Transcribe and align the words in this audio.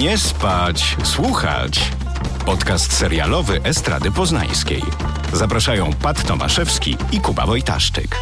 Nie 0.00 0.18
spać, 0.18 0.96
słuchać. 1.04 1.80
Podcast 2.46 2.92
serialowy 2.92 3.60
Estrady 3.64 4.10
Poznańskiej. 4.10 4.82
Zapraszają 5.32 5.90
Pat 6.02 6.26
Tomaszewski 6.26 6.96
i 7.12 7.20
Kuba 7.20 7.46
Wojtaszczyk. 7.46 8.16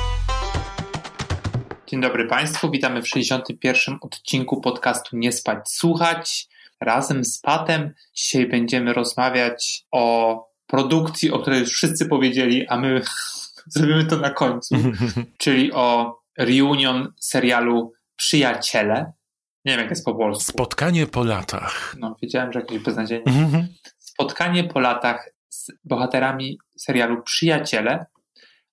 Dzień 1.87 2.01
dobry 2.01 2.26
Państwu, 2.26 2.71
witamy 2.71 3.03
w 3.03 3.08
61. 3.08 3.98
odcinku 4.01 4.60
podcastu 4.60 5.17
Nie 5.17 5.33
spać, 5.33 5.58
słuchać. 5.71 6.48
Razem 6.80 7.24
z 7.24 7.40
Patem 7.40 7.94
dzisiaj 8.14 8.46
będziemy 8.46 8.92
rozmawiać 8.92 9.84
o 9.90 10.37
produkcji, 10.66 11.30
o 11.30 11.38
której 11.38 11.60
już 11.60 11.71
wszyscy 11.71 12.06
powiedzieli, 12.06 12.66
a 12.68 12.76
my 12.76 13.02
zrobimy 13.74 14.04
to 14.04 14.16
na 14.16 14.30
końcu, 14.30 14.76
czyli 15.38 15.72
o 15.72 16.18
reunion 16.38 17.12
serialu 17.20 17.92
Przyjaciele. 18.16 19.12
Nie 19.64 19.73
wiem, 19.73 19.80
jak 19.80 19.91
jest 19.91 20.05
po 20.05 20.14
polsku. 20.14 20.52
Spotkanie 20.52 21.06
po 21.06 21.24
latach. 21.24 21.96
No, 21.98 22.16
wiedziałem, 22.23 22.52
że 22.52 22.60
jakieś 22.60 22.78
beznadziejnie. 22.78 23.32
Spotkanie 23.98 24.64
po 24.64 24.80
latach 24.80 25.30
z 25.48 25.73
bohaterami 25.84 26.59
serialu 26.77 27.23
Przyjaciele, 27.23 28.06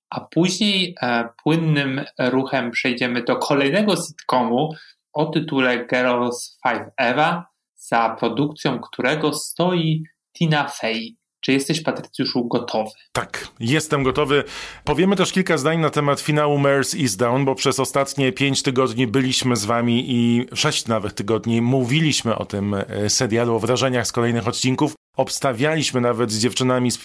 a 0.10 0.22
później 0.22 0.96
e, 1.02 1.30
płynnym 1.44 2.06
ruchem 2.20 2.72
przejdziemy 2.72 3.24
do 3.24 3.36
kolejnego 3.36 3.96
sitcomu 3.96 4.70
o 5.14 5.26
tytule 5.26 5.88
Girls 5.88 6.60
Five 6.68 6.90
Eva, 6.98 7.48
za 7.76 8.16
produkcją 8.20 8.80
którego 8.80 9.34
stoi 9.34 10.04
Tina 10.38 10.68
Fey. 10.68 11.18
Czy 11.42 11.52
jesteś, 11.52 11.82
Patrycjuszu, 11.82 12.48
gotowy? 12.48 12.90
Tak, 13.12 13.48
jestem 13.60 14.04
gotowy. 14.04 14.44
Powiemy 14.84 15.16
też 15.16 15.32
kilka 15.32 15.58
zdań 15.58 15.80
na 15.80 15.90
temat 15.90 16.20
finału 16.20 16.58
Mare's 16.60 16.98
Is 16.98 17.16
Down, 17.16 17.46
bo 17.46 17.56
przez 17.56 17.80
ostatnie 17.80 18.32
pięć 18.32 18.64
tygodni 18.64 19.08
byliśmy 19.08 19.56
z 19.56 19.66
wami 19.66 20.06
i 20.08 20.46
sześć 20.54 20.88
nawet 20.88 21.16
tygodni 21.16 21.62
mówiliśmy 21.62 22.36
o 22.36 22.46
tym 22.46 22.74
e, 22.74 23.10
serialu, 23.10 23.56
o 23.56 23.60
wrażeniach 23.60 24.08
z 24.08 24.12
kolejnych 24.12 24.48
odcinków. 24.48 24.94
Obstawialiśmy 25.18 26.02
nawet 26.02 26.32
z 26.32 26.40
dziewczynami 26.40 26.92
z 26.92 26.98
e, 26.98 27.00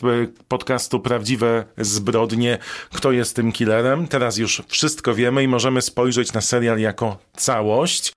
podcastu 0.49 1.01
Prawdziwe 1.01 1.65
Zbrodnie, 1.79 2.59
kto 2.93 3.13
jest 3.13 3.37
tym 3.37 3.53
killerem. 3.53 4.09
Teraz 4.09 4.37
już 4.37 4.63
wszystko 4.69 5.15
wiemy 5.15 5.43
i 5.43 5.49
możemy 5.49 5.83
spojrzeć 5.83 6.33
na 6.33 6.41
serial 6.41 6.79
jako 6.79 7.19
całość. 7.37 8.13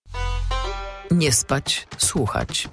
Nie 1.11 1.31
spać, 1.31 1.87
słuchać. 1.97 2.67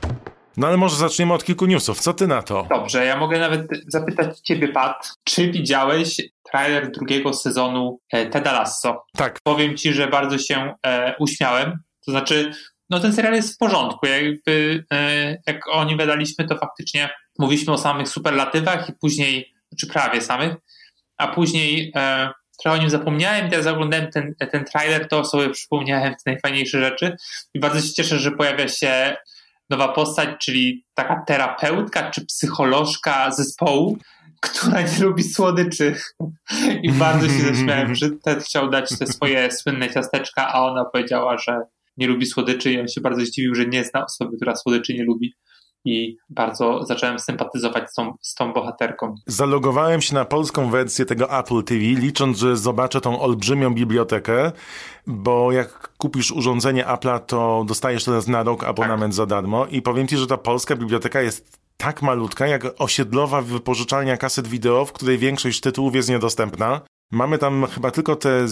No 0.57 0.67
ale 0.67 0.77
może 0.77 0.97
zaczniemy 0.97 1.35
od 1.35 1.45
kilku 1.45 1.67
newsów. 1.67 2.01
Co 2.01 2.15
ty 2.15 2.27
na 2.27 2.43
to? 2.43 2.67
Dobrze, 2.71 3.05
ja 3.05 3.17
mogę 3.17 3.39
nawet 3.39 3.67
zapytać 3.87 4.39
ciebie, 4.39 4.69
Pat, 4.69 5.13
czy 5.25 5.51
widziałeś 5.51 6.21
trailer 6.43 6.91
drugiego 6.91 7.33
sezonu 7.33 8.01
e, 8.13 8.27
Teda 8.27 8.53
Lasso? 8.53 9.05
Tak. 9.17 9.39
Powiem 9.43 9.77
ci, 9.77 9.93
że 9.93 10.09
bardzo 10.09 10.39
się 10.39 10.75
e, 10.87 11.15
uśmiałem. 11.19 11.79
To 12.07 12.11
znaczy, 12.11 12.53
no 12.91 13.01
ten 13.01 13.13
serial 13.13 13.35
jest 13.35 13.55
w 13.55 13.59
porządku. 13.59 14.07
Jakby, 14.07 14.85
e, 14.93 15.37
jak 15.47 15.69
o 15.69 15.85
nim 15.85 15.99
wydaliśmy, 15.99 16.49
to 16.49 16.59
faktycznie 16.59 17.11
mówiliśmy 17.39 17.73
o 17.73 17.79
samych 17.79 18.09
superlatywach 18.09 18.89
i 18.89 18.93
później, 18.93 19.45
czy 19.45 19.87
znaczy 19.87 19.87
prawie 19.87 20.21
samych, 20.21 20.55
a 21.17 21.29
później 21.29 21.93
e, 21.97 22.31
trochę 22.63 22.79
o 22.79 22.81
nim 22.81 22.91
zapomniałem, 22.91 23.51
teraz 23.51 23.67
oglądałem 23.67 24.11
ten, 24.11 24.35
ten 24.53 24.65
trailer, 24.65 25.09
to 25.09 25.25
sobie 25.25 25.51
przypomniałem 25.51 26.13
te 26.13 26.31
najfajniejsze 26.31 26.81
rzeczy 26.81 27.17
i 27.55 27.61
bardzo 27.61 27.81
się 27.81 27.93
cieszę, 27.93 28.19
że 28.19 28.31
pojawia 28.31 28.69
się 28.69 29.17
nowa 29.73 29.89
postać, 29.89 30.29
czyli 30.41 30.85
taka 30.95 31.23
terapeutka 31.27 32.11
czy 32.11 32.27
psycholożka 32.27 33.31
zespołu, 33.31 33.99
która 34.41 34.81
nie 34.81 34.99
lubi 35.01 35.23
słodyczy. 35.23 35.95
I 36.83 36.93
bardzo 36.93 37.29
się 37.29 37.55
zaśmiałem, 37.55 37.95
że 37.95 38.11
Ted 38.25 38.45
chciał 38.45 38.71
dać 38.71 38.99
te 38.99 39.07
swoje 39.07 39.51
słynne 39.53 39.91
ciasteczka, 39.91 40.49
a 40.53 40.63
ona 40.63 40.85
powiedziała, 40.85 41.39
że 41.39 41.61
nie 41.97 42.07
lubi 42.07 42.27
słodyczy 42.27 42.73
i 42.73 42.81
on 42.81 42.89
się 42.89 43.01
bardzo 43.01 43.25
zdziwił, 43.25 43.55
że 43.55 43.67
nie 43.67 43.85
zna 43.85 44.05
osoby, 44.05 44.37
która 44.37 44.57
słodyczy 44.57 44.95
nie 44.95 45.05
lubi 45.05 45.35
i 45.85 46.17
bardzo 46.31 46.85
zacząłem 46.85 47.19
sympatyzować 47.19 47.91
z 47.91 47.95
tą, 47.95 48.15
z 48.21 48.35
tą 48.35 48.53
bohaterką. 48.53 49.15
Zalogowałem 49.27 50.01
się 50.01 50.15
na 50.15 50.25
polską 50.25 50.71
wersję 50.71 51.05
tego 51.05 51.39
Apple 51.39 51.63
TV, 51.63 51.81
licząc, 51.81 52.39
że 52.39 52.57
zobaczę 52.57 53.01
tą 53.01 53.21
olbrzymią 53.21 53.75
bibliotekę, 53.75 54.53
bo 55.07 55.53
jak 55.53 55.97
kupisz 55.99 56.33
urządzenie 56.33 56.85
Apple'a, 56.85 57.21
to 57.21 57.65
dostajesz 57.69 58.05
teraz 58.05 58.29
na 58.29 58.43
rok 58.43 58.65
abonament 58.65 59.13
tak. 59.13 59.17
za 59.17 59.27
darmo 59.27 59.67
i 59.67 59.83
powiem 59.83 60.09
ci, 60.09 60.17
że 60.17 60.27
ta 60.27 60.37
polska 60.37 60.77
biblioteka 60.77 61.21
jest 61.21 61.63
tak 61.77 62.03
malutka, 62.03 62.47
jak 62.47 62.63
osiedlowa 62.79 63.43
wypożyczalnia 63.43 64.17
kaset 64.17 64.49
wideo, 64.49 64.85
w 64.85 64.93
której 64.93 65.19
większość 65.19 65.61
tytułów 65.61 65.95
jest 65.95 66.09
niedostępna. 66.09 66.81
Mamy 67.11 67.39
tam 67.39 67.67
chyba 67.67 67.91
tylko 67.91 68.17
te 68.17 68.47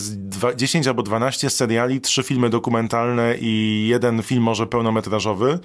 10 0.56 0.86
albo 0.86 1.02
12 1.02 1.50
seriali, 1.50 2.00
trzy 2.00 2.22
filmy 2.22 2.50
dokumentalne 2.50 3.36
i 3.40 3.86
jeden 3.88 4.22
film 4.22 4.42
może 4.42 4.66
pełnometrażowy 4.66 5.58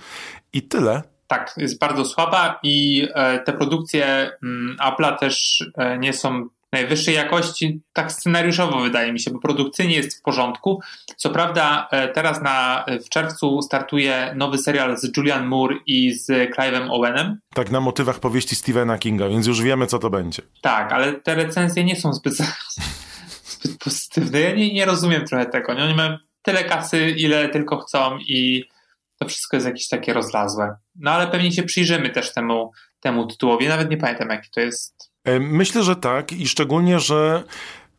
i 0.53 0.61
tyle 0.61 1.14
tak, 1.27 1.53
jest 1.57 1.79
bardzo 1.79 2.05
słaba 2.05 2.59
i 2.63 3.07
e, 3.13 3.39
te 3.39 3.53
produkcje 3.53 4.31
mm, 4.43 4.77
Apple'a 4.77 5.17
też 5.17 5.65
e, 5.77 5.97
nie 5.97 6.13
są 6.13 6.47
najwyższej 6.71 7.15
jakości, 7.15 7.81
tak 7.93 8.11
scenariuszowo 8.11 8.79
wydaje 8.79 9.13
mi 9.13 9.19
się, 9.19 9.31
bo 9.31 9.39
produkcyjnie 9.39 9.95
jest 9.95 10.19
w 10.19 10.21
porządku. 10.21 10.81
Co 11.17 11.29
prawda 11.29 11.87
e, 11.91 12.07
teraz 12.07 12.41
na, 12.41 12.85
w 13.05 13.09
czerwcu 13.09 13.61
startuje 13.61 14.33
nowy 14.35 14.57
serial 14.57 14.97
z 14.97 15.17
Julian 15.17 15.45
Moore 15.45 15.75
i 15.85 16.13
z 16.13 16.27
Clive'em 16.27 16.87
Owenem. 16.89 17.39
Tak, 17.53 17.71
na 17.71 17.79
motywach 17.79 18.19
powieści 18.19 18.55
Stephena 18.55 18.97
Kinga, 18.97 19.29
więc 19.29 19.47
już 19.47 19.61
wiemy, 19.61 19.87
co 19.87 19.99
to 19.99 20.09
będzie. 20.09 20.41
Tak, 20.61 20.91
ale 20.91 21.13
te 21.13 21.35
recenzje 21.35 21.83
nie 21.83 21.95
są 21.95 22.13
zbyt, 22.13 22.33
zbyt 23.53 23.77
pozytywne. 23.77 24.41
Ja 24.41 24.55
nie, 24.55 24.73
nie 24.73 24.85
rozumiem 24.85 25.25
trochę 25.25 25.45
tego. 25.45 25.71
Oni 25.71 25.95
mają 25.95 26.17
tyle 26.41 26.63
kasy, 26.63 27.09
ile 27.09 27.49
tylko 27.49 27.77
chcą 27.77 28.17
i 28.17 28.65
to 29.19 29.27
wszystko 29.27 29.57
jest 29.57 29.67
jakieś 29.67 29.87
takie 29.87 30.13
rozlazłe. 30.13 30.75
No 30.95 31.11
ale 31.11 31.27
pewnie 31.27 31.51
się 31.51 31.63
przyjrzymy 31.63 32.09
też 32.09 32.33
temu, 32.33 32.71
temu 32.99 33.27
tytułowi. 33.27 33.67
Nawet 33.67 33.89
nie 33.89 33.97
pamiętam, 33.97 34.29
jaki 34.29 34.49
to 34.49 34.59
jest. 34.59 35.11
E, 35.23 35.39
myślę, 35.39 35.83
że 35.83 35.95
tak 35.95 36.31
i 36.31 36.47
szczególnie, 36.47 36.99
że 36.99 37.43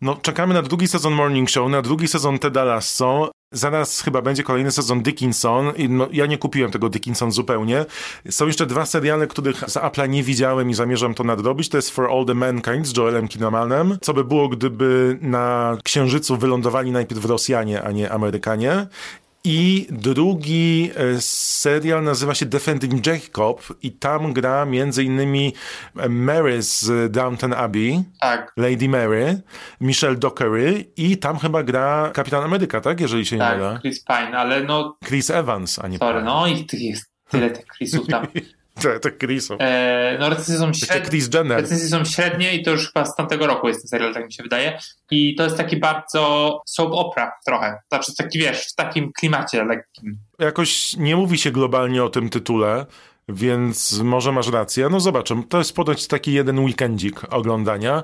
no, 0.00 0.16
czekamy 0.16 0.54
na 0.54 0.62
drugi 0.62 0.88
sezon 0.88 1.14
Morning 1.14 1.50
Show, 1.50 1.70
na 1.70 1.82
drugi 1.82 2.08
sezon 2.08 2.38
Teda 2.38 2.64
Lasso. 2.64 3.30
Zaraz 3.52 4.00
chyba 4.00 4.22
będzie 4.22 4.42
kolejny 4.42 4.70
sezon 4.70 5.02
Dickinson. 5.02 5.72
No, 5.88 6.08
ja 6.12 6.26
nie 6.26 6.38
kupiłem 6.38 6.70
tego 6.70 6.88
Dickinson 6.88 7.32
zupełnie. 7.32 7.84
Są 8.30 8.46
jeszcze 8.46 8.66
dwa 8.66 8.86
seriale, 8.86 9.26
których 9.26 9.56
z 9.58 9.76
Apple'a 9.76 10.08
nie 10.08 10.22
widziałem 10.22 10.70
i 10.70 10.74
zamierzam 10.74 11.14
to 11.14 11.24
nadrobić. 11.24 11.68
To 11.68 11.78
jest 11.78 11.90
For 11.90 12.10
All 12.10 12.24
the 12.26 12.34
Mankind 12.34 12.86
z 12.86 12.96
Joelem 12.96 13.28
Kinamanem. 13.28 13.98
Co 14.00 14.14
by 14.14 14.24
było, 14.24 14.48
gdyby 14.48 15.18
na 15.20 15.76
Księżycu 15.84 16.36
wylądowali 16.36 16.90
najpierw 16.90 17.24
Rosjanie, 17.24 17.82
a 17.82 17.92
nie 17.92 18.12
Amerykanie. 18.12 18.86
I 19.48 19.86
drugi 19.90 20.90
e, 20.96 21.20
serial 21.20 22.04
nazywa 22.04 22.34
się 22.34 22.46
Defending 22.46 23.06
Jacob 23.06 23.62
i 23.82 23.92
tam 23.92 24.32
gra 24.32 24.64
między 24.64 25.04
innymi 25.04 25.52
e, 25.96 26.08
Mary 26.08 26.62
z 26.62 27.12
Downton 27.12 27.52
Abbey, 27.52 28.02
tak. 28.20 28.52
Lady 28.56 28.88
Mary, 28.88 29.40
Michelle 29.80 30.16
Dockery 30.16 30.84
i 30.96 31.16
tam 31.16 31.38
chyba 31.38 31.62
gra 31.62 32.10
Kapitan 32.14 32.44
Ameryka, 32.44 32.80
tak? 32.80 33.00
Jeżeli 33.00 33.26
się 33.26 33.38
tak, 33.38 33.52
nie 33.52 33.64
mylę. 33.64 33.78
Chris 33.82 34.04
Pine, 34.04 34.38
ale 34.38 34.64
no... 34.64 34.96
Chris 35.04 35.30
Evans, 35.30 35.78
a 35.78 35.88
nie 35.88 35.98
Sorry, 35.98 36.18
Pine. 36.18 36.24
no 36.24 36.46
i 36.46 36.64
tych 36.64 36.80
jest 36.80 37.10
tyle 37.28 37.50
tych 37.50 37.66
Chrisów 37.66 38.06
tam. 38.06 38.26
Tak, 38.82 39.00
tak, 39.00 39.18
Chrisów. 39.18 39.56
E, 39.60 40.16
no 40.20 40.28
recenzje 40.28 40.56
są, 40.56 40.72
średnie, 40.72 41.08
Chris 41.08 41.34
Jenner. 41.34 41.60
recenzje 41.60 41.88
są 41.88 42.04
średnie 42.04 42.54
i 42.54 42.62
to 42.62 42.70
już 42.70 42.86
chyba 42.92 43.04
z 43.04 43.16
tamtego 43.16 43.46
roku 43.46 43.68
jest 43.68 43.80
ten 43.80 43.88
serial, 43.88 44.14
tak 44.14 44.26
mi 44.26 44.32
się 44.32 44.42
wydaje. 44.42 44.78
I 45.10 45.34
to 45.34 45.44
jest 45.44 45.56
taki 45.56 45.76
bardzo 45.76 46.62
soap 46.66 46.92
opera 46.92 47.32
trochę. 47.46 47.78
Znaczy 47.88 48.14
taki, 48.16 48.38
wiesz, 48.38 48.66
w 48.66 48.74
takim 48.74 49.12
klimacie 49.12 49.64
lekkim. 49.64 50.18
Jakoś 50.38 50.96
nie 50.96 51.16
mówi 51.16 51.38
się 51.38 51.50
globalnie 51.50 52.04
o 52.04 52.08
tym 52.08 52.28
tytule, 52.28 52.86
więc 53.28 54.00
może 54.02 54.32
masz 54.32 54.48
rację. 54.50 54.88
No 54.90 55.00
zobaczę, 55.00 55.42
to 55.48 55.58
jest 55.58 55.74
ponoć 55.76 56.06
taki 56.06 56.32
jeden 56.32 56.58
weekendzik 56.58 57.20
oglądania. 57.30 58.02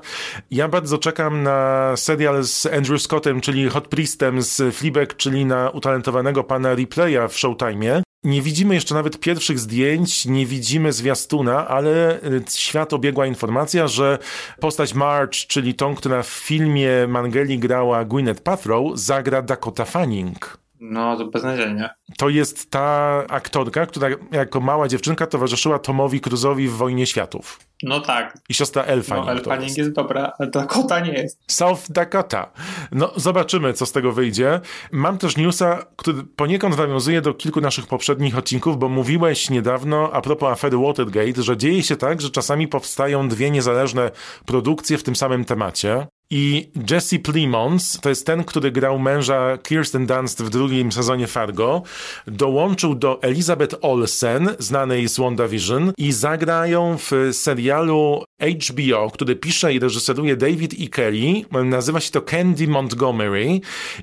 Ja 0.51 0.67
bardzo 0.67 0.97
czekam 0.97 1.43
na 1.43 1.91
serial 1.95 2.43
z 2.43 2.65
Andrew 2.65 3.01
Scottem, 3.01 3.41
czyli 3.41 3.69
Hot 3.69 3.87
Priestem 3.87 4.41
z 4.41 4.75
Fleabag, 4.75 5.15
czyli 5.17 5.45
na 5.45 5.69
utalentowanego 5.69 6.43
pana 6.43 6.75
Replaya 6.75 7.27
w 7.29 7.37
Showtime. 7.37 8.03
Nie 8.23 8.41
widzimy 8.41 8.75
jeszcze 8.75 8.95
nawet 8.95 9.19
pierwszych 9.19 9.59
zdjęć, 9.59 10.25
nie 10.25 10.45
widzimy 10.45 10.93
zwiastuna, 10.93 11.67
ale 11.67 12.23
y, 12.23 12.43
świat 12.49 12.93
obiegła 12.93 13.25
informacja, 13.25 13.87
że 13.87 14.19
postać 14.59 14.93
March, 14.93 15.33
czyli 15.33 15.73
tą, 15.73 15.95
która 15.95 16.23
w 16.23 16.27
filmie 16.27 16.89
Mangeli 17.07 17.59
grała 17.59 18.05
Gwyneth 18.05 18.41
Paltrow, 18.41 18.99
zagra 18.99 19.41
Dakota 19.41 19.85
Fanning. 19.85 20.62
No, 20.85 21.17
to 21.17 21.25
beznadziejnie. 21.25 21.89
To 22.17 22.29
jest 22.29 22.71
ta 22.71 23.23
aktorka, 23.29 23.85
która 23.85 24.07
jako 24.31 24.59
mała 24.59 24.87
dziewczynka 24.87 25.27
towarzyszyła 25.27 25.79
Tomowi 25.79 26.21
Cruzowi 26.21 26.67
w 26.67 26.73
Wojnie 26.73 27.05
Światów. 27.05 27.59
No 27.83 27.99
tak. 27.99 28.37
I 28.49 28.53
siostra 28.53 28.83
Elfanning. 28.83 29.27
No, 29.27 29.31
Elfanning 29.31 29.63
jest. 29.63 29.77
jest 29.77 29.91
dobra, 29.91 30.33
a 30.39 30.45
Dakota 30.45 30.99
nie 30.99 31.13
jest. 31.13 31.39
South 31.47 31.81
Dakota. 31.89 32.51
No, 32.91 33.11
zobaczymy, 33.15 33.73
co 33.73 33.85
z 33.85 33.91
tego 33.91 34.11
wyjdzie. 34.11 34.59
Mam 34.91 35.17
też 35.17 35.37
newsa, 35.37 35.85
który 35.95 36.23
poniekąd 36.23 36.77
nawiązuje 36.77 37.21
do 37.21 37.33
kilku 37.33 37.61
naszych 37.61 37.87
poprzednich 37.87 38.37
odcinków, 38.37 38.79
bo 38.79 38.89
mówiłeś 38.89 39.49
niedawno 39.49 40.09
a 40.13 40.21
propos 40.21 40.51
afery 40.51 40.77
Watergate, 40.77 41.43
że 41.43 41.57
dzieje 41.57 41.83
się 41.83 41.95
tak, 41.95 42.21
że 42.21 42.29
czasami 42.29 42.67
powstają 42.67 43.27
dwie 43.27 43.51
niezależne 43.51 44.11
produkcje 44.45 44.97
w 44.97 45.03
tym 45.03 45.15
samym 45.15 45.45
temacie. 45.45 46.07
I 46.35 46.69
Jesse 46.91 47.19
Plemons, 47.19 47.99
to 48.01 48.09
jest 48.09 48.25
ten, 48.25 48.43
który 48.43 48.71
grał 48.71 48.99
męża 48.99 49.57
Kirsten 49.57 50.05
Dunst 50.05 50.43
w 50.43 50.49
drugim 50.49 50.91
sezonie 50.91 51.27
Fargo, 51.27 51.81
dołączył 52.27 52.95
do 52.95 53.21
Elizabeth 53.21 53.75
Olsen, 53.81 54.55
znanej 54.59 55.09
z 55.09 55.17
WandaVision 55.19 55.93
i 55.97 56.11
zagrają 56.11 56.97
w 56.97 57.11
serialu 57.31 58.23
HBO, 58.69 59.11
który 59.11 59.35
pisze 59.35 59.73
i 59.73 59.79
reżyseruje 59.79 60.35
David 60.35 60.73
E. 60.81 60.87
Kelly. 60.87 61.45
Nazywa 61.65 61.99
się 61.99 62.11
to 62.11 62.21
Candy 62.21 62.67
Montgomery 62.67 63.59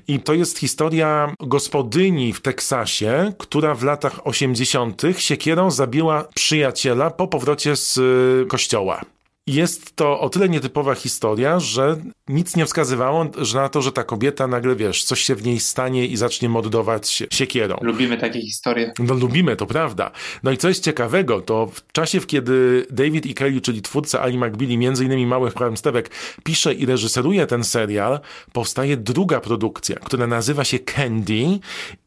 i 0.07 0.19
to 0.19 0.33
jest 0.33 0.59
historia 0.59 1.33
gospodyni 1.39 2.33
w 2.33 2.41
Teksasie, 2.41 3.33
która 3.37 3.75
w 3.75 3.83
latach 3.83 4.27
80. 4.27 5.01
siekierą 5.17 5.71
zabiła 5.71 6.27
przyjaciela 6.35 7.09
po 7.09 7.27
powrocie 7.27 7.75
z 7.75 7.97
y, 7.97 8.45
kościoła. 8.47 9.01
Jest 9.51 9.95
to 9.95 10.19
o 10.19 10.29
tyle 10.29 10.49
nietypowa 10.49 10.95
historia, 10.95 11.59
że 11.59 11.97
nic 12.27 12.55
nie 12.55 12.65
wskazywało 12.65 13.25
że 13.37 13.57
na 13.57 13.69
to, 13.69 13.81
że 13.81 13.91
ta 13.91 14.03
kobieta 14.03 14.47
nagle, 14.47 14.75
wiesz, 14.75 15.03
coś 15.03 15.21
się 15.21 15.35
w 15.35 15.43
niej 15.43 15.59
stanie 15.59 16.05
i 16.05 16.17
zacznie 16.17 16.49
mordować 16.49 17.23
siekierą. 17.31 17.77
Lubimy 17.81 18.17
takie 18.17 18.41
historie. 18.41 18.93
No 18.99 19.13
lubimy, 19.13 19.55
to 19.55 19.65
prawda. 19.65 20.11
No 20.43 20.51
i 20.51 20.57
co 20.57 20.67
jest 20.67 20.83
ciekawego, 20.83 21.41
to 21.41 21.67
w 21.73 21.91
czasie, 21.91 22.19
w 22.19 22.27
kiedy 22.27 22.87
David 22.91 23.25
E. 23.25 23.33
Kelly, 23.33 23.61
czyli 23.61 23.81
twórca 23.81 24.21
Ali 24.21 24.37
McBeal, 24.37 24.77
między 24.77 25.05
innymi 25.05 25.25
Małych 25.25 25.53
Kłamstewek, 25.53 26.09
pisze 26.43 26.73
i 26.73 26.85
reżyseruje 26.85 27.47
ten 27.47 27.63
serial, 27.63 28.19
powstaje 28.53 28.97
druga 28.97 29.39
produkcja, 29.39 29.95
która 29.95 30.27
nazywa 30.27 30.63
się 30.63 30.79
Candy 30.79 31.59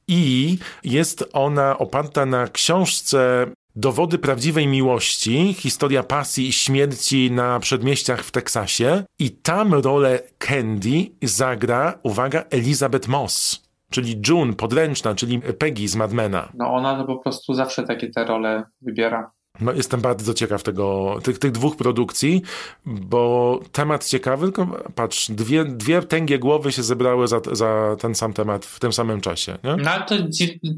i 0.09 0.59
jest 0.85 1.25
ona 1.33 1.79
oparta 1.79 2.27
na 2.27 2.49
książce 2.49 3.47
Dowody 3.77 4.19
prawdziwej 4.19 4.67
miłości, 4.67 5.55
historia 5.55 6.03
pasji 6.03 6.49
i 6.49 6.53
śmierci 6.53 7.31
na 7.31 7.61
przedmieściach 7.61 8.25
w 8.25 8.31
Teksasie. 8.31 9.05
I 9.19 9.31
tam 9.31 9.75
rolę 9.75 10.21
Candy 10.39 11.07
zagra, 11.23 11.99
uwaga, 12.03 12.45
Elizabeth 12.51 13.09
Moss, 13.09 13.63
czyli 13.91 14.23
June, 14.29 14.53
podręczna, 14.53 15.15
czyli 15.15 15.41
Peggy 15.41 15.89
z 15.89 15.97
Madmena. 15.97 16.53
No 16.55 16.75
ona 16.75 16.97
to 16.99 17.05
po 17.05 17.19
prostu 17.19 17.55
zawsze 17.55 17.83
takie 17.83 18.11
te 18.11 18.25
role 18.25 18.63
wybiera. 18.81 19.31
No, 19.61 19.73
jestem 19.73 20.01
bardzo 20.01 20.35
ciekaw 20.35 20.63
tego, 20.63 21.17
tych, 21.23 21.39
tych 21.39 21.53
dwóch 21.53 21.77
produkcji, 21.77 22.43
bo 22.87 23.61
temat 23.73 24.07
ciekawy, 24.07 24.47
tylko 24.47 24.67
patrz, 24.95 25.31
dwie, 25.31 25.65
dwie 25.65 26.03
tęgie 26.03 26.39
głowy 26.39 26.73
się 26.73 26.83
zebrały 26.83 27.29
za, 27.29 27.41
za 27.53 27.97
ten 28.01 28.15
sam 28.15 28.33
temat 28.33 28.67
w 28.67 28.81
tym 28.81 28.93
samym 28.93 29.21
czasie. 29.21 29.59
Nie? 29.65 29.77
No 29.77 29.91
ale 29.91 30.05
to, 30.05 30.15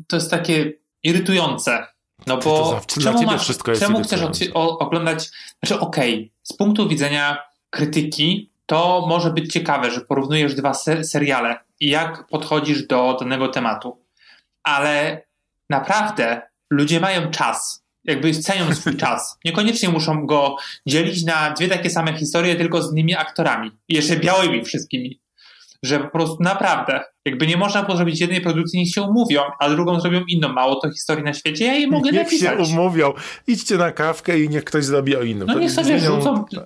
to 0.08 0.16
jest 0.16 0.31
takie 0.31 0.72
irytujące, 1.02 1.87
no 2.26 2.36
bo 2.36 2.80
to 2.86 3.00
czemu, 3.00 3.22
masz, 3.22 3.42
wszystko 3.42 3.70
jest 3.70 3.82
czemu 3.82 4.02
chcesz 4.02 4.20
oglądać, 4.54 5.30
znaczy 5.62 5.80
okej, 5.80 6.14
okay, 6.14 6.30
z 6.42 6.52
punktu 6.52 6.88
widzenia 6.88 7.38
krytyki 7.70 8.50
to 8.66 9.06
może 9.08 9.30
być 9.30 9.52
ciekawe, 9.52 9.90
że 9.90 10.00
porównujesz 10.00 10.54
dwa 10.54 10.74
seriale 11.02 11.58
i 11.80 11.88
jak 11.88 12.26
podchodzisz 12.26 12.86
do 12.86 13.16
danego 13.20 13.48
tematu, 13.48 13.98
ale 14.62 15.22
naprawdę 15.70 16.42
ludzie 16.70 17.00
mają 17.00 17.30
czas, 17.30 17.84
jakby 18.04 18.34
cenią 18.34 18.74
swój 18.74 18.96
czas. 19.06 19.38
Niekoniecznie 19.44 19.88
muszą 19.88 20.26
go 20.26 20.56
dzielić 20.86 21.24
na 21.24 21.50
dwie 21.50 21.68
takie 21.68 21.90
same 21.90 22.18
historie, 22.18 22.56
tylko 22.56 22.82
z 22.82 22.92
innymi 22.92 23.16
aktorami. 23.16 23.70
I 23.88 23.94
jeszcze 23.94 24.16
białymi 24.16 24.64
wszystkimi 24.64 25.20
że 25.82 26.00
po 26.00 26.08
prostu 26.08 26.42
naprawdę, 26.42 27.04
jakby 27.26 27.46
nie 27.46 27.56
można 27.56 27.82
było 27.82 27.96
zrobić 27.96 28.20
jednej 28.20 28.40
produkcji, 28.40 28.78
niech 28.78 28.90
się 28.90 29.02
umówią, 29.02 29.40
a 29.61 29.70
drugą 29.70 30.00
zrobią 30.00 30.20
inną. 30.28 30.49
Mało 30.49 30.81
to 30.81 30.90
historii 30.90 31.25
na 31.25 31.34
świecie, 31.34 31.64
ja 31.64 31.73
jej 31.73 31.88
mogę 31.88 32.11
niech 32.11 32.25
napisać. 32.25 32.58
Niech 32.58 32.69
się 32.69 32.73
umówią, 32.73 33.12
idźcie 33.46 33.76
na 33.76 33.93
kawkę 33.93 34.40
i 34.40 34.49
niech 34.49 34.64
ktoś 34.64 34.84
zrobi 34.84 35.17
o 35.17 35.23
innym. 35.23 35.49
No 35.49 35.58
niech 35.58 35.70
sobie 35.70 35.99
zmienią... 35.99 36.17
rzucą 36.17 36.44
to, 36.44 36.61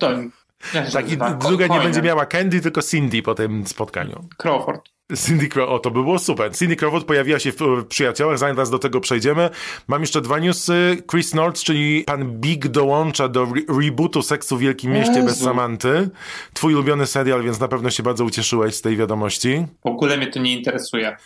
tak, 0.93 1.11
i 1.11 1.17
druga 1.47 1.67
nie 1.67 1.79
będzie 1.79 2.01
miała 2.01 2.25
Candy, 2.25 2.61
tylko 2.61 2.81
Cindy 2.81 3.21
po 3.21 3.35
tym 3.35 3.67
spotkaniu. 3.67 4.25
Crawford. 4.37 4.89
Cindy 5.15 5.47
Crawford, 5.47 5.75
o 5.75 5.79
to 5.79 5.91
by 5.91 6.03
było 6.03 6.19
super. 6.19 6.55
Cindy 6.55 6.75
Crawford 6.75 7.05
pojawiła 7.05 7.39
się 7.39 7.51
w 7.51 7.85
Przyjaciołach, 7.87 8.37
zaraz 8.37 8.69
do 8.69 8.79
tego 8.79 8.99
przejdziemy. 9.01 9.49
Mam 9.87 10.01
jeszcze 10.01 10.21
dwa 10.21 10.39
newsy. 10.39 11.03
Chris 11.11 11.33
North, 11.33 11.61
czyli 11.61 12.03
pan 12.03 12.31
Big 12.39 12.67
dołącza 12.67 13.27
do 13.27 13.43
re 13.43 13.81
rebootu 13.81 14.21
Seksu 14.21 14.57
w 14.57 14.59
Wielkim 14.59 14.91
Mieście 14.91 15.13
Jezu. 15.13 15.25
bez 15.25 15.39
Samanty. 15.39 16.09
Twój 16.53 16.73
ulubiony 16.73 17.05
serial, 17.07 17.43
więc 17.43 17.59
na 17.59 17.67
pewno 17.67 17.89
się 17.89 18.03
bardzo 18.03 18.25
ucieszyłeś 18.25 18.75
z 18.75 18.81
tej 18.81 18.97
wiadomości. 18.97 19.65
W 19.83 19.87
ogóle 19.87 20.17
mnie 20.17 20.27
to 20.27 20.39
nie 20.39 20.53
interesuje. 20.53 21.17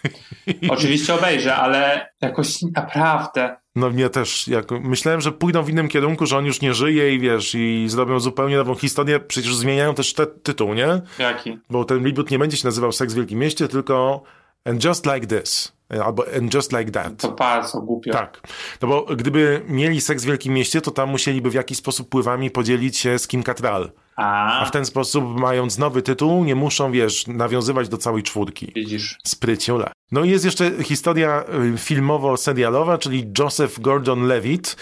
Oczywiście 0.70 1.14
obejrzę, 1.14 1.56
ale 1.56 2.10
jakoś 2.22 2.62
naprawdę 2.76 3.56
no 3.76 3.90
mnie 3.90 4.10
też, 4.10 4.48
jak, 4.48 4.72
myślałem, 4.72 5.22
że 5.22 5.32
pójdą 5.32 5.64
w 5.64 5.70
innym 5.70 5.88
kierunku, 5.88 6.26
że 6.26 6.38
on 6.38 6.46
już 6.46 6.62
nie 6.62 6.74
żyje 6.74 7.14
i 7.14 7.20
wiesz, 7.20 7.56
i 7.56 7.86
zrobią 7.90 8.20
zupełnie 8.20 8.58
nową 8.58 8.76
historię, 8.76 9.20
przecież 9.20 9.56
zmieniają 9.56 9.94
też 9.94 10.14
te, 10.14 10.28
tytuł, 10.28 10.74
nie? 10.74 11.02
Jaki? 11.20 11.60
Bo 11.70 11.86
ten 11.86 12.06
reboot 12.06 12.32
nie 12.32 12.40
będzie 12.40 12.58
się 12.58 12.68
nazywał 12.68 12.92
Seks 12.92 13.14
w 13.14 13.16
Wielkim 13.16 13.40
Mieście, 13.40 13.68
tylko 13.68 14.24
And 14.66 14.84
Just 14.84 15.06
Like 15.06 15.28
This. 15.28 15.76
Albo 16.06 16.26
And 16.38 16.54
Just 16.54 16.74
Like 16.74 16.92
That. 16.92 17.22
To 17.22 17.32
bardzo 17.32 17.82
głupio. 17.82 18.12
Tak. 18.12 18.42
No 18.82 18.88
bo 18.88 19.06
gdyby 19.16 19.62
mieli 19.68 20.02
seks 20.02 20.24
w 20.24 20.28
Wielkim 20.28 20.54
Mieście, 20.54 20.82
to 20.82 20.92
tam 20.92 21.10
musieliby 21.10 21.50
w 21.50 21.54
jakiś 21.54 21.78
sposób 21.78 22.10
pływami 22.10 22.52
podzielić 22.52 22.98
się 22.98 23.20
z 23.20 23.28
Kim 23.28 23.44
Cattrall. 23.44 23.92
A. 24.16 24.60
A 24.60 24.66
w 24.66 24.72
ten 24.72 24.86
sposób, 24.86 25.40
mając 25.40 25.78
nowy 25.78 26.02
tytuł, 26.02 26.44
nie 26.44 26.56
muszą, 26.56 26.92
wiesz, 26.92 27.28
nawiązywać 27.28 27.90
do 27.90 27.98
całej 27.98 28.24
czwórki. 28.24 28.72
Widzisz. 28.76 29.18
Spryciula. 29.24 29.92
No 30.12 30.24
i 30.24 30.30
jest 30.30 30.46
jeszcze 30.46 30.84
historia 30.84 31.44
y, 31.74 31.78
filmowo-serialowa, 31.78 32.98
czyli 32.98 33.32
Joseph 33.40 33.80
Gordon-Levitt, 33.80 34.76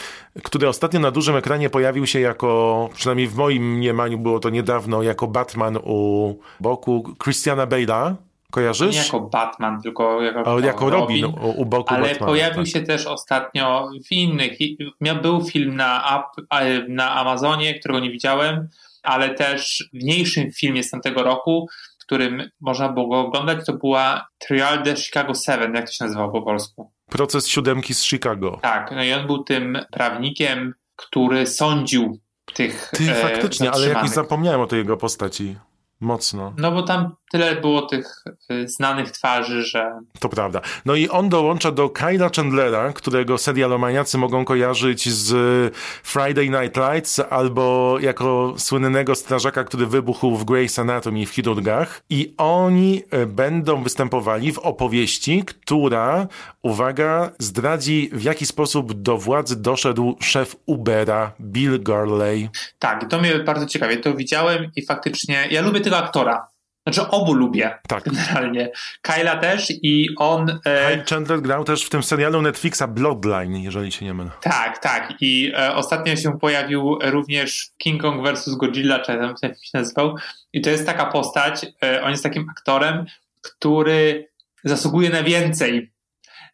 który 0.44 0.68
ostatnio 0.68 1.00
na 1.00 1.12
dużym 1.12 1.36
ekranie 1.36 1.70
pojawił 1.70 2.08
się 2.08 2.20
jako, 2.20 2.90
przynajmniej 2.96 3.28
w 3.28 3.36
moim 3.36 3.76
mniemaniu 3.78 4.20
było 4.20 4.40
to 4.40 4.50
niedawno, 4.50 5.04
jako 5.04 5.28
Batman 5.28 5.78
u 5.84 6.34
boku 6.60 7.16
Christiana 7.24 7.68
Bale'a. 7.68 8.16
Kojarzysz? 8.52 8.96
Nie 8.96 9.02
jako 9.02 9.20
Batman, 9.20 9.82
tylko 9.82 10.22
jako, 10.22 10.54
o, 10.54 10.60
jako 10.60 10.90
Robin, 10.90 11.26
Robin 11.26 11.40
u, 11.42 11.62
u 11.62 11.66
boku 11.66 11.94
Ale 11.94 12.08
Batmana, 12.08 12.32
pojawił 12.32 12.64
tak. 12.64 12.74
się 12.74 12.82
też 12.82 13.08
ostatnio 13.08 13.90
w 14.08 14.12
innych. 14.12 14.58
Był 15.22 15.46
film 15.46 15.76
na, 15.76 16.24
na 16.88 17.16
Amazonie, 17.16 17.80
którego 17.80 18.00
nie 18.00 18.12
widziałem, 18.12 18.68
ale 19.04 19.36
też 19.36 19.90
w 19.94 20.04
mniejszym 20.04 20.52
filmie 20.52 20.84
z 20.84 20.90
tamtego 20.90 21.24
roku, 21.24 21.68
w 22.00 22.06
którym 22.06 22.50
można 22.62 22.90
było 22.90 23.08
go 23.08 23.20
oglądać, 23.20 23.66
to 23.66 23.74
była 23.74 24.28
Trial 24.38 24.84
de 24.84 24.98
Chicago 24.98 25.34
7, 25.34 25.76
jak 25.76 25.86
to 25.86 25.92
się 25.92 26.04
nazywało 26.04 26.32
po 26.32 26.42
polsku? 26.42 26.92
Proces 27.10 27.48
siódemki 27.48 27.94
z 27.94 28.04
Chicago. 28.04 28.60
Tak, 28.62 28.92
no 28.92 29.04
i 29.04 29.14
on 29.14 29.28
był 29.28 29.44
tym 29.44 29.78
prawnikiem, 29.92 30.74
który 30.96 31.48
sądził 31.48 32.20
tych 32.54 32.92
Ty, 32.98 33.12
e, 33.12 33.16
faktycznie, 33.16 33.72
ale 33.72 33.88
jakoś 33.88 34.10
zapomniałem 34.10 34.62
o 34.62 34.68
tej 34.68 34.80
jego 34.80 34.98
postaci. 34.98 35.56
Mocno. 36.00 36.54
No 36.58 36.72
bo 36.72 36.84
tam 36.84 37.16
tyle 37.34 37.56
było 37.56 37.82
tych 37.82 38.24
y, 38.52 38.68
znanych 38.68 39.12
twarzy, 39.12 39.64
że... 39.64 39.92
To 40.20 40.30
prawda. 40.30 40.62
No 40.86 40.96
i 40.96 41.10
on 41.10 41.30
dołącza 41.30 41.72
do 41.72 41.90
Kyla 41.90 42.30
Chandlera, 42.36 42.94
którego 42.94 43.38
serialomaniacy 43.38 44.18
mogą 44.18 44.46
kojarzyć 44.46 45.10
z 45.10 45.76
Friday 46.04 46.50
Night 46.50 46.78
Lights 46.78 47.22
albo 47.30 47.98
jako 48.00 48.54
słynnego 48.58 49.16
strażaka, 49.16 49.64
który 49.64 49.86
wybuchł 49.88 50.36
w 50.36 50.46
Grey's 50.46 50.82
Anatomy 50.82 51.26
w 51.26 51.30
chirurgach. 51.30 52.02
I 52.10 52.34
oni 52.38 53.04
e, 53.12 53.26
będą 53.26 53.84
występowali 53.84 54.52
w 54.52 54.60
opowieści, 54.60 55.44
która, 55.46 56.28
uwaga, 56.62 57.32
zdradzi 57.40 58.10
w 58.14 58.24
jaki 58.24 58.46
sposób 58.46 58.94
do 58.94 59.18
władzy 59.18 59.62
doszedł 59.62 60.18
szef 60.20 60.56
Ubera, 60.66 61.32
Bill 61.42 61.84
Gurley. 61.84 62.50
Tak, 62.80 63.10
to 63.10 63.20
mnie 63.20 63.36
bardzo 63.36 63.66
ciekawie. 63.66 63.98
To 63.98 64.14
widziałem 64.14 64.72
i 64.76 64.86
faktycznie, 64.86 65.48
ja 65.52 65.62
lubię 65.62 65.82
tego 65.82 65.98
aktora. 65.98 66.53
Znaczy 66.88 67.10
obu 67.10 67.34
lubię 67.34 67.80
tak. 67.88 68.04
generalnie. 68.04 68.72
Kyla 69.02 69.36
też 69.38 69.74
i 69.82 70.10
on... 70.18 70.60
E... 70.66 70.88
Kyle 70.90 71.04
Chandler 71.10 71.42
grał 71.42 71.64
też 71.64 71.86
w 71.86 71.90
tym 71.90 72.04
serialu 72.04 72.42
Netflixa 72.42 72.84
Bloodline, 72.88 73.56
jeżeli 73.56 73.92
się 73.92 74.06
nie 74.06 74.14
mylę. 74.14 74.30
Tak, 74.42 74.78
tak. 74.78 75.14
I 75.22 75.52
e, 75.58 75.76
ostatnio 75.76 76.16
się 76.16 76.40
pojawił 76.40 77.00
również 77.02 77.70
King 77.78 78.02
Kong 78.02 78.28
vs. 78.28 78.56
Godzilla, 78.56 79.00
czy 79.00 79.06
tam 79.08 79.36
się 79.38 79.54
nazywał. 79.74 80.16
I 80.54 80.62
to 80.62 80.70
jest 80.70 80.86
taka 80.86 81.06
postać, 81.06 81.66
e, 81.84 82.04
on 82.04 82.12
jest 82.12 82.24
takim 82.24 82.50
aktorem, 82.50 83.06
który 83.42 84.30
zasługuje 84.64 85.10
na 85.10 85.24
więcej 85.24 85.93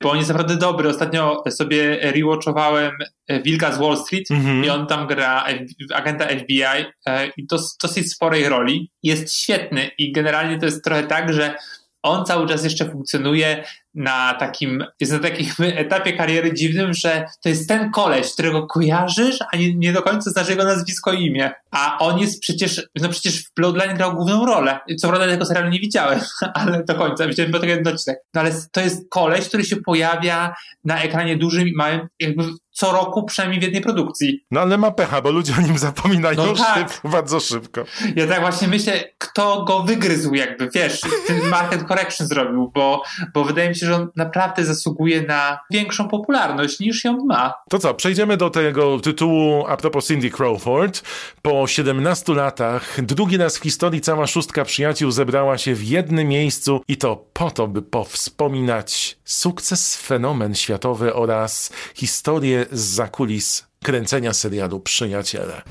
bo 0.02 0.12
on 0.12 0.18
jest 0.18 0.30
naprawdę 0.30 0.56
dobry. 0.56 0.90
Ostatnio 0.90 1.44
sobie 1.50 2.00
rewatchowałem 2.02 2.92
e, 3.28 3.42
Wilka 3.42 3.72
z 3.72 3.78
Wall 3.78 3.98
Street 3.98 4.32
mm 4.32 4.44
-hmm. 4.46 4.66
i 4.66 4.70
on 4.70 4.88
tam 4.88 5.08
gra 5.08 5.46
agenta 5.94 6.26
FBI 6.26 6.64
e, 7.06 7.28
i 7.38 7.48
to 7.48 7.58
dosyć 7.82 8.12
sporej 8.12 8.50
roli. 8.50 8.92
Jest 9.04 9.34
świetny 9.34 9.92
i 9.98 10.12
generalnie 10.12 10.60
to 10.60 10.66
jest 10.66 10.84
trochę 10.84 11.04
tak, 11.04 11.34
że 11.34 11.56
on 12.04 12.26
cały 12.26 12.48
czas 12.48 12.64
jeszcze 12.64 12.90
funkcjonuje 12.92 13.64
na 13.94 14.34
takim, 14.34 14.84
jest 15.00 15.12
na 15.12 15.20
takim 15.20 15.48
etapie 15.60 16.14
kariery 16.14 16.54
dziwnym, 16.54 16.94
że 16.94 17.26
to 17.44 17.50
jest 17.50 17.68
ten 17.68 17.92
koleś, 17.92 18.34
którego 18.34 18.68
kojarzysz, 18.68 19.40
a 19.54 19.58
nie, 19.58 19.76
nie 19.76 19.94
do 19.94 20.02
końca 20.02 20.32
znasz 20.32 20.50
jego 20.50 20.64
nazwisko 20.64 21.14
i 21.14 21.26
imię. 21.26 21.52
A 21.72 21.98
on 22.00 22.20
jest 22.20 22.42
przecież, 22.42 22.88
no 23.02 23.10
przecież 23.10 23.44
w 23.44 23.54
Bloodline 23.54 23.96
grał 23.96 24.16
główną 24.16 24.46
rolę. 24.46 24.80
Co 25.00 25.08
prawda 25.08 25.28
tego 25.28 25.46
serialu 25.46 25.70
nie 25.70 25.80
widziałem, 25.80 26.20
ale 26.54 26.84
do 26.84 26.96
końca, 26.96 27.28
widziałem 27.28 27.52
tylko 27.52 27.68
jeden 27.68 27.94
odcinek. 27.94 28.20
No 28.34 28.42
ale 28.42 28.52
to 28.72 28.82
jest 28.82 29.10
koleś, 29.10 29.48
który 29.48 29.64
się 29.64 29.76
pojawia 29.76 30.56
na 30.84 31.02
ekranie 31.02 31.38
dużym 31.38 31.68
i 31.68 31.74
małym, 31.76 32.08
jakby 32.20 32.44
co 32.80 32.92
roku 32.92 33.24
przynajmniej 33.24 33.60
w 33.60 33.64
jednej 33.64 33.82
produkcji. 33.82 34.46
No 34.52 34.62
ale 34.62 34.78
ma 34.78 34.92
pecha, 34.92 35.22
bo 35.22 35.32
ludzie 35.32 35.54
o 35.60 35.62
nim 35.62 35.78
zapominają 35.78 36.36
no 36.36 36.54
tak. 36.54 36.78
szybko, 36.78 37.10
bardzo 37.10 37.40
szybko. 37.40 37.84
Ja 38.16 38.28
tak 38.28 38.42
właśnie 38.42 38.68
myślę, 38.68 39.04
kto 39.18 39.64
go 39.64 39.84
wygryzł 39.84 40.34
jakby, 40.34 40.70
wiesz, 40.74 41.02
ten 41.28 41.42
market 41.50 41.88
correction 41.88 42.28
zrobił, 42.28 42.72
bo, 42.76 43.04
bo 43.34 43.44
wydaje 43.44 43.70
mi 43.70 43.76
się, 43.76 43.86
że 43.86 43.96
on 43.96 44.08
naprawdę 44.16 44.66
zasługuje 44.66 45.22
na 45.22 45.60
większą 45.72 46.08
popularność 46.08 46.80
niż 46.80 47.04
ją 47.04 47.26
ma. 47.26 47.54
To 47.70 47.80
co, 47.80 47.94
przejdziemy 47.94 48.38
do 48.38 48.50
tego 48.50 49.00
tytułu 49.00 49.66
a 49.68 49.78
propos 49.78 50.08
Cindy 50.08 50.30
Crawford. 50.30 51.02
Po 51.42 51.68
17 51.68 52.34
latach 52.34 53.02
drugi 53.02 53.38
raz 53.38 53.58
w 53.58 53.64
historii 53.64 54.02
cała 54.02 54.28
szóstka 54.28 54.66
przyjaciół 54.66 55.12
zebrała 55.12 55.58
się 55.58 55.76
w 55.76 55.84
jednym 55.84 56.28
miejscu 56.28 56.82
i 56.88 56.98
to 56.98 57.26
po 57.34 57.52
to, 57.52 57.68
by 57.68 57.82
powspominać 57.82 59.19
sukces, 59.30 59.96
fenomen 59.96 60.56
światowy 60.56 61.14
oraz 61.14 61.70
historię 61.96 62.66
z 62.72 62.80
zakulis 62.80 63.64
kręcenia 63.84 64.34
serialu 64.34 64.80
Przyjaciele. 64.80 65.62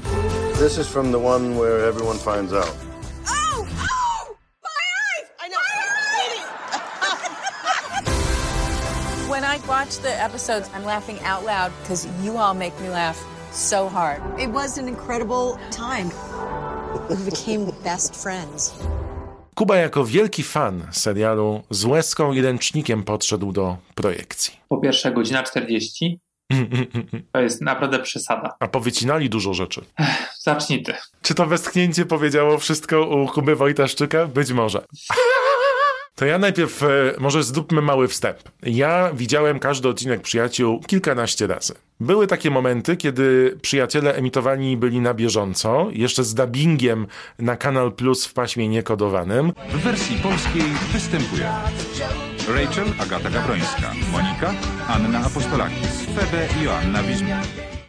This 0.59 0.79
is 0.79 0.89
from 0.89 1.13
the 1.13 1.19
one 1.19 1.59
where 1.59 1.89
everyone 1.89 2.19
finds 2.19 2.53
out. 2.53 2.75
Oh, 3.27 3.61
oh, 3.61 3.67
my 4.63 4.69
eyes! 5.11 5.27
I 5.41 5.49
know. 5.49 5.59
when 9.31 9.45
I 9.45 9.59
watch 9.69 9.99
the 10.03 10.25
episodes, 10.25 10.71
I'm 10.75 10.85
laughing 10.85 11.19
out 11.25 11.45
loud 11.45 11.73
because 11.83 12.09
you 12.25 12.39
all 12.39 12.55
make 12.55 12.81
me 12.81 12.89
laugh 12.89 13.25
so 13.53 13.89
hard. 13.89 14.23
It 14.39 14.51
was 14.51 14.79
an 14.79 14.89
incredible 14.89 15.59
time. 15.71 16.11
We 17.09 17.17
became 17.25 17.71
best 17.85 18.15
friends. 18.15 18.73
Kuba 19.59 19.77
jako 19.77 20.05
wielki 20.05 20.43
fan 20.43 20.87
serialu 20.91 21.63
z 21.71 21.85
łezką 21.85 22.33
i 22.33 22.41
ręcznikiem 22.41 23.03
podszedł 23.03 23.53
do 23.53 23.77
projekcji. 23.95 24.55
Po 24.69 24.79
pierwsze 24.79 25.13
godzina 25.13 25.43
40. 25.43 26.21
To 27.33 27.41
jest 27.41 27.63
naprawdę 27.63 27.99
przesada. 27.99 28.57
A 28.61 28.69
powycinali 28.69 29.31
dużo 29.31 29.55
rzeczy. 29.55 29.85
zacznij 30.41 30.83
ty. 30.83 30.95
Czy 31.23 31.35
to 31.35 31.47
westchnięcie 31.47 32.07
powiedziało 32.07 32.59
wszystko 32.59 33.07
u 33.07 33.27
Kuby 33.27 33.57
Wojtaszczyka? 33.57 34.27
Być 34.27 34.53
może. 34.53 34.85
To 36.19 36.27
ja 36.27 36.39
najpierw 36.39 36.83
e, 36.83 36.87
może 37.19 37.43
zróbmy 37.43 37.83
mały 37.83 38.09
wstęp. 38.09 38.39
Ja 38.63 39.11
widziałem 39.15 39.59
każdy 39.59 39.89
odcinek 39.89 40.21
Przyjaciół 40.21 40.81
kilkanaście 40.81 41.47
razy. 41.47 41.75
Były 42.01 42.27
takie 42.27 42.51
momenty, 42.51 42.97
kiedy 42.97 43.59
przyjaciele 43.63 44.15
emitowani 44.15 44.77
byli 44.77 45.01
na 45.01 45.15
bieżąco, 45.15 45.89
jeszcze 45.93 46.25
z 46.25 46.35
dubbingiem 46.35 47.07
na 47.39 47.57
Kanal 47.57 47.93
Plus 47.93 48.27
w 48.27 48.33
paśmie 48.33 48.69
niekodowanym. 48.69 49.53
W 49.69 49.77
wersji 49.77 50.17
polskiej 50.17 50.63
występuje 50.93 51.51
Rachel 52.49 52.87
Agata 52.99 53.31
Gabrońska, 53.31 53.93
Monika 54.13 54.55
Anna 54.89 55.21
Apostolakis, 55.21 56.07
Febe 56.15 56.49
Joanna 56.65 57.03
Wizma. 57.03 57.43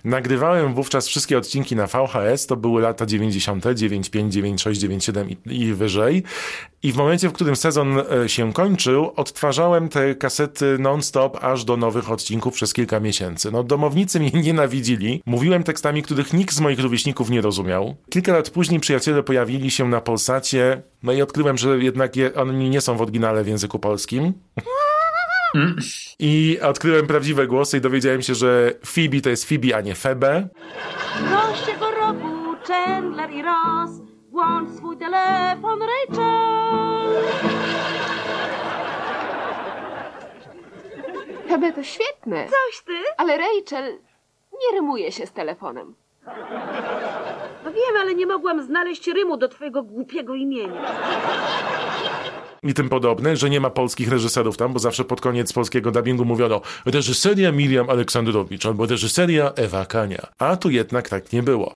Nagrywałem 0.04 0.74
wówczas 0.74 1.08
wszystkie 1.08 1.38
odcinki 1.38 1.76
na 1.76 1.88
VHS, 1.88 2.48
to 2.48 2.56
były 2.56 2.82
lata 2.82 3.06
90., 3.06 3.66
95, 3.74 4.34
96, 4.34 4.82
97 4.82 5.30
i, 5.30 5.62
i 5.62 5.74
wyżej. 5.74 6.24
I 6.84 6.92
w 6.92 6.96
momencie, 6.96 7.30
w 7.30 7.34
którym 7.34 7.56
sezon 7.56 8.00
e, 8.00 8.30
się 8.30 8.54
kończył, 8.54 9.12
odtwarzałem 9.16 9.90
te 9.90 10.16
kasety 10.16 10.78
non-stop 10.80 11.44
aż 11.44 11.64
do 11.64 11.78
nowych 11.78 12.12
odcinków 12.12 12.54
przez 12.54 12.74
kilka 12.74 13.00
miesięcy. 13.00 13.52
No, 13.52 13.64
domownicy 13.64 14.20
mnie 14.20 14.32
nienawidzili. 14.48 15.24
Mówiłem 15.26 15.64
tekstami, 15.64 16.04
których 16.04 16.34
nikt 16.34 16.54
z 16.56 16.60
moich 16.60 16.80
rówieśników 16.80 17.30
nie 17.30 17.42
rozumiał. 17.42 17.96
Kilka 18.10 18.34
lat 18.34 18.50
później 18.50 18.80
przyjaciele 18.80 19.24
pojawili 19.24 19.72
się 19.72 19.88
na 19.88 20.02
Polsacie, 20.02 20.82
no 21.04 21.14
i 21.14 21.22
odkryłem, 21.22 21.58
że 21.58 21.78
jednak 21.78 22.16
je, 22.16 22.32
nie 22.54 22.82
są 22.82 22.98
w 22.98 23.02
oryginale 23.02 23.44
w 23.44 23.48
języku 23.48 23.80
polskim. 23.80 24.34
Mm. 25.56 25.76
I 26.20 26.60
odkryłem 26.62 27.08
prawdziwe 27.08 27.48
głosy 27.48 27.78
i 27.78 27.82
dowiedziałem 27.82 28.22
się, 28.22 28.36
że 28.36 28.74
Phoebe 28.86 29.22
to 29.22 29.30
jest 29.30 29.50
Phoebe, 29.50 29.76
a 29.76 29.82
nie 29.82 29.96
Febe. 29.96 30.48
Goście 31.30 31.74
roku 32.00 32.56
Chandler 32.68 33.32
i 33.32 33.42
Ross 33.42 33.92
Włącz 34.32 34.78
swój 34.78 34.98
telefon, 34.98 35.80
Rachel. 35.82 37.32
Febe 41.48 41.74
to 41.74 41.84
świetne. 41.84 42.46
Coś 42.46 42.84
ty? 42.86 42.94
Ale 43.18 43.38
Rachel 43.38 43.98
nie 44.52 44.78
rymuje 44.78 45.12
się 45.12 45.26
z 45.26 45.32
telefonem. 45.32 45.96
No 47.66 47.72
wiem, 47.72 48.02
ale 48.02 48.16
nie 48.16 48.26
mogłam 48.26 48.64
znaleźć 48.66 49.08
rymu 49.08 49.38
do 49.38 49.48
twojego 49.48 49.84
głupiego 49.84 50.36
imienia 50.36 50.82
i 52.64 52.74
tym 52.74 52.90
podobne, 52.90 53.36
że 53.36 53.50
nie 53.50 53.60
ma 53.60 53.70
polskich 53.70 54.10
reżyserów 54.10 54.58
tam, 54.58 54.74
bo 54.74 54.80
zawsze 54.80 55.06
pod 55.06 55.22
koniec 55.22 55.54
polskiego 55.54 55.92
dubbingu 55.92 56.26
mówiono 56.26 56.62
reżyseria 56.86 57.52
Miriam 57.52 57.90
Aleksandrowicz 57.90 58.66
albo 58.66 58.86
reżyseria 58.86 59.52
Ewa 59.56 59.86
Kania. 59.86 60.28
A 60.40 60.56
tu 60.56 60.70
jednak 60.70 61.10
tak 61.10 61.34
nie 61.34 61.44
było. 61.44 61.74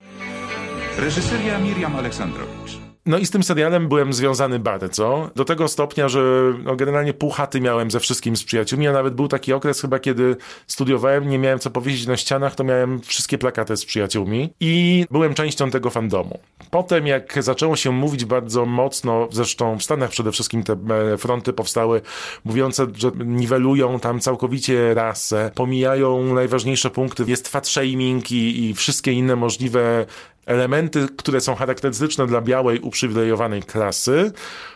Reżyseria 0.98 1.60
Miriam 1.60 1.96
Aleksandrowicz. 1.96 2.63
No 3.06 3.18
i 3.18 3.26
z 3.26 3.32
tym 3.32 3.44
serialem 3.44 3.88
byłem 3.88 4.14
związany 4.14 4.60
bardzo, 4.60 5.32
do 5.36 5.46
tego 5.46 5.68
stopnia, 5.68 6.10
że 6.10 6.54
no 6.64 6.76
generalnie 6.76 7.14
pół 7.14 7.30
chaty 7.30 7.62
miałem 7.62 7.92
ze 7.92 8.00
wszystkim 8.00 8.38
z 8.38 8.44
przyjaciółmi, 8.44 8.88
a 8.88 8.92
nawet 8.92 9.14
był 9.14 9.28
taki 9.28 9.54
okres 9.54 9.82
chyba, 9.82 10.00
kiedy 10.00 10.36
studiowałem, 10.68 11.30
nie 11.30 11.40
miałem 11.40 11.60
co 11.60 11.72
powiedzieć 11.72 12.08
na 12.08 12.18
ścianach, 12.18 12.56
to 12.56 12.64
miałem 12.64 13.02
wszystkie 13.02 13.38
plakaty 13.38 13.78
z 13.78 13.86
przyjaciółmi 13.86 14.54
i 14.60 15.06
byłem 15.12 15.34
częścią 15.34 15.72
tego 15.72 15.90
fandomu. 15.90 16.40
Potem 16.72 17.08
jak 17.08 17.44
zaczęło 17.44 17.76
się 17.76 17.92
mówić 17.92 18.26
bardzo 18.26 18.66
mocno, 18.66 19.28
zresztą 19.32 19.78
w 19.78 19.84
Stanach 19.84 20.10
przede 20.10 20.32
wszystkim 20.32 20.64
te 20.64 20.74
e, 21.14 21.18
fronty 21.18 21.54
powstały, 21.54 22.02
mówiące, 22.46 22.88
że 22.96 23.12
niwelują 23.26 24.00
tam 24.00 24.20
całkowicie 24.20 24.94
rasę, 24.94 25.52
pomijają 25.56 26.34
najważniejsze 26.34 26.90
punkty, 26.90 27.24
jest 27.28 27.48
fat 27.48 27.68
shaming 27.68 28.32
i, 28.32 28.66
i 28.66 28.74
wszystkie 28.74 29.12
inne 29.12 29.36
możliwe 29.36 30.06
elementy, 30.46 31.08
które 31.18 31.42
są 31.42 31.56
charakterystyczne 31.56 32.28
dla 32.28 32.42
białej, 32.42 32.80
uprzywilejowanej 32.80 33.64
klasy, 33.64 34.32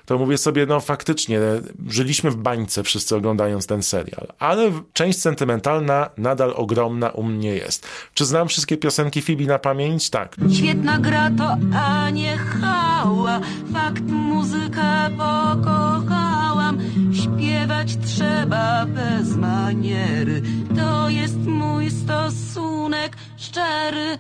to 0.06 0.18
mówię 0.18 0.38
sobie, 0.38 0.66
no 0.66 0.80
faktycznie, 0.80 1.40
żyliśmy 1.88 2.32
w 2.32 2.36
bańce 2.36 2.84
wszyscy 2.84 3.16
oglądając 3.16 3.68
ten 3.68 3.84
serial, 3.84 4.28
ale 4.40 4.72
część 4.94 5.22
sentymentalna 5.22 6.10
nadal 6.18 6.54
ogromna 6.56 7.10
u 7.10 7.24
mnie 7.24 7.56
jest. 7.56 7.88
Czy 8.14 8.26
znam 8.26 8.48
wszystkie 8.48 8.78
piosenki 8.78 9.22
Phoebe 9.22 9.44
na 9.44 9.60
pamięć? 9.60 10.10
Tak. 10.10 10.36
Świetna 10.54 11.00
gra 11.00 11.32
to, 11.38 11.58
a 11.78 12.10
nie 12.10 12.38
hała, 12.38 13.40
fakt 13.74 14.04
muzykę 14.04 15.10
pokochałam, 15.18 16.80
śpiewać 17.14 17.98
trzeba 18.06 18.86
bez 18.86 19.36
maniery, 19.36 20.42
to 20.78 21.10
jest 21.10 21.38
mój 21.38 21.92
stosunek 21.92 23.18
szczery. 23.38 24.18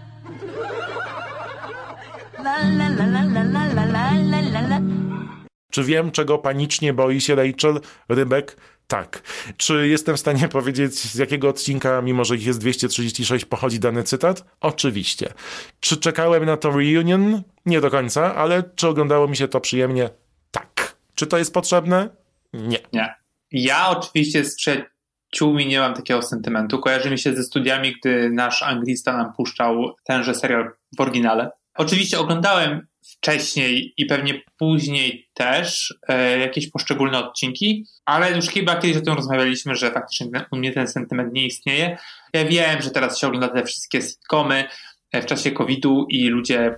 Czy 5.72 5.84
wiem, 5.84 6.12
czego 6.12 6.38
panicznie 6.38 6.94
boi 6.94 7.22
się 7.22 7.36
Rachel 7.36 7.80
Rybek? 8.10 8.58
Tak. 8.88 9.22
Czy 9.58 9.88
jestem 9.88 10.16
w 10.16 10.20
stanie 10.20 10.48
powiedzieć, 10.48 10.94
z 10.94 11.16
jakiego 11.16 11.50
odcinka, 11.50 12.02
mimo 12.02 12.26
że 12.26 12.36
ich 12.36 12.46
jest 12.46 12.60
236, 12.60 13.46
pochodzi 13.46 13.80
dany 13.80 14.04
cytat? 14.04 14.46
Oczywiście. 14.62 15.34
Czy 15.80 15.98
czekałem 15.98 16.46
na 16.46 16.58
to 16.58 16.72
reunion? 16.72 17.42
Nie 17.66 17.82
do 17.82 17.92
końca, 17.92 18.36
ale 18.36 18.64
czy 18.76 18.88
oglądało 18.88 19.28
mi 19.28 19.38
się 19.38 19.48
to 19.48 19.62
przyjemnie? 19.62 20.10
Tak. 20.52 20.96
Czy 21.16 21.28
to 21.28 21.38
jest 21.38 21.54
potrzebne? 21.54 22.10
Nie. 22.54 22.80
Nie. 22.94 23.16
Ja 23.52 23.90
oczywiście 23.90 24.46
z 24.46 24.56
przyjaciółmi 24.56 25.68
nie 25.68 25.80
mam 25.80 25.94
takiego 25.94 26.22
sentymentu. 26.22 26.80
Kojarzy 26.80 27.12
mi 27.12 27.20
się 27.20 27.36
ze 27.36 27.44
studiami, 27.44 27.96
gdy 28.00 28.30
nasz 28.30 28.64
anglista 28.64 29.18
nam 29.18 29.34
puszczał 29.34 29.96
tenże 30.04 30.36
serial 30.36 30.72
w 30.98 31.02
oryginale. 31.02 31.52
Oczywiście 31.78 32.20
oglądałem 32.20 32.88
wcześniej 33.02 33.94
i 33.98 34.06
pewnie 34.06 34.42
później 34.58 35.30
też 35.34 35.94
e, 36.08 36.40
jakieś 36.40 36.72
poszczególne 36.72 37.20
odcinki, 37.20 37.86
ale 38.06 38.32
już 38.32 38.48
chyba 38.48 38.76
kiedyś 38.76 38.98
o 38.98 39.02
tym 39.02 39.14
rozmawialiśmy, 39.14 39.76
że 39.76 39.92
faktycznie 39.92 40.28
u 40.52 40.58
mnie 40.58 40.72
ten 40.72 40.88
sentyment 40.88 41.34
nie 41.34 41.46
istnieje. 41.46 41.98
Ja 42.34 42.46
wiem, 42.46 42.82
że 42.82 42.92
teraz 42.92 43.20
się 43.20 43.28
ogląda 43.28 43.48
te 43.48 43.64
wszystkie 43.64 44.02
sitcomy 44.02 44.66
e, 45.12 45.22
w 45.22 45.26
czasie 45.26 45.52
COVID-u 45.52 46.06
i 46.10 46.28
ludzie 46.28 46.76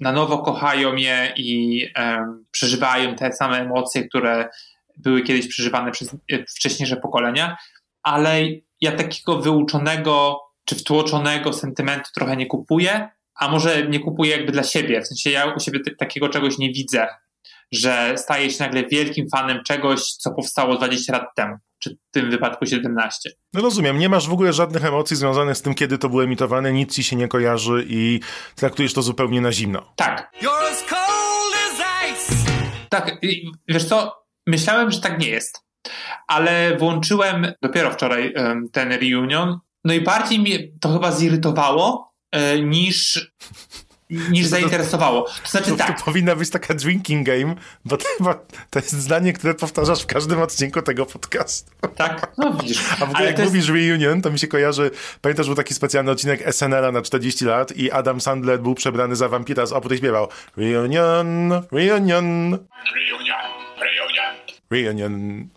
na 0.00 0.12
nowo 0.12 0.38
kochają 0.38 0.96
je 0.96 1.32
i 1.36 1.82
e, 1.96 2.26
przeżywają 2.50 3.14
te 3.14 3.32
same 3.32 3.60
emocje, 3.60 4.08
które 4.08 4.48
były 4.96 5.22
kiedyś 5.22 5.48
przeżywane 5.48 5.90
przez 5.90 6.14
e, 6.32 6.44
wcześniejsze 6.44 6.96
pokolenia, 6.96 7.56
ale 8.02 8.42
ja 8.80 8.92
takiego 8.92 9.40
wyuczonego 9.40 10.40
czy 10.64 10.74
wtłoczonego 10.74 11.52
sentymentu 11.52 12.10
trochę 12.14 12.36
nie 12.36 12.46
kupuję 12.46 13.08
a 13.40 13.48
może 13.48 13.86
nie 13.86 14.00
kupuję 14.00 14.30
jakby 14.36 14.52
dla 14.52 14.62
siebie, 14.62 15.02
w 15.02 15.06
sensie 15.06 15.30
ja 15.30 15.54
u 15.54 15.60
siebie 15.60 15.80
takiego 15.98 16.28
czegoś 16.28 16.58
nie 16.58 16.72
widzę. 16.72 17.08
że 17.72 18.12
staje 18.16 18.50
się 18.50 18.64
nagle 18.64 18.84
wielkim 18.84 19.26
fanem 19.36 19.62
czegoś, 19.64 20.02
co 20.02 20.30
powstało 20.32 20.76
20 20.76 21.12
lat 21.12 21.34
temu, 21.36 21.56
czy 21.78 21.90
w 21.90 22.10
tym 22.10 22.30
wypadku 22.30 22.66
17. 22.66 23.30
No 23.52 23.62
rozumiem, 23.62 23.98
nie 23.98 24.08
masz 24.08 24.28
w 24.28 24.32
ogóle 24.32 24.52
żadnych 24.52 24.84
emocji 24.84 25.16
związanych 25.16 25.56
z 25.56 25.62
tym, 25.62 25.74
kiedy 25.74 25.98
to 25.98 26.08
było 26.08 26.24
emitowane, 26.24 26.72
nic 26.72 26.94
ci 26.94 27.04
się 27.04 27.16
nie 27.16 27.28
kojarzy 27.28 27.84
i 27.88 28.20
traktujesz 28.54 28.92
to 28.92 29.02
zupełnie 29.02 29.40
na 29.40 29.52
zimno. 29.52 29.92
Tak. 29.96 30.32
Tak, 32.88 33.18
wiesz 33.68 33.84
co, 33.84 34.12
myślałem, 34.46 34.90
że 34.90 35.00
tak 35.00 35.18
nie 35.20 35.28
jest, 35.28 35.60
ale 36.28 36.76
włączyłem 36.76 37.52
dopiero 37.62 37.90
wczoraj 37.90 38.34
ten 38.72 38.92
reunion, 38.92 39.58
no 39.84 39.94
i 39.94 40.00
bardziej 40.00 40.38
mnie 40.38 40.58
to 40.80 40.88
chyba 40.92 41.12
zirytowało 41.12 42.12
niż 42.62 43.30
niż 44.10 44.46
zainteresowało. 44.46 45.22
To 45.22 45.48
znaczy 45.50 45.70
to, 45.70 45.76
tak. 45.76 45.98
To 45.98 46.04
powinna 46.04 46.36
być 46.36 46.50
taka 46.50 46.74
drinking 46.74 47.26
game, 47.26 47.54
bo 47.84 47.96
to, 47.96 48.04
chyba, 48.18 48.34
to 48.70 48.78
jest 48.78 48.92
zdanie, 48.92 49.32
które 49.32 49.54
powtarzasz 49.54 50.02
w 50.02 50.06
każdym 50.06 50.40
odcinku 50.40 50.82
tego 50.82 51.06
podcastu. 51.06 51.70
Tak? 51.96 52.32
No 52.38 52.52
widzisz. 52.52 52.78
A 52.92 52.96
w 52.96 53.02
ogóle 53.02 53.18
Ale 53.18 53.26
jak 53.26 53.38
jest... 53.38 53.52
mówisz 53.52 53.68
reunion, 53.68 54.22
to 54.22 54.30
mi 54.30 54.38
się 54.38 54.46
kojarzy, 54.46 54.90
pamiętasz, 55.20 55.46
był 55.46 55.54
taki 55.54 55.74
specjalny 55.74 56.10
odcinek 56.10 56.54
SNL-a 56.54 56.92
na 56.92 57.02
40 57.02 57.44
lat 57.44 57.76
i 57.76 57.90
Adam 57.90 58.20
Sandler 58.20 58.60
był 58.60 58.74
przebrany 58.74 59.16
za 59.16 59.28
wampira 59.28 59.66
z 59.66 59.72
opór 59.72 59.96
śpiewał 59.96 60.28
reunion, 60.56 61.50
reunion. 61.50 61.66
Reunion, 61.72 62.58
reunion. 63.80 64.05
Reunion. 64.70 65.48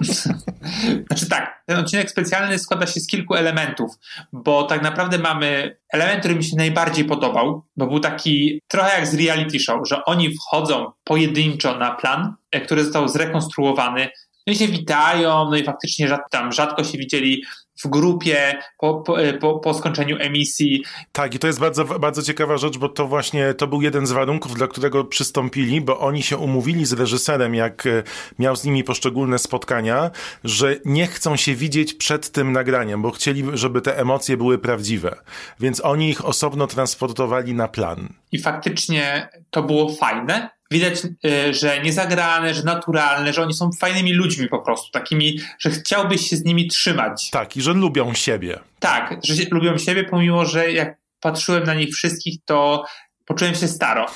Znaczy 1.06 1.28
tak, 1.28 1.62
ten 1.66 1.78
odcinek 1.78 2.10
specjalny 2.10 2.58
składa 2.58 2.86
się 2.86 3.00
z 3.00 3.06
kilku 3.06 3.34
elementów, 3.34 3.90
bo 4.32 4.62
tak 4.62 4.82
naprawdę 4.82 5.18
mamy 5.18 5.76
element, 5.92 6.18
który 6.20 6.34
mi 6.34 6.44
się 6.44 6.56
najbardziej 6.56 7.04
podobał, 7.04 7.62
bo 7.76 7.86
był 7.86 8.00
taki 8.00 8.60
trochę 8.68 8.98
jak 8.98 9.06
z 9.06 9.14
reality 9.14 9.58
show, 9.58 9.88
że 9.88 10.04
oni 10.04 10.34
wchodzą 10.34 10.92
pojedynczo 11.04 11.78
na 11.78 11.94
plan, 11.94 12.34
e, 12.52 12.60
który 12.60 12.84
został 12.84 13.08
zrekonstruowany, 13.08 14.08
no 14.46 14.52
i 14.52 14.56
się 14.56 14.68
witają, 14.68 15.50
no 15.50 15.56
i 15.56 15.64
faktycznie 15.64 16.08
rzad, 16.08 16.20
tam 16.30 16.52
rzadko 16.52 16.84
się 16.84 16.98
widzieli 16.98 17.42
w 17.84 17.88
grupie 17.88 18.58
po, 18.78 18.94
po, 18.94 19.22
e, 19.22 19.32
po, 19.32 19.58
po, 19.58 19.74
skończeniu 19.74 20.16
emisji. 20.20 20.82
Tak, 21.12 21.34
i 21.34 21.38
to 21.38 21.46
jest 21.46 21.60
bardzo, 21.60 21.84
bardzo 21.84 22.22
ciekawa 22.22 22.56
rzecz, 22.56 22.78
bo 22.78 22.88
to 22.88 23.06
właśnie 23.06 23.54
to 23.54 23.66
był 23.66 23.82
jeden 23.82 24.06
z 24.06 24.12
warunków, 24.12 24.54
dla 24.54 24.66
którego 24.66 25.04
przystąpili, 25.04 25.80
bo 25.80 25.98
oni 25.98 26.22
się 26.22 26.36
umówili 26.36 26.86
z 26.86 26.92
reżyserem, 26.92 27.54
jak 27.54 27.86
e, 27.86 28.02
miał 28.38 28.56
z 28.56 28.64
nimi 28.64 28.84
poszczególne 28.84 29.38
spotkania, 29.38 30.10
że 30.44 30.76
nie 30.84 31.06
chcą 31.06 31.36
się 31.36 31.54
widzieć 31.54 31.94
przed 31.94 32.32
tym 32.32 32.52
nagraniem, 32.52 33.02
bo 33.02 33.10
chcieli, 33.10 33.44
żeby 33.52 33.80
te 33.80 33.98
emocje 33.98 34.36
były 34.36 34.58
prawdziwe. 34.58 35.16
Więc 35.60 35.84
oni 35.84 36.10
ich 36.10 36.24
osobno 36.24 36.66
transportowali 36.66 37.54
na 37.54 37.68
plan. 37.68 38.08
I 38.32 38.38
faktycznie 38.38 39.28
to 39.50 39.62
było 39.62 39.94
fajne, 39.94 40.57
widać, 40.70 41.04
y, 41.04 41.54
że 41.54 41.82
niezagrane, 41.82 42.54
że 42.54 42.62
naturalne, 42.62 43.32
że 43.32 43.42
oni 43.42 43.54
są 43.54 43.70
fajnymi 43.80 44.12
ludźmi 44.12 44.48
po 44.48 44.58
prostu, 44.58 44.90
takimi, 44.90 45.40
że 45.58 45.70
chciałbyś 45.70 46.28
się 46.28 46.36
z 46.36 46.44
nimi 46.44 46.68
trzymać. 46.68 47.30
Tak, 47.30 47.56
i 47.56 47.62
że 47.62 47.72
lubią 47.72 48.14
siebie. 48.14 48.58
Tak, 48.80 49.20
że 49.24 49.34
lubią 49.50 49.78
siebie, 49.78 50.04
pomimo, 50.04 50.46
że 50.46 50.72
jak 50.72 50.96
patrzyłem 51.20 51.64
na 51.64 51.74
nich 51.74 51.94
wszystkich, 51.94 52.38
to 52.44 52.84
poczułem 53.24 53.54
się 53.54 53.68
staro. 53.68 54.06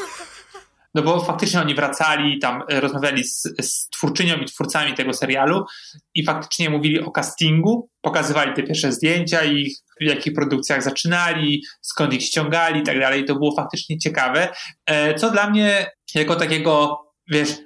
No 0.95 1.03
bo 1.03 1.21
faktycznie 1.21 1.61
oni 1.61 1.75
wracali, 1.75 2.39
tam 2.39 2.63
e, 2.69 2.81
rozmawiali 2.81 3.25
z, 3.25 3.43
z 3.61 3.89
twórczynią 3.89 4.37
i 4.37 4.45
twórcami 4.45 4.95
tego 4.95 5.13
serialu 5.13 5.65
i 6.15 6.25
faktycznie 6.25 6.71
mówili 6.71 7.01
o 7.01 7.11
castingu, 7.11 7.89
pokazywali 8.01 8.55
te 8.55 8.63
pierwsze 8.63 8.93
zdjęcia 8.93 9.45
ich, 9.45 9.77
w 10.01 10.05
jakich 10.05 10.35
produkcjach 10.35 10.83
zaczynali, 10.83 11.63
skąd 11.81 12.13
ich 12.13 12.23
ściągali 12.23 12.81
i 12.81 12.83
tak 12.83 13.01
dalej. 13.01 13.25
To 13.25 13.35
było 13.35 13.55
faktycznie 13.57 13.99
ciekawe. 13.99 14.49
E, 14.87 15.15
co 15.15 15.31
dla 15.31 15.51
mnie, 15.51 15.91
jako 16.21 16.37
takiego, 16.37 17.01
wiesz, 17.31 17.59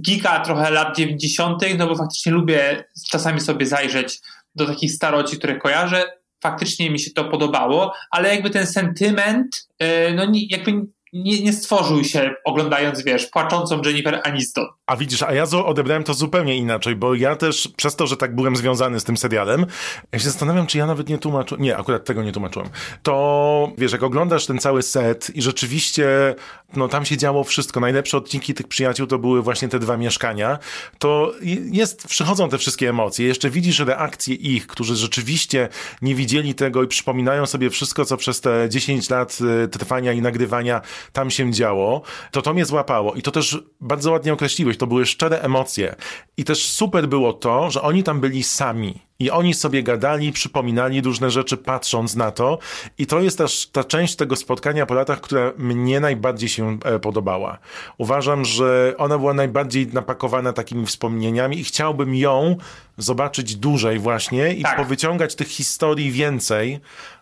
gika 0.00 0.40
trochę 0.40 0.70
lat 0.70 0.96
90., 0.96 1.62
no 1.78 1.86
bo 1.86 1.96
faktycznie 1.96 2.32
lubię 2.32 2.84
czasami 3.10 3.40
sobie 3.40 3.66
zajrzeć 3.66 4.20
do 4.54 4.66
takich 4.66 4.92
staroci, 4.92 5.38
które 5.38 5.56
kojarzę. 5.56 6.04
Faktycznie 6.42 6.90
mi 6.90 7.00
się 7.00 7.10
to 7.10 7.24
podobało, 7.24 7.92
ale 8.10 8.28
jakby 8.34 8.50
ten 8.50 8.66
sentyment, 8.66 9.68
e, 9.78 10.14
no 10.14 10.26
jakby 10.50 10.72
nie, 11.14 11.42
nie 11.42 11.52
stworzył 11.52 12.04
się 12.04 12.34
oglądając, 12.44 13.02
wiesz, 13.02 13.26
płaczącą 13.26 13.82
Jennifer 13.84 14.20
Aniston. 14.24 14.66
A 14.86 14.96
widzisz, 14.96 15.22
a 15.22 15.32
ja 15.32 15.44
odebrałem 15.64 16.04
to 16.04 16.14
zupełnie 16.14 16.56
inaczej, 16.56 16.96
bo 16.96 17.14
ja 17.14 17.36
też 17.36 17.68
przez 17.76 17.96
to, 17.96 18.06
że 18.06 18.16
tak 18.16 18.34
byłem 18.34 18.56
związany 18.56 19.00
z 19.00 19.04
tym 19.04 19.16
serialem, 19.16 19.66
ja 20.12 20.18
się 20.18 20.24
zastanawiam, 20.24 20.66
czy 20.66 20.78
ja 20.78 20.86
nawet 20.86 21.08
nie 21.08 21.18
tłumaczyłem. 21.18 21.62
Nie, 21.62 21.76
akurat 21.76 22.04
tego 22.04 22.22
nie 22.22 22.32
tłumaczyłem. 22.32 22.68
To 23.02 23.72
wiesz, 23.78 23.92
jak 23.92 24.02
oglądasz 24.02 24.46
ten 24.46 24.58
cały 24.58 24.82
set 24.82 25.30
i 25.36 25.42
rzeczywiście, 25.42 26.34
no 26.76 26.88
tam 26.88 27.04
się 27.04 27.16
działo 27.16 27.44
wszystko. 27.44 27.80
Najlepsze 27.80 28.16
odcinki 28.16 28.54
tych 28.54 28.68
przyjaciół 28.68 29.06
to 29.06 29.18
były 29.18 29.42
właśnie 29.42 29.68
te 29.68 29.78
dwa 29.78 29.96
mieszkania. 29.96 30.58
To 30.98 31.32
jest, 31.70 32.06
przychodzą 32.08 32.48
te 32.48 32.58
wszystkie 32.58 32.88
emocje. 32.88 33.26
Jeszcze 33.26 33.50
widzisz 33.50 33.78
reakcje 33.78 34.34
ich, 34.34 34.66
którzy 34.66 34.96
rzeczywiście 34.96 35.68
nie 36.02 36.14
widzieli 36.14 36.54
tego 36.54 36.82
i 36.82 36.86
przypominają 36.86 37.46
sobie 37.46 37.70
wszystko, 37.70 38.04
co 38.04 38.16
przez 38.16 38.40
te 38.40 38.68
10 38.68 39.10
lat 39.10 39.38
y, 39.64 39.68
trwania 39.68 40.12
i 40.12 40.22
nagrywania 40.22 40.80
tam 41.12 41.30
się 41.30 41.52
działo. 41.52 42.02
To 42.30 42.42
to 42.42 42.54
mnie 42.54 42.64
złapało 42.64 43.14
i 43.14 43.22
to 43.22 43.30
też 43.30 43.58
bardzo 43.80 44.10
ładnie 44.10 44.32
określiłeś 44.32 44.76
to 44.76 44.86
były 44.86 45.06
szczere 45.06 45.40
emocje. 45.40 45.94
I 46.36 46.44
też 46.44 46.66
super 46.66 47.08
było 47.08 47.32
to, 47.32 47.70
że 47.70 47.82
oni 47.82 48.02
tam 48.02 48.20
byli 48.20 48.42
sami. 48.42 49.00
I 49.18 49.30
oni 49.30 49.54
sobie 49.54 49.82
gadali, 49.82 50.32
przypominali 50.32 51.00
różne 51.00 51.30
rzeczy, 51.30 51.56
patrząc 51.56 52.16
na 52.16 52.30
to. 52.30 52.58
I 52.98 53.06
to 53.06 53.20
jest 53.20 53.38
też 53.38 53.66
ta 53.66 53.84
część 53.84 54.16
tego 54.16 54.36
spotkania 54.36 54.86
po 54.86 54.94
latach, 54.94 55.20
która 55.20 55.52
mnie 55.58 56.00
najbardziej 56.00 56.48
się 56.48 56.78
e, 56.84 56.98
podobała. 56.98 57.58
Uważam, 57.98 58.44
że 58.44 58.94
ona 58.98 59.18
była 59.18 59.34
najbardziej 59.34 59.86
napakowana 59.86 60.52
takimi 60.52 60.86
wspomnieniami 60.86 61.58
i 61.58 61.64
chciałbym 61.64 62.14
ją 62.14 62.56
zobaczyć 62.98 63.56
dłużej 63.56 63.98
właśnie 63.98 64.54
i 64.54 64.62
tak. 64.62 64.76
powyciągać 64.76 65.34
tych 65.34 65.48
historii 65.48 66.10
więcej, 66.10 66.80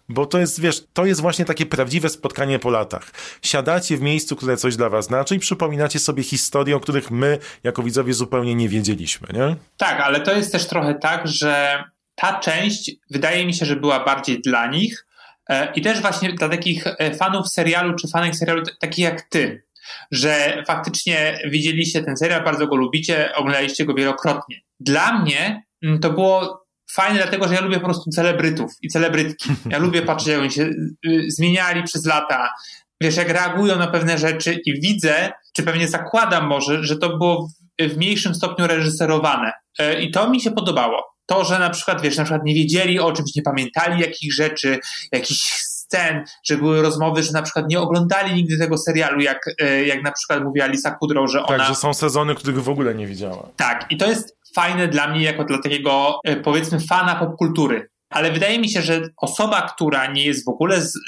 bo 0.08 0.26
to 0.26 0.38
jest, 0.38 0.60
wiesz, 0.60 0.84
to 0.92 1.06
jest 1.06 1.20
właśnie 1.20 1.44
takie 1.44 1.66
prawdziwe 1.66 2.08
spotkanie 2.08 2.58
po 2.58 2.70
latach. 2.70 3.10
Siadacie 3.42 3.96
w 3.96 4.00
miejscu, 4.00 4.36
które 4.36 4.56
coś 4.56 4.76
dla 4.76 4.88
was 4.88 5.06
znaczy 5.06 5.34
i 5.34 5.38
przypominacie 5.38 5.98
sobie 5.98 6.22
historie, 6.22 6.76
o 6.76 6.80
których 6.80 7.10
my, 7.10 7.38
jako 7.64 7.82
widzowie, 7.82 8.14
zupełnie 8.14 8.54
nie 8.54 8.68
wiedzieliśmy, 8.68 9.28
nie? 9.32 9.56
Tak, 9.76 10.00
ale 10.00 10.20
to 10.20 10.32
jest 10.32 10.52
też 10.52 10.66
trochę 10.66 10.94
tak, 10.94 11.28
że 11.28 11.84
ta 12.14 12.40
część 12.40 12.90
wydaje 13.10 13.46
mi 13.46 13.54
się, 13.54 13.66
że 13.66 13.76
była 13.76 14.04
bardziej 14.04 14.40
dla 14.40 14.66
nich 14.66 15.06
e, 15.48 15.72
i 15.74 15.82
też 15.82 16.00
właśnie 16.00 16.32
dla 16.32 16.48
takich 16.48 16.86
e, 16.86 17.14
fanów 17.14 17.48
serialu, 17.48 17.94
czy 17.94 18.08
fanek 18.08 18.36
serialu, 18.36 18.62
takich 18.80 19.04
jak 19.04 19.22
ty, 19.22 19.64
że 20.10 20.62
faktycznie 20.66 21.38
widzieliście 21.50 22.02
ten 22.02 22.16
serial, 22.16 22.44
bardzo 22.44 22.66
go 22.66 22.76
lubicie, 22.76 23.34
oglądaliście 23.34 23.84
go 23.84 23.94
wielokrotnie. 23.94 24.60
Dla 24.80 25.18
mnie 25.18 25.62
mm, 25.82 25.98
to 26.00 26.10
było 26.10 26.61
fajne, 26.94 27.18
dlatego 27.18 27.48
że 27.48 27.54
ja 27.54 27.60
lubię 27.60 27.76
po 27.76 27.84
prostu 27.84 28.10
celebrytów 28.10 28.72
i 28.82 28.88
celebrytki. 28.88 29.50
Ja 29.70 29.78
lubię 29.78 30.02
patrzeć, 30.12 30.28
jak 30.28 30.40
oni 30.40 30.50
się 30.50 30.62
y, 31.06 31.24
zmieniali 31.28 31.82
przez 31.82 32.06
lata. 32.06 32.48
Wiesz, 33.00 33.16
jak 33.16 33.28
reagują 33.28 33.78
na 33.78 33.86
pewne 33.86 34.18
rzeczy 34.18 34.60
i 34.66 34.80
widzę, 34.80 35.32
czy 35.56 35.62
pewnie 35.62 35.88
zakładam 35.88 36.46
może, 36.46 36.84
że 36.84 36.96
to 36.96 37.08
było 37.08 37.48
w, 37.80 37.96
mniejszym 37.96 38.34
stopniu 38.34 38.66
reżyserowane. 38.66 39.52
E, 39.78 40.02
I 40.02 40.10
to 40.10 40.30
mi 40.30 40.40
się 40.40 40.50
podobało. 40.50 41.12
To, 41.26 41.44
że 41.44 41.58
na 41.58 41.70
przykład, 41.70 42.00
wiesz, 42.00 42.16
na 42.16 42.24
przykład 42.24 42.44
nie 42.44 42.54
wiedzieli 42.54 43.00
o 43.00 43.12
czymś, 43.12 43.34
nie 43.36 43.42
pamiętali 43.42 44.00
jakichś 44.00 44.34
rzeczy, 44.34 44.78
jakichś 45.12 45.62
scen, 45.92 46.24
że 46.44 46.56
były 46.56 46.82
rozmowy, 46.82 47.22
że 47.22 47.32
na 47.32 47.42
przykład 47.42 47.68
nie 47.68 47.80
oglądali 47.80 48.34
nigdy 48.34 48.58
tego 48.58 48.78
serialu, 48.78 49.20
jak, 49.20 49.38
e, 49.60 49.84
jak 49.84 50.02
na 50.02 50.12
przykład 50.12 50.44
mówiła 50.44 50.66
Lisa 50.66 50.90
Kudrow, 50.90 51.30
że 51.30 51.42
ona... 51.42 51.58
Tak, 51.58 51.68
że 51.68 51.74
są 51.74 51.94
sezony, 51.94 52.34
których 52.34 52.62
w 52.62 52.68
ogóle 52.68 52.94
nie 52.94 53.06
widziała. 53.06 53.48
Tak, 53.56 53.86
i 53.90 53.96
to 53.96 54.06
jest 54.06 54.36
fajne 54.54 54.88
dla 54.88 55.08
mnie 55.08 55.22
jako 55.22 55.44
dla 55.44 55.58
takiego 55.58 56.20
e, 56.24 56.36
powiedzmy 56.36 56.80
fana 56.80 57.14
popkultury. 57.14 57.88
Ale 58.10 58.32
wydaje 58.32 58.58
mi 58.58 58.70
się, 58.70 58.82
że 58.82 59.00
osoba, 59.16 59.62
która 59.62 60.06
nie 60.06 60.24
jest 60.24 60.44
w 60.44 60.48
ogóle 60.48 60.80
z, 60.80 60.98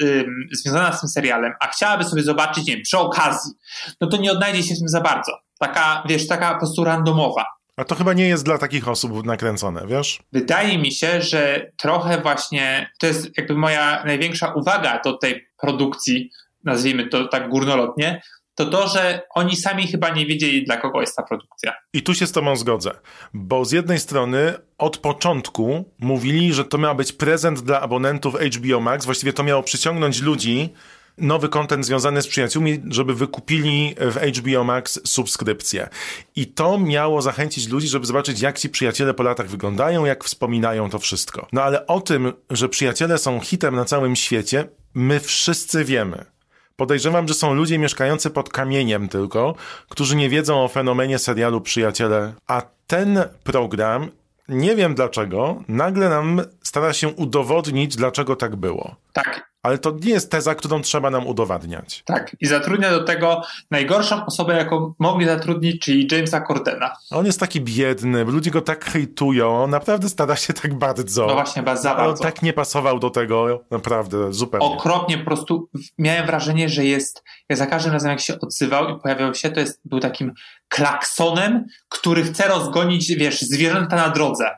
związana 0.52 0.92
z 0.92 1.00
tym 1.00 1.08
serialem, 1.08 1.52
a 1.60 1.66
chciałaby 1.66 2.04
sobie 2.04 2.22
zobaczyć, 2.22 2.66
nie 2.66 2.74
wiem, 2.74 2.82
przy 2.82 2.98
okazji, 2.98 3.52
no 4.00 4.06
to 4.06 4.16
nie 4.16 4.32
odnajdzie 4.32 4.62
się 4.62 4.74
w 4.74 4.78
tym 4.78 4.88
za 4.88 5.00
bardzo. 5.00 5.32
Taka, 5.58 6.02
wiesz, 6.08 6.26
taka 6.26 6.52
po 6.52 6.58
prostu 6.58 6.84
randomowa. 6.84 7.44
A 7.76 7.84
to 7.84 7.94
chyba 7.94 8.12
nie 8.12 8.28
jest 8.28 8.44
dla 8.44 8.58
takich 8.58 8.88
osób 8.88 9.26
nakręcone, 9.26 9.86
wiesz? 9.86 10.18
Wydaje 10.32 10.78
mi 10.78 10.92
się, 10.92 11.22
że 11.22 11.70
trochę 11.76 12.20
właśnie 12.20 12.90
to 12.98 13.06
jest 13.06 13.38
jakby 13.38 13.54
moja 13.54 14.04
największa 14.04 14.52
uwaga 14.54 15.00
do 15.04 15.18
tej 15.18 15.46
produkcji, 15.60 16.30
nazwijmy 16.64 17.08
to 17.08 17.28
tak 17.28 17.48
górnolotnie, 17.48 18.22
to 18.54 18.66
to, 18.66 18.88
że 18.88 19.22
oni 19.34 19.56
sami 19.56 19.86
chyba 19.86 20.10
nie 20.10 20.26
wiedzieli, 20.26 20.64
dla 20.64 20.76
kogo 20.76 21.00
jest 21.00 21.16
ta 21.16 21.22
produkcja. 21.22 21.74
I 21.92 22.02
tu 22.02 22.14
się 22.14 22.26
z 22.26 22.32
Tobą 22.32 22.56
zgodzę, 22.56 22.90
bo 23.34 23.64
z 23.64 23.72
jednej 23.72 23.98
strony 23.98 24.54
od 24.78 24.98
początku 24.98 25.84
mówili, 25.98 26.52
że 26.52 26.64
to 26.64 26.78
miał 26.78 26.94
być 26.94 27.12
prezent 27.12 27.60
dla 27.60 27.80
abonentów 27.80 28.34
HBO 28.34 28.80
Max, 28.80 29.04
właściwie 29.04 29.32
to 29.32 29.42
miało 29.42 29.62
przyciągnąć 29.62 30.22
ludzi, 30.22 30.68
nowy 31.18 31.48
kontent 31.48 31.86
związany 31.86 32.22
z 32.22 32.28
przyjaciółmi, 32.28 32.82
żeby 32.90 33.14
wykupili 33.14 33.94
w 33.98 34.16
HBO 34.16 34.64
Max 34.64 35.00
subskrypcję. 35.04 35.88
I 36.36 36.46
to 36.46 36.78
miało 36.78 37.22
zachęcić 37.22 37.68
ludzi, 37.68 37.88
żeby 37.88 38.06
zobaczyć, 38.06 38.40
jak 38.40 38.58
ci 38.58 38.68
przyjaciele 38.68 39.14
po 39.14 39.22
latach 39.22 39.48
wyglądają, 39.48 40.04
jak 40.04 40.24
wspominają 40.24 40.90
to 40.90 40.98
wszystko. 40.98 41.46
No 41.52 41.62
ale 41.62 41.86
o 41.86 42.00
tym, 42.00 42.32
że 42.50 42.68
przyjaciele 42.68 43.18
są 43.18 43.40
hitem 43.40 43.74
na 43.74 43.84
całym 43.84 44.16
świecie, 44.16 44.68
my 44.94 45.20
wszyscy 45.20 45.84
wiemy 45.84 46.33
Podejrzewam, 46.76 47.28
że 47.28 47.34
są 47.34 47.54
ludzie 47.54 47.78
mieszkający 47.78 48.30
pod 48.30 48.48
kamieniem 48.48 49.08
tylko, 49.08 49.54
którzy 49.88 50.16
nie 50.16 50.28
wiedzą 50.28 50.64
o 50.64 50.68
fenomenie 50.68 51.18
serialu 51.18 51.60
Przyjaciele, 51.60 52.32
a 52.46 52.62
ten 52.86 53.24
program 53.44 54.10
nie 54.48 54.76
wiem 54.76 54.94
dlaczego, 54.94 55.62
nagle 55.68 56.08
nam 56.08 56.42
stara 56.62 56.92
się 56.92 57.08
udowodnić, 57.08 57.96
dlaczego 57.96 58.36
tak 58.36 58.56
było. 58.56 58.96
Tak. 59.12 59.53
Ale 59.64 59.78
to 59.78 59.96
nie 60.02 60.10
jest 60.10 60.30
teza, 60.30 60.54
którą 60.54 60.82
trzeba 60.82 61.10
nam 61.10 61.26
udowadniać. 61.26 62.02
Tak. 62.06 62.36
I 62.40 62.46
zatrudnia 62.46 62.90
do 62.90 63.04
tego 63.04 63.42
najgorszą 63.70 64.26
osobę, 64.26 64.56
jaką 64.56 64.94
mogli 64.98 65.26
zatrudnić, 65.26 65.82
czyli 65.82 66.08
Jamesa 66.12 66.40
Cordena. 66.40 66.92
On 67.10 67.26
jest 67.26 67.40
taki 67.40 67.60
biedny, 67.60 68.24
ludzie 68.24 68.50
go 68.50 68.60
tak 68.60 68.84
hejtują, 68.84 69.62
on 69.62 69.70
naprawdę 69.70 70.08
stara 70.08 70.36
się 70.36 70.52
tak 70.52 70.74
bardzo. 70.74 71.26
No 71.26 71.34
właśnie, 71.34 71.62
za 71.74 71.90
On 71.90 71.96
bardzo. 71.96 72.22
tak 72.22 72.42
nie 72.42 72.52
pasował 72.52 72.98
do 72.98 73.10
tego, 73.10 73.64
naprawdę, 73.70 74.32
zupełnie. 74.32 74.66
Okropnie 74.66 75.18
po 75.18 75.24
prostu 75.24 75.68
miałem 75.98 76.26
wrażenie, 76.26 76.68
że 76.68 76.84
jest, 76.84 77.22
ja 77.48 77.56
za 77.56 77.66
każdym 77.66 77.92
razem 77.92 78.10
jak 78.10 78.20
się 78.20 78.40
odzywał 78.40 78.88
i 78.88 79.00
pojawiał 79.00 79.34
się, 79.34 79.50
to 79.50 79.60
jest, 79.60 79.80
był 79.84 80.00
takim 80.00 80.32
klaksonem, 80.68 81.64
który 81.88 82.22
chce 82.22 82.48
rozgonić, 82.48 83.14
wiesz, 83.14 83.40
zwierzęta 83.40 83.96
na 83.96 84.08
drodze. 84.08 84.50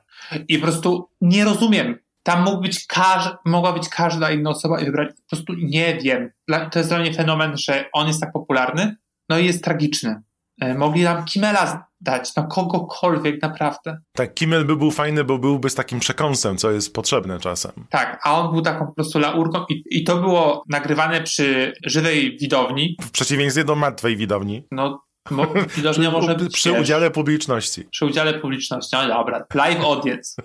I 0.48 0.58
po 0.58 0.62
prostu 0.62 1.08
nie 1.20 1.44
rozumiem. 1.44 1.98
Tam 2.26 2.44
mógł 2.44 2.60
być 2.60 2.86
każ, 2.86 3.30
mogła 3.44 3.72
być 3.72 3.88
każda 3.88 4.30
inna 4.30 4.50
osoba 4.50 4.80
i 4.80 4.84
wybrać. 4.84 5.08
Po 5.08 5.36
prostu 5.36 5.52
nie 5.58 5.96
wiem. 5.96 6.30
To 6.72 6.78
jest 6.78 6.90
dla 6.90 6.98
mnie 6.98 7.14
fenomen, 7.14 7.56
że 7.56 7.84
on 7.92 8.06
jest 8.06 8.20
tak 8.20 8.32
popularny, 8.32 8.96
no 9.28 9.38
i 9.38 9.46
jest 9.46 9.64
tragiczny. 9.64 10.22
E, 10.60 10.74
Mogli 10.74 11.02
nam 11.02 11.24
Kimela 11.24 11.86
dać, 12.00 12.36
no 12.36 12.46
kogokolwiek 12.46 13.42
naprawdę. 13.42 13.98
Tak, 14.12 14.34
Kimmel 14.34 14.64
by 14.64 14.76
był 14.76 14.90
fajny, 14.90 15.24
bo 15.24 15.38
byłby 15.38 15.70
z 15.70 15.74
takim 15.74 16.00
przekąsem, 16.00 16.58
co 16.58 16.70
jest 16.70 16.94
potrzebne 16.94 17.40
czasem. 17.40 17.72
Tak, 17.90 18.20
a 18.24 18.40
on 18.40 18.52
był 18.52 18.62
taką 18.62 18.86
po 18.86 18.92
prostu 18.92 19.18
laurką 19.18 19.64
i, 19.68 19.82
i 19.90 20.04
to 20.04 20.16
było 20.16 20.64
nagrywane 20.68 21.22
przy 21.22 21.72
żywej 21.84 22.38
widowni. 22.38 22.96
W 23.02 23.10
przeciwieństwie 23.10 23.64
do 23.64 23.74
martwej 23.74 24.16
widowni. 24.16 24.66
No, 24.70 25.05
widownia 25.76 26.10
może 26.10 26.34
być 26.34 26.52
Przy 26.54 26.72
udziale 26.72 27.10
publiczności. 27.10 27.84
przy 27.90 28.06
udziale 28.06 28.34
publiczności. 28.34 28.96
No 28.96 29.08
dobra, 29.08 29.44
live 29.54 29.80
audience. 29.84 30.42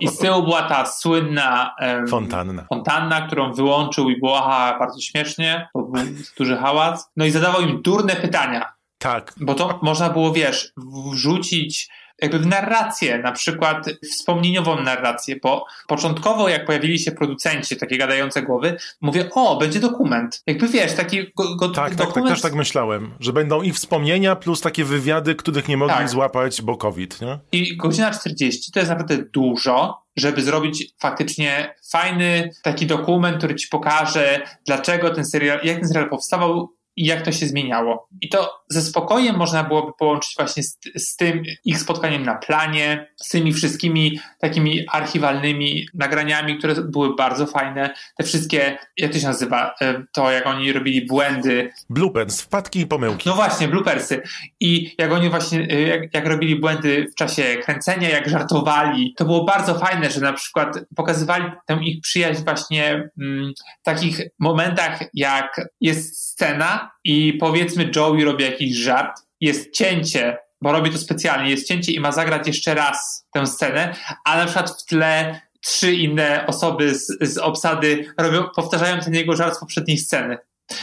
I 0.00 0.08
z 0.08 0.18
tyłu 0.18 0.42
była 0.42 0.62
ta 0.62 0.86
słynna 0.86 1.74
Fontanna. 2.08 2.64
fontanna, 2.68 3.26
którą 3.26 3.52
wyłączył 3.52 4.10
i 4.10 4.20
było 4.20 4.38
aha, 4.38 4.76
bardzo 4.78 5.00
śmiesznie, 5.00 5.68
bo 5.74 5.82
był 5.82 6.02
duży 6.38 6.56
hałas. 6.56 7.10
No 7.16 7.24
i 7.24 7.30
zadawał 7.30 7.60
im 7.62 7.82
durne 7.82 8.16
pytania, 8.16 8.72
Tak. 8.98 9.32
bo 9.40 9.54
to 9.54 9.78
można 9.82 10.10
było, 10.10 10.32
wiesz, 10.32 10.72
wrzucić 11.12 11.88
jakby 12.22 12.38
w 12.38 12.46
narrację, 12.46 13.18
na 13.18 13.32
przykład 13.32 13.86
wspomnieniową 14.12 14.82
narrację, 14.82 15.36
bo 15.42 15.66
początkowo 15.88 16.48
jak 16.48 16.66
pojawili 16.66 16.98
się 16.98 17.12
producenci, 17.12 17.76
takie 17.76 17.98
gadające 17.98 18.42
głowy, 18.42 18.76
mówię, 19.00 19.30
o, 19.34 19.56
będzie 19.56 19.80
dokument. 19.80 20.42
Jakby 20.46 20.68
wiesz, 20.68 20.94
taki 20.94 21.32
go, 21.36 21.56
go, 21.56 21.68
Tak, 21.68 21.74
tak, 21.74 21.98
tak, 21.98 22.08
dokument 22.08 22.28
też 22.28 22.42
tak 22.42 22.54
myślałem, 22.54 23.14
że 23.20 23.32
będą 23.32 23.62
ich 23.62 23.74
wspomnienia 23.74 24.36
plus 24.36 24.60
takie 24.60 24.84
wywiady, 24.84 25.34
których 25.34 25.68
nie 25.68 25.76
mogli 25.76 25.96
Tak. 25.96 26.08
złapać, 26.08 26.62
bo 26.62 26.76
COVID, 26.76 27.20
nie? 27.20 27.38
I 27.52 27.76
godzina 27.76 28.10
40 28.10 28.72
to 28.72 28.78
jest 28.78 28.90
naprawdę 28.90 29.18
dużo, 29.32 30.02
żeby 30.16 30.42
zrobić 30.42 30.94
faktycznie 31.00 31.74
fajny 31.90 32.50
taki 32.62 32.86
dokument, 32.86 33.38
który 33.38 33.54
ci 33.54 33.68
pokaże, 33.68 34.42
dlaczego 34.66 35.10
ten 35.10 35.24
serial, 35.24 35.60
jak 35.64 35.78
ten 35.78 35.88
serial 35.88 36.10
powstawał 36.10 36.76
i 36.96 37.04
jak 37.04 37.22
to 37.22 37.32
się 37.32 37.46
zmieniało. 37.46 38.08
I 38.20 38.28
to 38.28 38.64
ze 38.68 38.82
spokojem 38.82 39.36
można 39.36 39.64
byłoby 39.64 39.92
połączyć 39.98 40.34
właśnie 40.36 40.62
z, 40.62 40.78
z 40.96 41.16
tym 41.16 41.42
ich 41.64 41.80
spotkaniem 41.80 42.22
na 42.22 42.34
planie, 42.34 43.12
z 43.16 43.28
tymi 43.28 43.52
wszystkimi 43.52 44.20
takimi 44.38 44.84
archiwalnymi 44.92 45.88
nagraniami, 45.94 46.58
które 46.58 46.74
były 46.74 47.16
bardzo 47.16 47.46
fajne. 47.46 47.94
Te 48.16 48.24
wszystkie, 48.24 48.78
jak 48.96 49.12
to 49.12 49.18
się 49.18 49.26
nazywa, 49.26 49.74
e, 49.80 50.02
to 50.12 50.30
jak 50.30 50.46
oni 50.46 50.72
robili 50.72 51.06
błędy, 51.06 51.72
Bloopers, 51.90 52.40
wpadki 52.40 52.80
i 52.80 52.86
pomyłki. 52.86 53.28
no 53.28 53.34
właśnie, 53.34 53.68
bloopersy. 53.68 54.22
I 54.60 54.94
jak 54.98 55.12
oni 55.12 55.30
właśnie, 55.30 55.60
y, 55.72 55.80
jak, 55.80 56.14
jak 56.14 56.26
robili 56.26 56.60
błędy 56.60 57.06
w 57.12 57.14
czasie 57.14 57.42
kręcenia, 57.64 58.08
jak 58.08 58.28
żartowali, 58.28 59.14
to 59.16 59.24
było 59.24 59.44
bardzo 59.44 59.78
fajne, 59.78 60.10
że 60.10 60.20
na 60.20 60.32
przykład 60.32 60.78
pokazywali 60.96 61.44
tę 61.66 61.78
ich 61.82 62.00
przyjaźń 62.00 62.44
właśnie 62.44 63.10
mm, 63.20 63.52
w 63.80 63.84
takich 63.84 64.20
momentach, 64.38 65.00
jak 65.14 65.60
jest 65.80 66.18
scena 66.18 66.90
i 67.06 67.32
powiedzmy 67.32 67.90
Joey 67.96 68.24
robi 68.24 68.44
jakiś 68.44 68.76
żart, 68.76 69.22
jest 69.40 69.72
cięcie, 69.72 70.38
bo 70.62 70.72
robi 70.72 70.90
to 70.90 70.98
specjalnie, 70.98 71.50
jest 71.50 71.68
cięcie 71.68 71.92
i 71.92 72.00
ma 72.00 72.12
zagrać 72.12 72.46
jeszcze 72.46 72.74
raz 72.74 73.26
tę 73.32 73.46
scenę, 73.46 73.96
a 74.24 74.36
na 74.36 74.44
przykład 74.44 74.70
w 74.70 74.86
tle 74.86 75.40
trzy 75.60 75.92
inne 75.92 76.44
osoby 76.46 76.94
z, 76.94 77.06
z 77.20 77.38
obsady 77.38 78.14
robią, 78.18 78.44
powtarzają 78.56 79.00
ten 79.00 79.14
jego 79.14 79.36
żart 79.36 79.56
z 79.56 79.60
poprzedniej 79.60 79.98
sceny. 79.98 80.38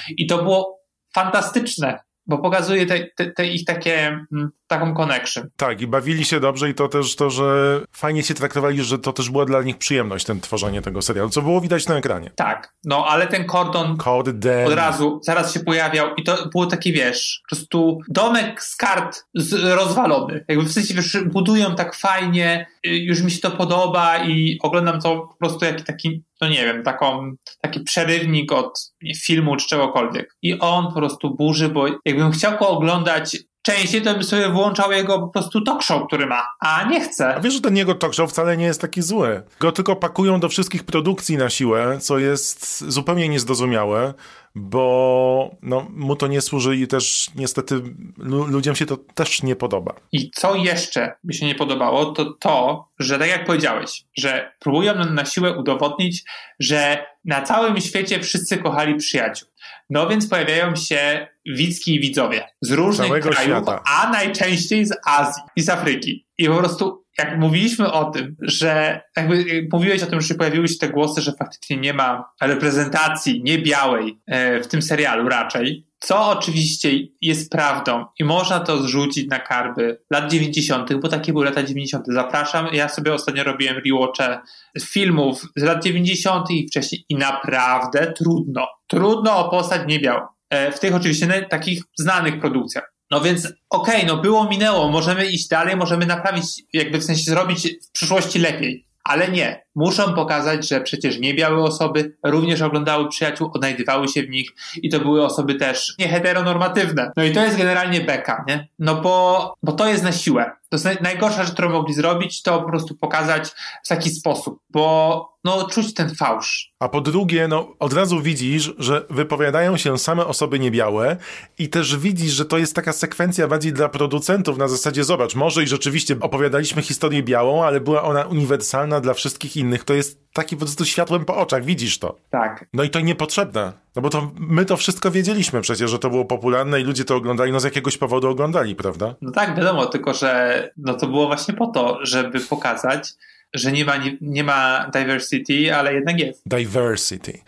I 0.10 0.28
to 0.28 0.44
było 0.44 0.80
fantastyczne, 1.16 2.00
bo 2.26 2.38
pokazuje 2.38 2.86
te, 2.86 3.08
te, 3.16 3.32
te 3.32 3.48
ich 3.48 3.66
takie, 3.66 4.08
mm, 4.08 4.52
taką 4.68 4.94
connection. 4.94 5.50
Tak, 5.58 5.82
i 5.82 5.88
bawili 5.88 6.26
się 6.26 6.40
dobrze 6.40 6.70
i 6.70 6.74
to 6.74 6.88
też 6.88 7.16
to, 7.16 7.30
że 7.30 7.82
fajnie 7.92 8.24
się 8.24 8.34
traktowali, 8.34 8.84
że 8.84 9.00
to 9.00 9.14
też 9.14 9.30
była 9.30 9.46
dla 9.46 9.62
nich 9.62 9.78
przyjemność, 9.78 10.26
ten 10.26 10.42
tworzenie 10.42 10.82
tego 10.82 11.02
serialu, 11.02 11.30
co 11.30 11.42
było 11.42 11.62
widać 11.62 11.88
na 11.88 11.98
ekranie. 11.98 12.32
Tak, 12.36 12.74
no 12.84 13.06
ale 13.08 13.28
ten 13.28 13.46
kordon 13.46 13.98
Korden. 13.98 14.68
od 14.68 14.74
razu, 14.74 15.20
zaraz 15.24 15.54
się 15.54 15.60
pojawiał 15.60 16.16
i 16.16 16.24
to 16.24 16.50
było 16.50 16.66
takie, 16.66 16.94
wiesz, 16.94 17.42
po 17.44 17.56
prostu 17.56 18.00
domek 18.08 18.64
z 18.64 18.76
kart 18.76 19.24
z, 19.36 19.54
rozwalony. 19.54 20.46
Jakby 20.48 20.66
w 20.66 20.72
sensie, 20.72 20.94
wiesz, 20.94 21.18
budują 21.26 21.76
tak 21.76 21.96
fajnie, 21.96 22.68
y, 22.88 22.90
już 22.90 23.22
mi 23.22 23.32
się 23.32 23.40
to 23.40 23.52
podoba 23.52 24.18
i 24.18 24.60
oglądam 24.62 25.02
to 25.02 25.16
po 25.16 25.36
prostu 25.40 25.66
jak 25.66 25.82
taki, 25.82 26.24
no 26.42 26.48
nie 26.48 26.66
wiem, 26.66 26.84
taką, 26.84 27.32
taki 27.62 27.80
przerywnik 27.80 28.52
od 28.52 28.94
filmu 29.26 29.56
czy 29.56 29.68
czegokolwiek. 29.68 30.36
I 30.42 30.60
on 30.60 30.88
po 30.88 30.94
prostu 30.94 31.36
burzy, 31.36 31.70
bo 31.70 31.88
jakbym 32.06 32.32
chciał 32.32 32.58
go 32.58 32.70
oglądać 32.70 33.38
częściej, 33.64 34.02
to 34.02 34.14
bym 34.14 34.24
sobie 34.24 34.50
włączał 34.50 34.92
jego 34.92 35.20
po 35.20 35.28
prostu 35.28 35.62
talk 35.62 35.84
show, 35.84 36.08
który 36.08 36.26
ma, 36.26 36.44
a 36.60 36.84
nie 36.84 37.02
chcę. 37.02 37.36
A 37.36 37.40
wiesz, 37.40 37.54
że 37.54 37.62
ten 37.62 37.78
jego 37.78 37.96
talk 37.96 38.14
show 38.14 38.30
wcale 38.30 38.58
nie 38.58 38.66
jest 38.66 38.82
taki 38.82 39.02
zły. 39.02 39.44
Go 39.60 39.72
tylko 39.72 39.96
pakują 39.96 40.40
do 40.40 40.50
wszystkich 40.50 40.84
produkcji 40.84 41.38
na 41.38 41.50
siłę, 41.50 41.98
co 42.02 42.20
jest 42.20 42.84
zupełnie 42.88 43.30
niezrozumiałe, 43.30 44.14
bo 44.56 45.56
no, 45.62 45.88
mu 45.90 46.16
to 46.16 46.28
nie 46.28 46.42
służy 46.42 46.76
i 46.76 46.88
też 46.88 47.28
niestety 47.36 47.82
lu- 48.18 48.48
ludziom 48.48 48.76
się 48.76 48.86
to 48.86 48.98
też 48.98 49.44
nie 49.44 49.56
podoba. 49.56 49.94
I 50.12 50.32
co 50.32 50.56
jeszcze 50.56 51.16
mi 51.24 51.36
się 51.36 51.46
nie 51.46 51.56
podobało, 51.56 52.06
to 52.06 52.34
to, 52.40 52.88
że 53.00 53.20
tak 53.20 53.30
jak 53.30 53.46
powiedziałeś, 53.46 54.04
że 54.18 54.52
próbują 54.60 54.96
na 54.96 55.26
siłę 55.26 55.58
udowodnić, 55.58 56.24
że 56.60 57.06
na 57.26 57.42
całym 57.42 57.82
świecie 57.82 58.20
wszyscy 58.20 58.58
kochali 58.58 58.96
przyjaciół. 58.96 59.50
No 59.90 60.08
więc 60.08 60.30
pojawiają 60.30 60.76
się 60.76 61.28
widzki 61.46 61.96
i 61.96 62.00
widzowie 62.00 62.48
z 62.62 62.72
różnych 62.72 63.08
Całego 63.08 63.30
krajów, 63.30 63.52
świata. 63.52 63.84
a 63.86 64.10
najczęściej 64.10 64.86
z 64.86 64.94
Azji 65.06 65.44
i 65.56 65.62
z 65.62 65.70
Afryki. 65.70 66.28
I 66.38 66.48
po 66.48 66.58
prostu 66.58 67.04
jak 67.18 67.38
mówiliśmy 67.38 67.92
o 67.92 68.12
tym, 68.12 68.36
że 68.42 69.02
jakby 69.18 69.36
y, 69.36 69.68
mówiłeś 69.72 70.04
o 70.04 70.06
tym, 70.06 70.22
że 70.22 70.36
pojawiły 70.36 70.68
się 70.68 70.78
te 70.80 70.90
głosy, 70.90 71.22
że 71.22 71.32
faktycznie 71.40 71.78
nie 71.78 71.94
ma 71.94 72.34
reprezentacji 72.42 73.44
niebiałej 73.44 74.20
e, 74.28 74.62
w 74.62 74.68
tym 74.68 74.82
serialu 74.82 75.30
raczej, 75.30 75.86
co 76.06 76.30
oczywiście 76.30 76.90
jest 77.22 77.52
prawdą 77.52 78.06
i 78.20 78.24
można 78.24 78.60
to 78.60 78.84
zrzucić 78.84 79.28
na 79.28 79.40
karby 79.40 80.02
lat 80.12 80.32
90., 80.32 80.94
bo 80.94 81.10
takie 81.10 81.34
były 81.34 81.46
lata 81.46 81.64
90. 81.64 82.06
Zapraszam, 82.08 82.68
ja 82.74 82.90
sobie 82.90 83.14
ostatnio 83.14 83.44
robiłem 83.44 83.76
rewatche 83.86 84.40
filmów 84.82 85.42
z 85.56 85.64
lat 85.64 85.84
90. 85.84 86.52
i 86.52 86.68
wcześniej 86.68 87.06
i 87.10 87.16
naprawdę 87.16 88.14
trudno. 88.18 88.68
Trudno 88.88 89.38
o 89.38 89.50
postać 89.50 89.82
niebiał. 89.88 90.22
E, 90.50 90.72
W 90.72 90.80
tych 90.80 90.96
oczywiście 90.96 91.46
takich 91.50 91.84
znanych 91.98 92.40
produkcjach. 92.40 92.94
No 93.12 93.22
więc 93.22 93.54
okej, 93.70 94.06
no 94.06 94.18
było, 94.18 94.50
minęło, 94.50 94.90
możemy 94.90 95.26
iść 95.26 95.48
dalej, 95.48 95.76
możemy 95.76 96.06
naprawić, 96.06 96.46
jakby 96.74 96.98
w 96.98 97.04
sensie 97.04 97.24
zrobić 97.24 97.68
w 97.88 97.92
przyszłości 97.92 98.40
lepiej. 98.40 98.86
Ale 99.04 99.28
nie. 99.28 99.63
Muszą 99.76 100.14
pokazać, 100.14 100.68
że 100.68 100.82
przecież 100.82 101.20
niebiałe 101.20 101.64
osoby 101.64 102.16
również 102.24 102.62
oglądały 102.62 103.10
przyjaciół, 103.10 103.52
odnajdywały 103.54 104.08
się 104.08 104.24
w 104.24 104.30
nich 104.30 104.52
i 104.76 104.90
to 104.90 105.00
były 105.00 105.26
osoby 105.26 105.56
też 105.56 105.96
nieheteronormatywne. 106.00 107.12
No 107.18 107.24
i 107.24 107.32
to 107.32 107.46
jest 107.46 107.58
generalnie 107.58 108.02
beka, 108.02 108.46
nie? 108.48 108.68
No 108.80 109.02
bo, 109.02 109.54
bo 109.64 109.72
to 109.72 109.88
jest 109.88 110.04
na 110.04 110.12
siłę. 110.12 110.52
To 110.70 110.76
jest 110.76 110.86
naj, 110.86 110.98
najgorsza 111.02 111.44
rzecz, 111.44 111.54
którą 111.54 111.70
mogli 111.70 111.94
zrobić, 111.94 112.42
to 112.42 112.62
po 112.62 112.70
prostu 112.70 112.96
pokazać 112.96 113.50
w 113.84 113.88
taki 113.88 114.10
sposób, 114.10 114.60
bo 114.70 115.34
no 115.44 115.68
czuć 115.68 115.94
ten 115.94 116.16
fałsz. 116.16 116.74
A 116.80 116.90
po 116.90 117.02
drugie, 117.02 117.48
no, 117.48 117.74
od 117.80 117.94
razu 117.94 118.22
widzisz, 118.22 118.74
że 118.78 119.06
wypowiadają 119.10 119.78
się 119.78 119.98
same 119.98 120.26
osoby 120.26 120.60
niebiałe 120.60 121.18
i 121.58 121.70
też 121.70 121.98
widzisz, 121.98 122.32
że 122.32 122.46
to 122.46 122.58
jest 122.58 122.76
taka 122.76 122.94
sekwencja 122.94 123.48
bardziej 123.48 123.74
dla 123.74 123.90
producentów 123.90 124.58
na 124.58 124.68
zasadzie, 124.68 125.04
zobacz, 125.04 125.36
może 125.36 125.64
i 125.64 125.68
rzeczywiście 125.68 126.16
opowiadaliśmy 126.22 126.82
historię 126.82 127.24
białą, 127.24 127.64
ale 127.64 127.80
była 127.80 128.04
ona 128.04 128.26
uniwersalna 128.26 129.02
dla 129.02 129.14
wszystkich 129.14 129.58
innych. 129.64 129.84
To 129.84 129.94
jest 129.94 130.34
taki 130.34 130.56
po 130.56 130.60
prostu 130.60 130.86
światłem 130.86 131.26
po 131.26 131.38
oczach, 131.38 131.66
widzisz 131.66 132.00
to. 132.00 132.18
Tak. 132.30 132.66
No 132.74 132.84
i 132.84 132.90
to 132.90 133.00
niepotrzebne. 133.00 133.74
No 133.96 134.02
bo 134.02 134.10
to 134.10 134.32
my 134.40 134.66
to 134.66 134.78
wszystko 134.78 135.12
wiedzieliśmy 135.12 135.62
przecież, 135.62 135.92
że 135.92 136.00
to 136.00 136.10
było 136.10 136.26
popularne 136.26 136.82
i 136.82 136.84
ludzie 136.84 137.06
to 137.06 137.16
oglądali, 137.16 137.52
no 137.52 137.60
z 137.60 137.64
jakiegoś 137.64 137.98
powodu 137.98 138.30
oglądali, 138.30 138.76
prawda? 138.76 139.16
No 139.22 139.32
tak, 139.32 139.58
wiadomo, 139.58 139.86
tylko 139.86 140.14
że 140.14 140.72
no 140.78 140.94
to 140.94 141.08
było 141.08 141.28
właśnie 141.28 141.54
po 141.54 141.68
to, 141.68 142.00
żeby 142.02 142.40
pokazać, 142.40 143.10
że 143.54 143.72
nie 143.72 143.86
ma, 143.86 143.98
nie, 143.98 144.18
nie 144.22 144.44
ma 144.44 144.90
diversity, 144.94 145.76
ale 145.76 145.94
jednak 145.94 146.20
jest. 146.20 146.42
Diversity. 146.46 147.40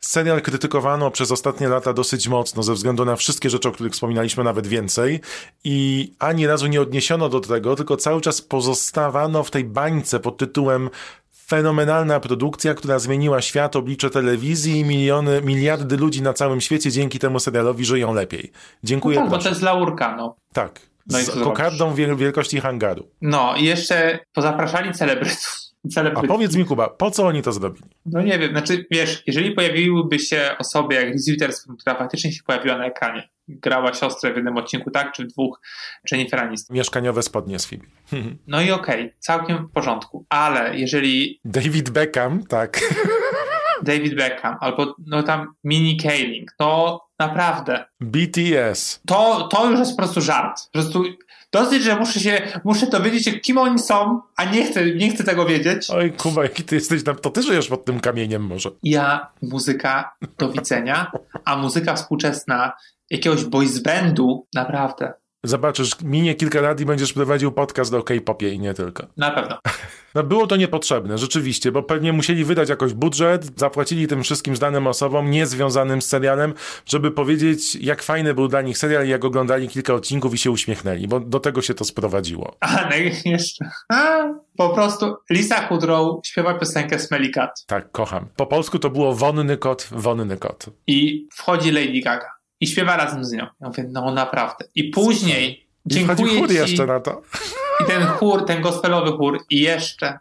Serial 0.00 0.42
krytykowano 0.42 1.10
przez 1.10 1.32
ostatnie 1.32 1.68
lata 1.68 1.92
dosyć 1.92 2.28
mocno 2.28 2.62
ze 2.62 2.74
względu 2.74 3.04
na 3.04 3.16
wszystkie 3.16 3.50
rzeczy, 3.50 3.68
o 3.68 3.72
których 3.72 3.92
wspominaliśmy, 3.92 4.44
nawet 4.44 4.66
więcej. 4.66 5.20
I 5.64 6.12
ani 6.18 6.46
razu 6.46 6.66
nie 6.66 6.80
odniesiono 6.80 7.28
do 7.28 7.40
tego, 7.40 7.76
tylko 7.76 7.96
cały 7.96 8.20
czas 8.20 8.42
pozostawano 8.42 9.42
w 9.42 9.50
tej 9.50 9.64
bańce 9.64 10.20
pod 10.20 10.36
tytułem 10.36 10.90
fenomenalna 11.46 12.20
produkcja, 12.20 12.74
która 12.74 12.98
zmieniła 12.98 13.42
świat, 13.42 13.76
oblicze 13.76 14.10
telewizji 14.10 14.78
i 14.80 14.84
miliony, 14.84 15.42
miliardy 15.42 15.96
ludzi 15.96 16.22
na 16.22 16.32
całym 16.32 16.60
świecie 16.60 16.90
dzięki 16.90 17.18
temu 17.18 17.40
serialowi 17.40 17.84
żyją 17.84 18.14
lepiej. 18.14 18.52
Dziękuję. 18.84 19.16
No 19.18 19.22
tak, 19.22 19.30
bo 19.30 19.38
to 19.38 19.48
jest 19.48 19.62
laurka, 19.62 20.16
no. 20.16 20.36
Tak. 20.52 20.80
No 21.06 21.18
Z 21.18 21.30
kokardą 21.30 21.94
wiel- 21.94 22.16
wielkości 22.16 22.60
hangaru. 22.60 23.08
No 23.20 23.54
i 23.56 23.64
jeszcze 23.64 24.18
pozapraszali 24.32 24.92
celebrytów. 24.92 25.63
A 26.14 26.22
powiedz 26.22 26.56
mi, 26.56 26.64
Kuba, 26.64 26.88
po 26.88 27.10
co 27.10 27.26
oni 27.26 27.42
to 27.42 27.52
zrobili? 27.52 27.84
No 28.06 28.22
nie 28.22 28.38
wiem, 28.38 28.50
znaczy 28.50 28.86
wiesz, 28.90 29.22
jeżeli 29.26 29.50
pojawiłyby 29.50 30.18
się 30.18 30.50
osoby 30.58 30.94
jak 30.94 31.04
Reese 31.04 31.30
Witherspoon, 31.30 31.76
która 31.76 31.96
faktycznie 31.96 32.32
się 32.32 32.42
pojawiła 32.46 32.78
na 32.78 32.86
ekranie, 32.86 33.28
grała 33.48 33.94
siostrę 33.94 34.32
w 34.32 34.36
jednym 34.36 34.56
odcinku, 34.56 34.90
tak, 34.90 35.12
czy 35.12 35.24
w 35.24 35.26
dwóch, 35.26 35.60
Jennifer 36.12 36.40
Aniston. 36.40 36.76
Mieszkaniowe 36.76 37.22
spodnie 37.22 37.58
z 37.58 37.66
Phoebe. 37.66 37.84
No 38.46 38.62
i 38.62 38.70
okej, 38.70 39.12
całkiem 39.18 39.66
w 39.66 39.72
porządku, 39.72 40.26
ale 40.28 40.78
jeżeli 40.78 41.40
David 41.44 41.90
Beckham, 41.90 42.46
tak. 42.46 42.80
David 43.82 44.14
Beckham 44.14 44.56
albo 44.60 44.94
no 45.06 45.22
tam 45.22 45.54
Mini 45.64 45.96
Kaling, 45.96 46.52
to 46.58 47.00
naprawdę, 47.18 47.84
BTS. 48.00 49.00
to, 49.06 49.48
to 49.48 49.70
już 49.70 49.78
jest 49.78 49.92
po 49.92 49.96
prostu 49.96 50.20
żart. 50.20 50.60
Po 50.64 50.72
prostu 50.72 51.04
dosyć, 51.54 51.82
że 51.82 51.96
muszę 51.96 52.20
się, 52.20 52.42
muszę 52.64 52.86
dowiedzieć, 52.86 53.40
kim 53.42 53.58
oni 53.58 53.78
są, 53.78 54.20
a 54.36 54.44
nie 54.44 54.64
chcę, 54.64 54.86
nie 54.94 55.10
chcę 55.10 55.24
tego 55.24 55.46
wiedzieć. 55.46 55.90
Oj, 55.90 56.12
Kuba, 56.12 56.42
jaki 56.42 56.62
ty 56.64 56.74
jesteś, 56.74 57.04
tam, 57.04 57.16
to 57.16 57.30
ty 57.30 57.42
żyjesz 57.42 57.68
pod 57.68 57.84
tym 57.84 58.00
kamieniem 58.00 58.42
może. 58.42 58.70
Ja, 58.82 59.30
muzyka 59.42 60.14
do 60.38 60.52
widzenia, 60.52 61.12
a 61.44 61.56
muzyka 61.56 61.94
współczesna 61.94 62.72
jakiegoś 63.10 63.44
boys 63.44 63.78
bandu, 63.78 64.46
naprawdę, 64.54 65.12
Zobaczysz, 65.44 65.90
minie 66.02 66.34
kilka 66.34 66.60
lat 66.60 66.80
i 66.80 66.84
będziesz 66.86 67.12
prowadził 67.12 67.52
podcast 67.52 67.94
o 67.94 68.02
K-popie 68.02 68.50
i 68.52 68.58
nie 68.58 68.74
tylko. 68.74 69.06
na 69.16 69.30
pewno. 69.30 69.58
No 70.14 70.22
było 70.22 70.46
to 70.46 70.56
niepotrzebne, 70.56 71.18
rzeczywiście, 71.18 71.72
bo 71.72 71.82
pewnie 71.82 72.12
musieli 72.12 72.44
wydać 72.44 72.68
jakoś 72.68 72.92
budżet, 72.92 73.58
zapłacili 73.60 74.06
tym 74.06 74.22
wszystkim 74.22 74.56
znanym 74.56 74.86
osobom 74.86 75.30
niezwiązanym 75.30 76.02
z 76.02 76.06
serialem, 76.06 76.54
żeby 76.86 77.10
powiedzieć, 77.10 77.74
jak 77.74 78.02
fajny 78.02 78.34
był 78.34 78.48
dla 78.48 78.62
nich 78.62 78.78
serial 78.78 79.08
jak 79.08 79.24
oglądali 79.24 79.68
kilka 79.68 79.94
odcinków 79.94 80.34
i 80.34 80.38
się 80.38 80.50
uśmiechnęli, 80.50 81.08
bo 81.08 81.20
do 81.20 81.40
tego 81.40 81.62
się 81.62 81.74
to 81.74 81.84
sprowadziło. 81.84 82.56
A 82.60 82.88
no 82.90 82.96
i 82.96 83.28
jeszcze, 83.30 83.70
a, 83.92 84.28
po 84.56 84.68
prostu 84.68 85.14
Lisa 85.30 85.60
Kudrow 85.60 86.26
śpiewa 86.26 86.54
piosenkę 86.58 86.98
Smelly 86.98 87.30
Cat 87.30 87.64
Tak, 87.66 87.90
kocham. 87.92 88.26
Po 88.36 88.46
polsku 88.46 88.78
to 88.78 88.90
było 88.90 89.14
wonny 89.14 89.56
kot, 89.56 89.88
wonny 89.92 90.36
kot. 90.36 90.66
i 90.86 91.28
wchodzi 91.32 91.70
Lady 91.70 92.00
Gaga 92.00 92.26
i 92.64 92.66
śpiewa 92.66 92.96
razem 92.96 93.24
z 93.24 93.32
nią. 93.32 93.46
Ja 93.60 93.68
mówię, 93.68 93.84
no 93.88 94.10
naprawdę. 94.10 94.64
I 94.74 94.84
później 94.90 95.66
I 95.86 95.94
dziękuję 95.94 96.38
chór 96.38 96.48
ci. 96.48 96.54
jeszcze 96.54 96.86
na 96.86 97.00
to. 97.00 97.22
I 97.80 97.84
ten 97.86 98.02
chór, 98.02 98.46
ten 98.46 98.62
gospelowy 98.62 99.12
chór 99.12 99.44
i 99.50 99.60
jeszcze 99.60 100.18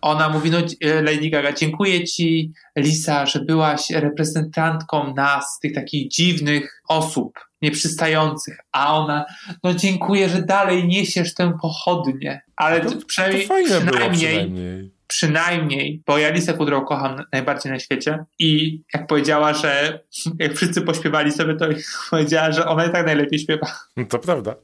ona 0.00 0.28
mówi, 0.28 0.50
no 0.50 0.58
e, 0.58 1.02
Lady 1.02 1.30
Gaga, 1.30 1.52
dziękuję 1.52 2.04
ci 2.04 2.52
Lisa, 2.76 3.26
że 3.26 3.40
byłaś 3.40 3.90
reprezentantką 3.90 5.14
nas, 5.14 5.58
tych 5.62 5.74
takich 5.74 6.08
dziwnych 6.08 6.82
osób, 6.88 7.38
nieprzystających, 7.62 8.58
a 8.72 8.98
ona, 8.98 9.24
no 9.64 9.74
dziękuję, 9.74 10.28
że 10.28 10.42
dalej 10.42 10.88
niesiesz 10.88 11.34
tę 11.34 11.52
pochodnię, 11.62 12.40
ale 12.56 12.80
To, 12.80 13.06
przynajmniej, 13.06 13.48
to 13.48 13.54
przynajmniej, 13.54 14.12
przynajmniej. 14.12 14.97
Przynajmniej, 15.08 16.02
bo 16.06 16.18
ja 16.18 16.30
Lisę 16.30 16.54
kocham 16.88 17.24
najbardziej 17.32 17.72
na 17.72 17.78
świecie 17.78 18.24
i 18.38 18.80
jak 18.94 19.06
powiedziała, 19.06 19.54
że 19.54 20.00
jak 20.38 20.54
wszyscy 20.54 20.82
pośpiewali 20.82 21.32
sobie, 21.32 21.56
to 21.56 21.66
powiedziała, 22.10 22.52
że 22.52 22.66
ona 22.66 22.86
i 22.86 22.92
tak 22.92 23.06
najlepiej 23.06 23.38
śpiewa. 23.38 23.66
To 24.08 24.18
prawda. 24.18 24.54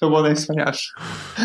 To 0.00 0.08
było 0.08 0.22
najwspanialsze. 0.22 0.92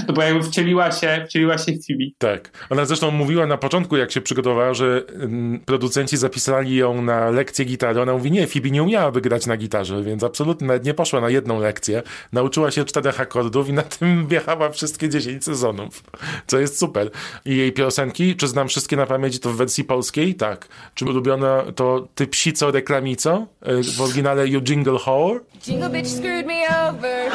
No 0.07 0.13
bo 0.13 0.21
jakby 0.21 0.43
wcieliła 0.43 0.91
się, 0.91 1.25
wcieliła 1.29 1.57
się 1.57 1.71
w 1.71 1.85
Phoebe. 1.87 2.03
Tak. 2.17 2.49
Ona 2.69 2.85
zresztą 2.85 3.11
mówiła 3.11 3.47
na 3.47 3.57
początku, 3.57 3.97
jak 3.97 4.11
się 4.11 4.21
przygotowała, 4.21 4.73
że 4.73 5.03
mm, 5.13 5.59
producenci 5.59 6.17
zapisali 6.17 6.75
ją 6.75 7.01
na 7.01 7.29
lekcję 7.29 7.65
gitary. 7.65 8.01
Ona 8.01 8.13
mówi, 8.13 8.31
nie, 8.31 8.47
Phoebe 8.47 8.69
nie 8.69 8.83
umiałaby 8.83 9.21
grać 9.21 9.45
na 9.45 9.57
gitarze, 9.57 10.03
więc 10.03 10.23
absolutnie 10.23 10.67
nie 10.83 10.93
poszła 10.93 11.21
na 11.21 11.29
jedną 11.29 11.59
lekcję. 11.59 12.03
Nauczyła 12.33 12.71
się 12.71 12.85
czterech 12.85 13.21
akordów 13.21 13.69
i 13.69 13.73
na 13.73 13.81
tym 13.81 14.27
wjechała 14.27 14.69
wszystkie 14.69 15.09
10 15.09 15.43
sezonów, 15.43 16.03
co 16.47 16.59
jest 16.59 16.79
super. 16.79 17.09
I 17.45 17.57
jej 17.57 17.71
piosenki, 17.73 18.35
czy 18.35 18.47
znam 18.47 18.67
wszystkie 18.67 18.95
na 18.97 19.05
pamięć, 19.05 19.39
to 19.39 19.49
w 19.49 19.55
wersji 19.55 19.83
polskiej? 19.83 20.35
Tak. 20.35 20.67
Czy 20.93 21.05
ulubiona 21.05 21.63
to 21.75 22.07
Ty 22.15 22.27
psico 22.27 22.71
reklamico? 22.71 23.47
Y, 23.67 23.83
W 23.97 24.01
oryginale 24.01 24.47
You 24.47 24.61
Jingle 24.61 24.99
Whore? 24.99 25.39
Jingle 25.67 25.89
bitch 25.89 26.09
screwed 26.09 26.45
me 26.47 26.61
over. 26.89 27.31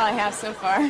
All 0.00 0.06
I 0.06 0.20
have 0.20 0.34
so 0.34 0.52
far. 0.52 0.80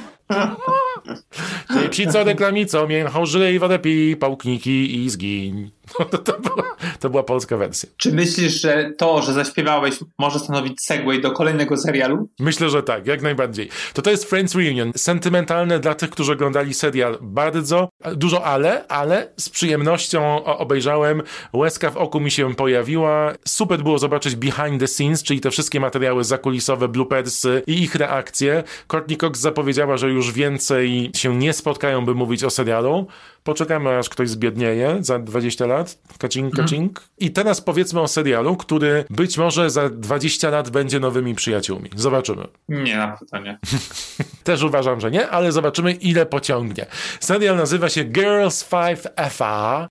Ty 1.68 1.88
psico 1.88 2.25
reklamico, 2.25 2.87
mięcho 2.87 3.27
żyj, 3.27 3.59
wodę 3.59 3.79
pałkniki 4.16 5.05
i 5.05 5.11
zgiń. 5.11 5.70
To, 6.11 6.18
to, 6.18 6.38
była, 6.40 6.76
to 7.00 7.11
była 7.11 7.22
polska 7.22 7.57
wersja. 7.57 7.88
Czy 7.96 8.12
myślisz, 8.12 8.61
że 8.61 8.90
to, 8.98 9.22
że 9.22 9.33
zaśpiewałeś, 9.33 9.94
może 10.18 10.38
stanowić 10.38 10.83
segway 10.83 11.20
do 11.20 11.31
kolejnego 11.31 11.76
serialu? 11.76 12.29
Myślę, 12.38 12.70
że 12.70 12.83
tak, 12.83 13.07
jak 13.07 13.22
najbardziej. 13.22 13.68
To 13.94 14.03
to 14.03 14.11
jest 14.11 14.24
Friends 14.24 14.55
Reunion. 14.55 14.92
Sentymentalne 14.96 15.79
dla 15.79 15.94
tych, 15.94 16.11
którzy 16.11 16.33
oglądali 16.33 16.74
serial 16.74 17.18
bardzo. 17.20 17.88
Dużo 18.14 18.44
ale, 18.44 18.88
ale 18.88 19.29
z 19.37 19.48
przyjemnością 19.48 20.44
obejrzałem. 20.44 21.22
Łezka 21.53 21.90
w 21.90 21.96
oku 21.96 22.20
mi 22.20 22.31
się 22.31 22.55
pojawiła. 22.55 23.33
Super 23.46 23.83
było 23.83 23.98
zobaczyć 23.98 24.37
behind 24.37 24.81
the 24.81 24.87
scenes, 24.87 25.22
czyli 25.22 25.40
te 25.40 25.50
wszystkie 25.50 25.81
materiały 25.81 26.24
zakulisowe, 26.24 26.88
bloopersy 26.88 27.62
i 27.66 27.83
ich 27.83 27.94
reakcje. 27.94 28.64
Courtney 28.88 29.16
Cox 29.16 29.40
zapowiedziała, 29.40 29.96
że 29.96 30.09
już 30.11 30.33
więcej 30.33 31.11
się 31.16 31.37
nie 31.37 31.53
spotkają, 31.53 32.05
by 32.05 32.14
mówić 32.14 32.44
o 32.44 32.50
serialu. 32.50 33.07
Poczekamy, 33.44 33.98
aż 33.98 34.09
ktoś 34.09 34.29
zbiednieje 34.29 34.96
za 35.00 35.18
20 35.18 35.66
lat. 35.66 35.98
Kacink, 36.18 36.57
kacink. 36.57 37.03
I 37.18 37.31
teraz 37.31 37.61
powiedzmy 37.61 38.00
o 38.00 38.09
serialu, 38.09 38.57
który 38.57 39.05
być 39.11 39.38
może 39.38 39.70
za 39.70 39.88
20 39.88 40.50
lat 40.50 40.70
będzie 40.70 41.00
nowymi 41.00 41.35
przyjaciółmi. 41.35 41.90
Zobaczymy. 41.96 42.46
Nie, 42.68 42.96
na 42.96 43.16
pewno 43.16 43.40
nie. 43.40 43.59
Też 44.44 44.62
uważam, 44.62 45.00
że 45.00 45.11
nie, 45.11 45.29
ale 45.29 45.53
zobaczymy, 45.53 45.92
ile 45.92 46.26
pociągnie. 46.26 46.87
Serial 47.20 47.57
nazywa 47.57 47.88
się 47.88 48.05
Girls 48.05 48.64
5 48.64 49.00
FA. 49.31 49.88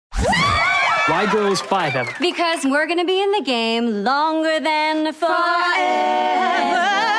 Why 1.07 1.27
Girls 1.31 1.61
5 1.61 1.95
ever? 1.95 2.13
Because 2.19 2.67
we're 2.67 2.87
gonna 2.87 3.05
be 3.05 3.13
in 3.13 3.31
the 3.31 3.43
game 3.43 4.03
longer 4.03 4.63
than 4.63 5.13
forever. 5.13 7.18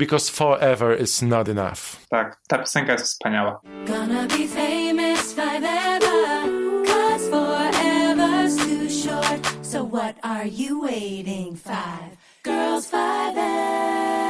Because 0.00 0.30
forever 0.30 0.94
is 0.94 1.22
not 1.22 1.48
enough. 1.48 2.06
Tak, 2.10 2.36
ta 2.48 2.58
piosenka 2.58 2.92
jest 2.92 3.04
wspaniała. 3.04 3.60
Gonna 3.86 4.26
be 4.26 4.46
famous 4.48 5.32
forever. 5.34 6.48
Cause 6.86 7.28
forever's 7.30 8.56
too 8.56 8.88
short. 8.88 9.56
So 9.62 9.84
what 9.84 10.14
are 10.22 10.46
you 10.46 10.82
waiting? 10.82 11.56
Five 11.56 12.16
girls, 12.42 12.86
five 12.86 13.36
ever. 13.36 14.29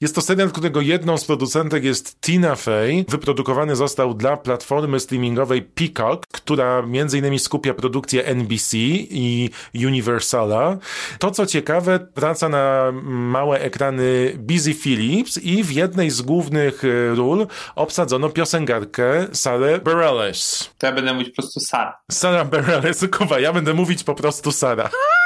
Jest 0.00 0.14
to 0.14 0.20
serial, 0.20 0.50
którego 0.50 0.80
jedną 0.80 1.18
z 1.18 1.24
producentek 1.24 1.84
jest 1.84 2.20
Tina 2.20 2.56
Fey. 2.56 3.04
Wyprodukowany 3.08 3.76
został 3.76 4.14
dla 4.14 4.36
platformy 4.36 5.00
streamingowej 5.00 5.62
Peacock, 5.62 6.26
która 6.32 6.84
innymi 7.14 7.38
skupia 7.38 7.74
produkcję 7.74 8.24
NBC 8.24 8.76
i 8.76 9.50
Universala. 9.74 10.76
To 11.18 11.30
co 11.30 11.46
ciekawe, 11.46 12.06
wraca 12.16 12.48
na 12.48 12.92
małe 13.04 13.60
ekrany 13.60 14.32
Busy 14.38 14.74
Phillips 14.74 15.38
i 15.38 15.64
w 15.64 15.72
jednej 15.72 16.10
z 16.10 16.22
głównych 16.22 16.84
e, 16.84 17.14
ról 17.14 17.46
obsadzono 17.74 18.28
piosenkarkę 18.28 19.26
Sarah 19.32 19.82
Bareilles. 19.82 20.70
To 20.78 20.86
ja 20.86 20.92
będę 20.92 21.14
mówić 21.14 21.28
po 21.28 21.42
prostu 21.42 21.60
Sara. 21.60 21.98
Sarah 22.10 22.48
Bareilles, 22.48 23.04
kuwa, 23.18 23.40
ja 23.40 23.52
będę 23.52 23.74
mówić 23.74 24.04
po 24.04 24.14
prostu 24.14 24.52
Sara. 24.52 24.90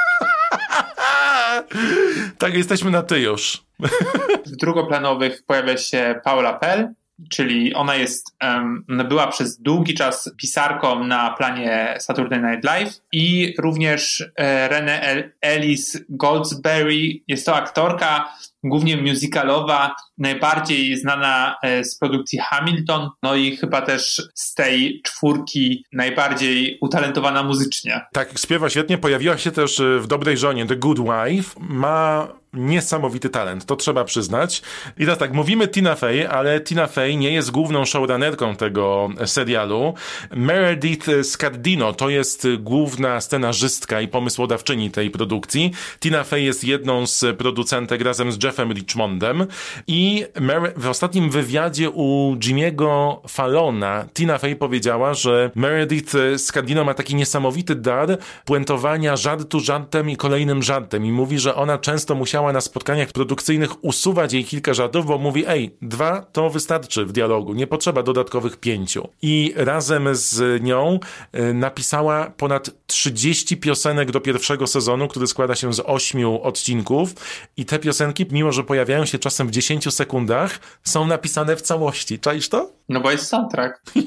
tak, 2.37 2.53
jesteśmy 2.53 2.91
na 2.91 3.03
ty 3.03 3.19
już. 3.19 3.63
W 4.45 4.55
drugoplanowych 4.55 5.43
pojawia 5.45 5.77
się 5.77 6.19
Paula 6.23 6.53
Pell, 6.53 6.89
czyli 7.29 7.73
ona 7.73 7.95
jest, 7.95 8.35
była 9.09 9.27
przez 9.27 9.61
długi 9.61 9.93
czas 9.93 10.31
pisarką 10.37 11.03
na 11.03 11.31
planie 11.31 11.95
Saturday 11.99 12.41
Night 12.41 12.63
Live 12.63 13.01
i 13.11 13.53
również 13.59 14.25
e, 14.35 14.67
Renee 14.67 15.01
El- 15.01 15.31
Ellis 15.41 15.97
Goldsberry 16.09 17.19
jest 17.27 17.45
to 17.45 17.55
aktorka, 17.55 18.29
głównie 18.63 18.97
musicalowa, 18.97 19.95
najbardziej 20.17 20.97
znana 20.97 21.55
e, 21.63 21.83
z 21.83 21.97
produkcji 21.99 22.39
Hamilton, 22.39 23.09
no 23.23 23.35
i 23.35 23.57
chyba 23.57 23.81
też 23.81 24.21
z 24.33 24.53
tej 24.53 25.01
czwórki 25.03 25.85
najbardziej 25.93 26.77
utalentowana 26.81 27.43
muzycznie. 27.43 28.01
Tak, 28.13 28.37
śpiewa 28.39 28.69
świetnie, 28.69 28.97
pojawiła 28.97 29.37
się 29.37 29.51
też 29.51 29.79
e, 29.79 29.99
w 29.99 30.07
Dobrej 30.07 30.37
Żonie, 30.37 30.65
The 30.65 30.75
Good 30.75 30.99
Wife, 30.99 31.59
ma 31.59 32.27
niesamowity 32.53 33.29
talent, 33.29 33.65
to 33.65 33.75
trzeba 33.75 34.03
przyznać. 34.03 34.61
I 34.97 34.99
teraz 34.99 35.19
tak, 35.19 35.33
mówimy 35.33 35.67
Tina 35.67 35.95
Fey, 35.95 36.27
ale 36.27 36.61
Tina 36.61 36.87
Fey 36.87 37.17
nie 37.17 37.31
jest 37.31 37.51
główną 37.51 37.85
showrunnerką 37.85 38.55
tego 38.55 39.09
serialu. 39.25 39.93
Meredith 40.31 41.09
Scardino 41.23 41.93
to 41.93 42.09
jest 42.09 42.47
główna 42.59 43.21
scenarzystka 43.21 44.01
i 44.01 44.07
pomysłodawczyni 44.07 44.91
tej 44.91 45.11
produkcji. 45.11 45.71
Tina 45.99 46.23
Fey 46.23 46.43
jest 46.43 46.63
jedną 46.63 47.07
z 47.07 47.37
producentek 47.37 48.01
razem 48.01 48.31
z 48.31 48.43
Jeffem 48.43 48.71
Richmondem 48.71 49.47
i 49.87 50.25
w 50.77 50.89
ostatnim 50.89 51.29
wywiadzie 51.29 51.89
u 51.89 52.35
Jimmy'ego 52.39 53.17
Fallona 53.27 54.05
Tina 54.13 54.37
Fey 54.37 54.55
powiedziała, 54.55 55.13
że 55.13 55.51
Meredith 55.55 56.15
Scardino 56.37 56.83
ma 56.83 56.93
taki 56.93 57.15
niesamowity 57.15 57.75
dar 57.75 58.17
puentowania 58.45 59.15
żartu 59.15 59.59
żartem 59.59 60.09
i 60.09 60.17
kolejnym 60.17 60.63
żartem 60.63 61.05
i 61.05 61.11
mówi, 61.11 61.39
że 61.39 61.55
ona 61.55 61.77
często 61.77 62.15
musiała 62.15 62.40
na 62.41 62.61
spotkaniach 62.61 63.11
produkcyjnych 63.11 63.83
usuwać 63.83 64.33
jej 64.33 64.45
kilka 64.45 64.73
żartów, 64.73 65.05
bo 65.05 65.17
mówi, 65.17 65.43
ej, 65.47 65.75
dwa 65.81 66.21
to 66.21 66.49
wystarczy 66.49 67.05
w 67.05 67.11
dialogu, 67.11 67.53
nie 67.53 67.67
potrzeba 67.67 68.03
dodatkowych 68.03 68.57
pięciu. 68.57 69.09
I 69.21 69.53
razem 69.55 70.09
z 70.11 70.63
nią 70.63 70.99
y, 71.35 71.53
napisała 71.53 72.31
ponad 72.37 72.69
30 72.87 73.57
piosenek 73.57 74.11
do 74.11 74.21
pierwszego 74.21 74.67
sezonu, 74.67 75.07
który 75.07 75.27
składa 75.27 75.55
się 75.55 75.73
z 75.73 75.79
ośmiu 75.85 76.41
odcinków 76.43 77.13
i 77.57 77.65
te 77.65 77.79
piosenki, 77.79 78.25
mimo 78.31 78.51
że 78.51 78.63
pojawiają 78.63 79.05
się 79.05 79.19
czasem 79.19 79.47
w 79.47 79.51
10 79.51 79.93
sekundach, 79.93 80.59
są 80.83 81.07
napisane 81.07 81.55
w 81.55 81.61
całości. 81.61 82.19
Czaisz 82.19 82.49
to? 82.49 82.69
No 82.89 82.99
bo 82.99 83.11
jest 83.11 83.27
soundtrack. 83.27 83.81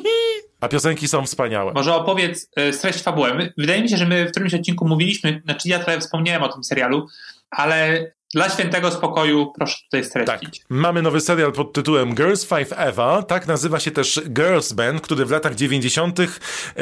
A 0.60 0.68
piosenki 0.68 1.08
są 1.08 1.26
wspaniałe. 1.26 1.72
Może 1.72 1.94
opowiedz 1.94 2.48
y, 2.58 2.78
treść 2.78 3.02
fabuły. 3.02 3.52
Wydaje 3.58 3.82
mi 3.82 3.88
się, 3.88 3.96
że 3.96 4.06
my 4.06 4.26
w 4.26 4.30
którymś 4.30 4.54
odcinku 4.54 4.88
mówiliśmy, 4.88 5.42
znaczy 5.44 5.68
ja 5.68 5.78
trochę 5.78 6.00
wspomniałem 6.00 6.42
o 6.42 6.48
tym 6.48 6.64
serialu, 6.64 7.06
ale 7.50 8.10
dla 8.34 8.50
świętego 8.50 8.90
spokoju 8.90 9.52
proszę 9.58 9.76
tutaj 9.84 10.04
streścić. 10.04 10.58
Tak. 10.60 10.68
Mamy 10.68 11.02
nowy 11.02 11.20
serial 11.20 11.52
pod 11.52 11.72
tytułem 11.72 12.14
Girls 12.14 12.44
Five 12.44 12.72
Eva. 12.76 13.22
Tak 13.22 13.46
nazywa 13.46 13.80
się 13.80 13.90
też 13.90 14.20
Girls 14.28 14.72
Band, 14.72 15.00
który 15.00 15.24
w 15.24 15.30
latach 15.30 15.54
90. 15.54 16.18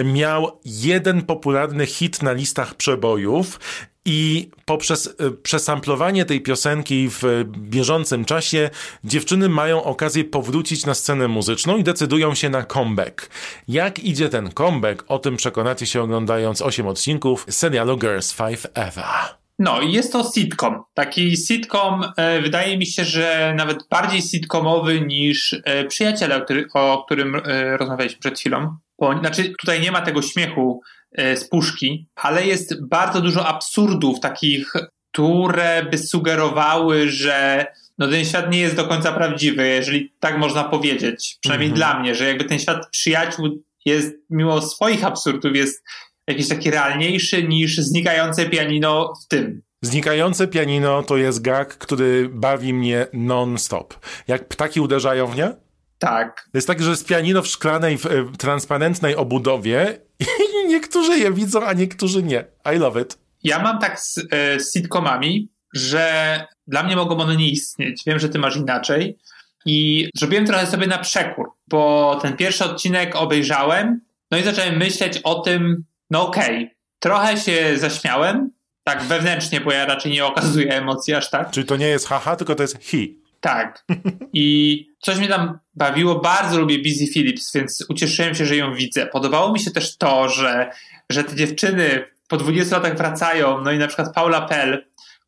miał 0.05 0.61
jeden 0.65 1.23
popularny 1.23 1.87
hit 1.87 2.23
na 2.23 2.33
listach 2.33 2.75
przebojów. 2.75 3.61
I 4.05 4.51
poprzez 4.65 5.07
y, 5.07 5.31
przesamplowanie 5.43 6.25
tej 6.25 6.41
piosenki 6.41 7.09
w 7.09 7.45
bieżącym 7.47 8.25
czasie 8.25 8.71
dziewczyny 9.05 9.49
mają 9.49 9.85
okazję 9.85 10.25
powrócić 10.25 10.87
na 10.87 10.95
scenę 10.95 11.29
muzyczną 11.29 11.77
i 11.77 11.85
decydują 11.85 12.35
się 12.35 12.49
na 12.49 12.63
comeback. 12.63 13.31
Jak 13.69 13.99
idzie 13.99 14.29
ten 14.29 14.51
comeback? 14.51 15.05
O 15.09 15.19
tym 15.19 15.37
przekonacie 15.37 15.87
się 15.87 16.03
oglądając 16.03 16.63
8 16.63 16.87
odcinków 16.87 17.47
serialu 17.51 17.99
Girls 17.99 18.33
Five 18.33 18.67
Eva. 18.75 19.42
No 19.63 19.83
jest 19.83 20.13
to 20.13 20.31
sitcom. 20.35 20.83
Taki 20.95 21.37
sitcom, 21.37 22.05
e, 22.17 22.41
wydaje 22.41 22.79
mi 22.79 22.87
się, 22.87 23.05
że 23.05 23.55
nawet 23.57 23.89
bardziej 23.91 24.23
sitcomowy 24.23 25.01
niż 25.01 25.57
e, 25.65 25.85
Przyjaciele, 25.85 26.37
o, 26.37 26.41
który, 26.41 26.67
o 26.75 27.05
którym 27.05 27.35
e, 27.35 27.77
rozmawialiśmy 27.77 28.21
przed 28.21 28.39
chwilą. 28.39 28.77
Bo, 28.99 29.19
znaczy 29.19 29.53
tutaj 29.61 29.81
nie 29.81 29.93
ma 29.93 30.01
tego 30.01 30.23
śmiechu 30.23 30.81
e, 31.13 31.37
z 31.37 31.49
puszki, 31.49 32.07
ale 32.15 32.47
jest 32.47 32.87
bardzo 32.89 33.21
dużo 33.21 33.47
absurdów 33.47 34.21
takich, 34.21 34.73
które 35.13 35.87
by 35.91 35.99
sugerowały, 35.99 37.09
że 37.09 37.67
no 37.99 38.09
ten 38.09 38.25
świat 38.25 38.51
nie 38.53 38.61
jest 38.61 38.77
do 38.77 38.85
końca 38.85 39.13
prawdziwy, 39.13 39.69
jeżeli 39.69 40.13
tak 40.21 40.39
można 40.39 40.65
powiedzieć. 40.65 41.37
Przynajmniej 41.41 41.71
Mhm. 41.71 41.77
dla 41.77 42.01
mnie, 42.01 42.15
że 42.15 42.29
jakby 42.29 42.45
ten 42.45 42.59
świat 42.59 42.89
przyjaciół 42.91 43.63
jest, 43.85 44.15
mimo 44.31 44.63
swoich 44.63 45.05
absurdów, 45.05 45.57
jest 45.57 45.85
jakiś 46.29 46.49
taki 46.49 46.71
realniejszy 46.71 47.43
niż 47.43 47.77
znikające 47.77 48.47
pianino 48.47 49.13
w 49.25 49.29
tym. 49.29 49.63
Znikające 49.83 50.49
pianino 50.49 51.03
to 51.03 51.17
jest 51.17 51.43
gag, 51.43 51.79
który 51.79 52.29
bawi 52.29 52.75
mnie 52.75 53.07
non-stop. 53.13 53.95
Jak 54.29 54.49
ptaki 54.49 54.81
uderzają 54.81 55.27
w 55.27 55.37
nie? 55.37 55.55
Tak. 55.99 56.49
To 56.53 56.59
jest 56.59 56.67
tak, 56.67 56.83
że 56.83 56.91
jest 56.91 57.07
pianino 57.07 57.43
w 57.43 57.47
szklanej, 57.47 57.99
w, 57.99 58.07
e, 58.07 58.11
transparentnej 58.39 59.17
obudowie 59.17 59.99
i 60.65 60.69
niektórzy 60.69 61.19
je 61.19 61.33
widzą, 61.33 61.67
a 61.67 61.73
niektórzy 61.73 62.23
nie. 62.23 62.45
I 62.75 62.79
love 62.79 63.01
it. 63.01 63.19
Ja 63.43 63.63
mam 63.63 63.79
tak 63.79 64.01
z, 64.01 64.19
e, 64.31 64.61
z 64.61 64.73
sitcomami, 64.73 65.49
że 65.75 66.47
dla 66.67 66.83
mnie 66.83 66.97
mogą 66.97 67.19
one 67.19 67.37
nie 67.37 67.51
istnieć. 67.51 68.03
Wiem, 68.07 68.19
że 68.19 68.29
ty 68.29 68.39
masz 68.39 68.57
inaczej. 68.57 69.19
I 69.67 70.09
zrobiłem 70.17 70.47
trochę 70.47 70.67
sobie 70.67 70.87
na 70.87 70.99
przekór, 70.99 71.51
bo 71.69 72.19
ten 72.23 72.37
pierwszy 72.37 72.65
odcinek 72.65 73.17
obejrzałem, 73.17 74.01
no 74.31 74.39
i 74.39 74.43
zacząłem 74.43 74.77
myśleć 74.77 75.19
o 75.19 75.35
tym, 75.35 75.85
no 76.13 76.27
okej, 76.27 76.75
trochę 76.99 77.37
się 77.37 77.79
zaśmiałem, 77.79 78.51
tak 78.85 79.03
wewnętrznie, 79.03 79.61
bo 79.61 79.73
ja 79.73 79.87
raczej 79.87 80.13
nie 80.13 80.25
okazuję 80.25 80.73
emocji 80.73 81.15
aż 81.15 81.31
tak. 81.31 81.51
Czyli 81.51 81.67
to 81.67 81.77
nie 81.77 81.89
jest 81.89 82.09
haha, 82.09 82.37
tylko 82.37 82.55
to 82.55 82.63
jest 82.63 82.79
hi. 82.81 83.23
Tak. 83.41 83.85
I 84.33 84.87
coś 84.99 85.19
mnie 85.19 85.29
tam 85.29 85.59
bawiło. 85.75 86.21
Bardzo 86.21 86.61
lubię 86.61 86.79
Busy 86.79 87.07
Phillips, 87.13 87.53
więc 87.55 87.87
ucieszyłem 87.89 88.35
się, 88.35 88.47
że 88.47 88.57
ją 88.57 88.75
widzę. 88.75 89.07
Podobało 89.07 89.53
mi 89.53 89.61
się 89.61 89.71
też 89.71 89.97
to, 89.97 90.29
że, 90.29 90.71
że 91.11 91.25
te 91.25 91.37
dziewczyny 91.37 92.05
po 92.29 92.37
20 92.37 92.77
latach 92.77 92.97
wracają. 92.97 93.61
No 93.61 93.73
i 93.73 93.79
na 93.79 93.87
przykład 93.87 94.15
Paula 94.15 94.41
Pell, 94.41 94.85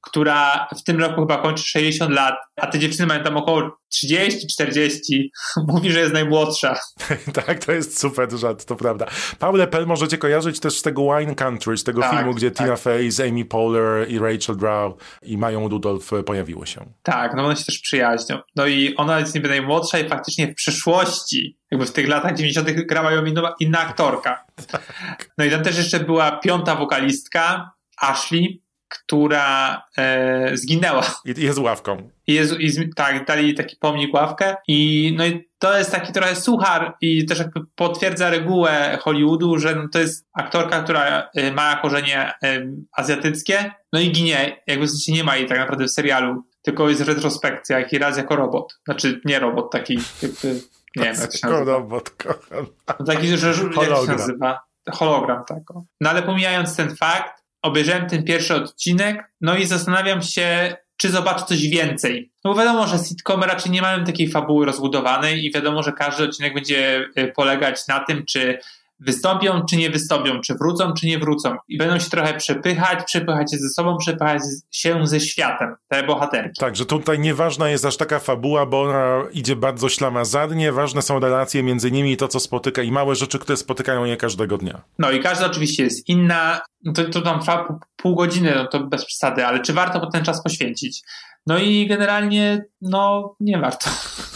która 0.07 0.69
w 0.79 0.83
tym 0.83 1.01
roku 1.01 1.21
chyba 1.21 1.43
kończy 1.43 1.65
60 1.67 2.13
lat, 2.13 2.35
a 2.57 2.67
te 2.67 2.79
dziewczyny 2.79 3.07
mają 3.07 3.25
tam 3.25 3.37
około 3.37 3.79
30-40, 3.95 4.99
mówi, 5.69 5.93
że 5.93 6.01
jest 6.01 6.13
najmłodsza. 6.13 6.79
tak, 7.47 7.65
to 7.65 7.73
jest 7.73 8.01
super 8.01 8.39
żart, 8.39 8.65
to 8.65 8.77
prawda. 8.77 9.07
Paulę 9.39 9.67
Pell 9.67 9.87
możecie 9.87 10.19
kojarzyć 10.19 10.61
też 10.61 10.79
z 10.79 10.83
tego 10.83 11.03
Wine 11.03 11.35
Country, 11.35 11.77
z 11.77 11.85
tego 11.85 12.01
Tak, 12.01 12.17
filmu, 12.17 12.35
gdzie 12.35 12.51
tak. 12.51 12.67
Tina 12.67 12.77
Fey 12.77 13.11
z 13.11 13.21
Amy 13.21 13.45
Poehler 13.45 14.11
i 14.11 14.19
Rachel 14.19 14.57
Draw 14.57 14.93
i 15.23 15.39
Mają 15.39 15.69
Rudolph 15.69 16.11
pojawiły 16.27 16.67
się. 16.67 16.87
Tak, 17.03 17.35
no 17.37 17.45
one 17.45 17.57
się 17.57 17.65
też 17.65 17.79
przyjaźnią. 17.79 18.39
No 18.57 18.67
i 18.67 18.97
ona 18.97 19.21
jest 19.21 19.35
niby 19.35 19.49
najmłodsza 19.49 19.99
i 19.99 20.09
faktycznie 20.09 20.47
w 20.49 20.55
przyszłości, 20.55 21.59
jakby 21.71 21.87
w 21.87 21.93
tych 21.93 22.09
latach 22.09 22.37
90. 22.37 22.71
grała 22.71 23.13
ją 23.13 23.25
inna, 23.25 23.55
inna 23.61 23.81
aktorka. 23.81 24.45
No 25.39 25.45
i 25.45 25.51
tam 25.51 25.63
też 25.63 25.79
jeszcze 25.79 26.01
była 26.01 26.31
piąta 26.33 26.75
wokalistka, 26.75 27.71
Ashley, 28.01 28.63
która 28.99 29.83
e, 29.99 30.57
zginęła. 30.57 31.21
I 31.25 31.43
jest 31.43 31.59
ławką. 31.59 32.11
I 32.27 32.35
jest, 32.35 32.61
i, 32.61 32.95
tak, 32.95 33.27
dali 33.27 33.55
taki 33.55 33.77
pomnik 33.77 34.15
ławkę 34.15 34.57
i 34.69 35.13
no 35.19 35.27
i 35.27 35.49
to 35.59 35.79
jest 35.79 35.93
taki 35.93 36.13
trochę 36.13 36.37
suchar 36.37 36.95
i 37.01 37.27
też 37.27 37.39
jakby 37.39 37.61
potwierdza 37.75 38.31
regułę 38.31 38.99
Hollywoodu, 39.03 39.59
że 39.59 39.75
no 39.75 39.89
to 39.93 39.99
jest 39.99 40.27
aktorka, 40.33 40.83
która 40.83 41.31
y, 41.39 41.53
ma 41.53 41.77
korzenie 41.77 42.33
y, 42.45 42.69
azjatyckie, 42.93 43.73
no 43.93 44.01
i 44.01 44.13
ginie, 44.13 44.63
jakby 44.67 44.87
w 44.87 44.91
sensie 44.91 45.13
nie 45.13 45.25
ma 45.25 45.37
jej 45.37 45.47
tak 45.47 45.59
naprawdę 45.59 45.85
w 45.85 45.91
serialu, 45.91 46.43
tylko 46.63 46.89
jest 46.89 47.01
retrospekcja, 47.01 47.79
jaki 47.79 47.99
raz 47.99 48.17
jako 48.17 48.37
robot. 48.37 48.79
Znaczy 48.85 49.21
nie 49.25 49.39
robot, 49.39 49.73
taki 49.73 49.99
jakby, 50.23 50.61
nie 50.97 51.05
wiem 51.05 51.17
jak 51.21 51.37
się 51.37 51.49
nazywa. 51.49 51.73
Robot, 51.73 52.11
kocham. 52.11 52.67
No 53.01 53.07
taki, 53.07 53.37
że 53.37 53.47
jak 53.49 53.57
się 53.57 54.07
nazywa? 54.07 54.61
Hologram, 54.93 55.45
tak. 55.49 55.59
No 56.01 56.11
ale 56.11 56.23
pomijając 56.23 56.77
ten 56.77 56.97
fakt, 56.97 57.44
obejrzałem 57.65 58.09
ten 58.09 58.25
pierwszy 58.25 58.55
odcinek, 58.55 59.33
no 59.41 59.57
i 59.57 59.67
zastanawiam 59.67 60.23
się, 60.23 60.77
czy 60.97 61.11
zobaczę 61.11 61.45
coś 61.45 61.69
więcej. 61.69 62.33
No 62.45 62.53
bo 62.55 62.61
wiadomo, 62.61 62.87
że 62.87 62.99
sitcomy 62.99 63.47
raczej 63.47 63.73
nie 63.73 63.83
mają 63.83 64.05
takiej 64.05 64.31
fabuły 64.31 64.67
rozbudowanej 64.67 65.45
i 65.45 65.53
wiadomo, 65.53 65.83
że 65.83 65.93
każdy 65.93 66.25
odcinek 66.25 66.55
będzie 66.55 67.09
y, 67.19 67.33
polegać 67.37 67.89
na 67.89 68.01
tym, 68.01 68.25
czy 68.27 68.59
wystąpią, 69.07 69.63
czy 69.71 69.77
nie 69.77 69.91
wystąpią, 69.91 70.41
czy 70.41 70.55
wrócą, 70.55 70.93
czy 70.93 71.07
nie 71.07 71.19
wrócą. 71.19 71.57
I 71.69 71.79
będą 71.79 71.99
się 71.99 72.11
trochę 72.11 72.35
przepychać, 72.35 73.05
przepychać 73.05 73.51
się 73.51 73.57
ze 73.57 73.69
sobą, 73.69 73.97
przepychać 73.99 74.43
się 74.71 75.07
ze 75.07 75.21
światem, 75.21 75.75
te 75.89 76.03
bohaterki. 76.03 76.61
Tak, 76.61 76.77
że 76.77 76.87
tutaj 76.87 77.19
nieważna 77.19 77.69
jest 77.69 77.85
aż 77.85 77.97
taka 77.97 78.19
fabuła, 78.19 78.67
bo 78.67 78.83
ona 78.83 79.23
idzie 79.33 79.57
bardzo 79.57 79.89
ślamazarnie, 79.89 80.73
ważne 80.73 81.03
są 81.03 81.21
relacje 81.21 81.63
między 81.63 81.91
nimi 81.91 82.13
i 82.13 82.17
to, 82.17 82.29
co 82.29 82.41
spotyka 82.41 82.83
i 82.83 82.93
małe 82.93 83.15
rzeczy, 83.15 83.39
które 83.39 83.57
spotykają 83.57 84.05
je 84.05 84.17
każdego 84.17 84.59
dnia. 84.59 84.83
No 84.99 85.11
i 85.11 85.21
każda 85.21 85.47
oczywiście 85.47 85.85
jest 85.85 86.09
inna. 86.09 86.61
No 86.85 86.93
To, 86.93 87.05
to 87.05 87.21
tam 87.21 87.41
trwa 87.41 87.65
pół, 87.65 87.79
pół 87.97 88.15
godziny, 88.15 88.53
no 88.57 88.67
to 88.67 88.81
bez 88.81 89.05
przesady, 89.05 89.47
ale 89.47 89.61
czy 89.61 89.73
warto 89.73 90.11
ten 90.11 90.25
czas 90.25 90.43
poświęcić? 90.43 91.03
No 91.47 91.59
i 91.59 91.87
generalnie, 91.87 92.65
no 92.81 93.35
nie 93.41 93.59
warto. 93.59 93.91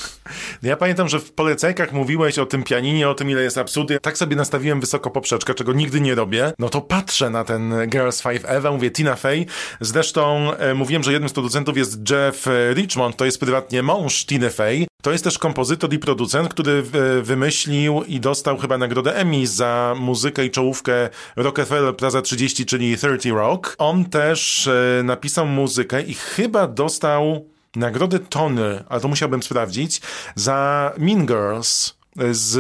Ja 0.63 0.77
pamiętam, 0.77 1.09
że 1.09 1.21
w 1.21 1.33
polecajkach 1.33 1.93
mówiłeś 1.93 2.39
o 2.39 2.47
tym 2.47 2.63
pianinie, 2.63 3.09
o 3.09 3.15
tym, 3.15 3.31
ile 3.31 3.43
jest 3.43 3.59
absurdy. 3.59 3.99
Tak 4.01 4.19
sobie 4.19 4.37
nastawiłem 4.37 4.81
wysoko 4.81 5.11
poprzeczkę, 5.11 5.55
czego 5.55 5.73
nigdy 5.73 6.01
nie 6.01 6.15
robię. 6.15 6.53
No 6.59 6.69
to 6.69 6.81
patrzę 6.81 7.31
na 7.31 7.45
ten 7.45 7.75
Girls 7.89 8.23
Five 8.23 8.45
Eva, 8.45 8.73
mówię 8.73 8.91
Tina 8.91 9.17
Fey. 9.17 9.47
Zresztą 9.81 10.53
e, 10.55 10.75
mówiłem, 10.75 11.03
że 11.03 11.13
jednym 11.13 11.29
z 11.29 11.33
producentów 11.33 11.77
jest 11.77 12.11
Jeff 12.11 12.47
e, 12.47 12.75
Richmond, 12.75 13.17
to 13.17 13.25
jest 13.25 13.41
prywatnie 13.41 13.83
mąż 13.83 14.27
Tiny 14.27 14.51
Fey. 14.51 14.87
To 15.03 15.13
jest 15.13 15.25
też 15.25 15.39
kompozytor 15.39 15.93
i 15.93 15.99
producent, 15.99 16.49
który 16.49 16.73
e, 16.73 17.23
wymyślił 17.23 18.03
i 18.03 18.21
dostał 18.21 18.59
chyba 18.59 18.79
nagrodę 18.79 19.17
Emmy 19.17 19.47
za 19.47 19.95
muzykę 19.99 20.45
i 20.45 20.51
czołówkę 20.51 21.09
Rockefeller 21.37 21.97
Plaza 21.97 22.23
30, 22.23 22.67
czyli 22.67 22.97
30 22.97 23.31
Rock. 23.31 23.75
On 23.79 24.05
też 24.05 24.67
e, 24.67 25.03
napisał 25.03 25.47
muzykę 25.47 26.03
i 26.03 26.15
chyba 26.15 26.67
dostał 26.67 27.49
nagrodę 27.77 28.19
Tony, 28.19 28.85
ale 28.89 29.01
to 29.01 29.09
musiałbym 29.09 29.43
sprawdzić, 29.43 30.01
za 30.35 30.93
Mean 30.99 31.27
Girls 31.27 31.95
z 32.31 32.57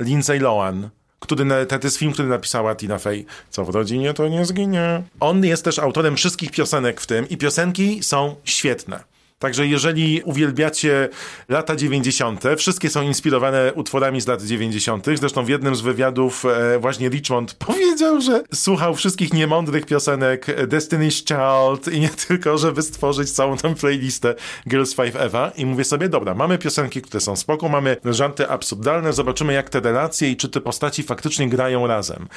Lindsay 0.00 0.40
Lohan 0.40 0.90
który 1.20 1.66
to 1.66 1.78
jest 1.84 1.96
film, 1.96 2.12
który 2.12 2.28
napisała 2.28 2.74
Tina 2.74 2.98
Fey. 2.98 3.24
Co 3.50 3.64
w 3.64 3.68
rodzinie, 3.68 4.14
to 4.14 4.28
nie 4.28 4.44
zginie. 4.44 5.02
On 5.20 5.44
jest 5.44 5.64
też 5.64 5.78
autorem 5.78 6.16
wszystkich 6.16 6.50
piosenek 6.50 7.00
w 7.00 7.06
tym 7.06 7.28
i 7.28 7.36
piosenki 7.36 8.02
są 8.02 8.36
świetne. 8.44 9.09
Także 9.40 9.66
jeżeli 9.66 10.22
uwielbiacie 10.22 11.08
lata 11.48 11.76
90., 11.76 12.44
wszystkie 12.56 12.90
są 12.90 13.02
inspirowane 13.02 13.72
utworami 13.74 14.20
z 14.20 14.26
lat 14.26 14.42
90. 14.42 15.06
Zresztą 15.14 15.44
w 15.44 15.48
jednym 15.48 15.76
z 15.76 15.80
wywiadów 15.80 16.44
e, 16.44 16.78
właśnie 16.78 17.08
Richmond 17.08 17.54
powiedział, 17.66 18.20
że 18.20 18.42
słuchał 18.54 18.94
wszystkich 18.94 19.32
niemądrych 19.32 19.86
piosenek 19.86 20.46
Destiny's 20.46 21.24
Child 21.24 21.94
i 21.94 22.00
nie 22.00 22.08
tylko, 22.08 22.58
żeby 22.58 22.82
stworzyć 22.82 23.30
całą 23.30 23.56
tę 23.56 23.74
playlistę 23.74 24.34
Girls 24.68 24.94
5 24.94 25.14
Eva. 25.18 25.52
I 25.56 25.66
mówię 25.66 25.84
sobie, 25.84 26.08
dobra, 26.08 26.34
mamy 26.34 26.58
piosenki, 26.58 27.02
które 27.02 27.20
są 27.20 27.36
spoko, 27.36 27.68
mamy 27.68 27.96
żarty 28.04 28.48
absurdalne, 28.48 29.12
zobaczymy 29.12 29.52
jak 29.52 29.70
te 29.70 29.80
relacje 29.80 30.30
i 30.30 30.36
czy 30.36 30.48
te 30.48 30.60
postaci 30.60 31.02
faktycznie 31.02 31.48
grają 31.48 31.86
razem. 31.86 32.28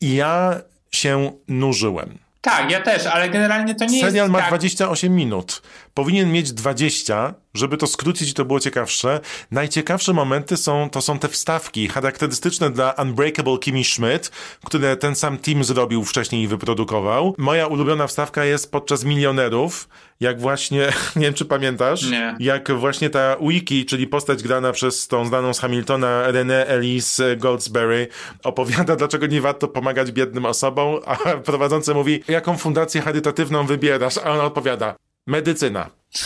I 0.00 0.14
ja 0.14 0.60
się 0.90 1.32
nużyłem. 1.48 2.18
Tak, 2.44 2.70
ja 2.70 2.80
też, 2.80 3.06
ale 3.06 3.28
generalnie 3.28 3.74
to 3.74 3.84
nie 3.84 3.90
Serial 3.90 4.04
jest 4.04 4.12
Serial 4.12 4.30
ma 4.30 4.38
tak... 4.38 4.48
28 4.48 5.14
minut. 5.14 5.62
Powinien 5.94 6.32
mieć 6.32 6.52
20, 6.52 7.34
żeby 7.54 7.76
to 7.76 7.86
skrócić 7.86 8.30
i 8.30 8.34
to 8.34 8.44
było 8.44 8.60
ciekawsze. 8.60 9.20
Najciekawsze 9.50 10.12
momenty 10.12 10.56
są, 10.56 10.90
to 10.90 11.02
są 11.02 11.18
te 11.18 11.28
wstawki 11.28 11.88
charakterystyczne 11.88 12.70
dla 12.70 12.94
Unbreakable 13.02 13.58
Kimmy 13.58 13.84
Schmidt, 13.84 14.30
które 14.64 14.96
ten 14.96 15.14
sam 15.14 15.38
team 15.38 15.64
zrobił 15.64 16.04
wcześniej 16.04 16.42
i 16.42 16.48
wyprodukował. 16.48 17.34
Moja 17.38 17.66
ulubiona 17.66 18.06
wstawka 18.06 18.44
jest 18.44 18.72
podczas 18.72 19.04
Milionerów, 19.04 19.88
jak 20.20 20.40
właśnie, 20.40 20.92
nie 21.16 21.22
wiem 21.22 21.34
czy 21.34 21.44
pamiętasz, 21.44 22.10
nie. 22.10 22.36
jak 22.40 22.72
właśnie 22.72 23.10
ta 23.10 23.36
Wiki, 23.40 23.86
czyli 23.86 24.06
postać 24.06 24.42
grana 24.42 24.72
przez 24.72 25.08
tą 25.08 25.26
znaną 25.26 25.54
z 25.54 25.60
Hamiltona 25.60 26.22
Renée 26.28 26.64
Elise 26.66 27.36
Goldsberry 27.36 28.08
opowiada, 28.44 28.96
dlaczego 29.06 29.26
nie 29.26 29.40
warto 29.40 29.68
pomagać 29.68 30.12
biednym 30.12 30.46
osobom, 30.46 31.00
a 31.06 31.16
prowadzący 31.50 31.94
mówi, 31.94 32.22
jaką 32.28 32.58
fundację 32.58 33.00
charytatywną 33.00 33.66
wybierasz, 33.66 34.18
a 34.18 34.30
ona 34.30 34.44
odpowiada, 34.44 34.94
medycyna. 35.26 35.90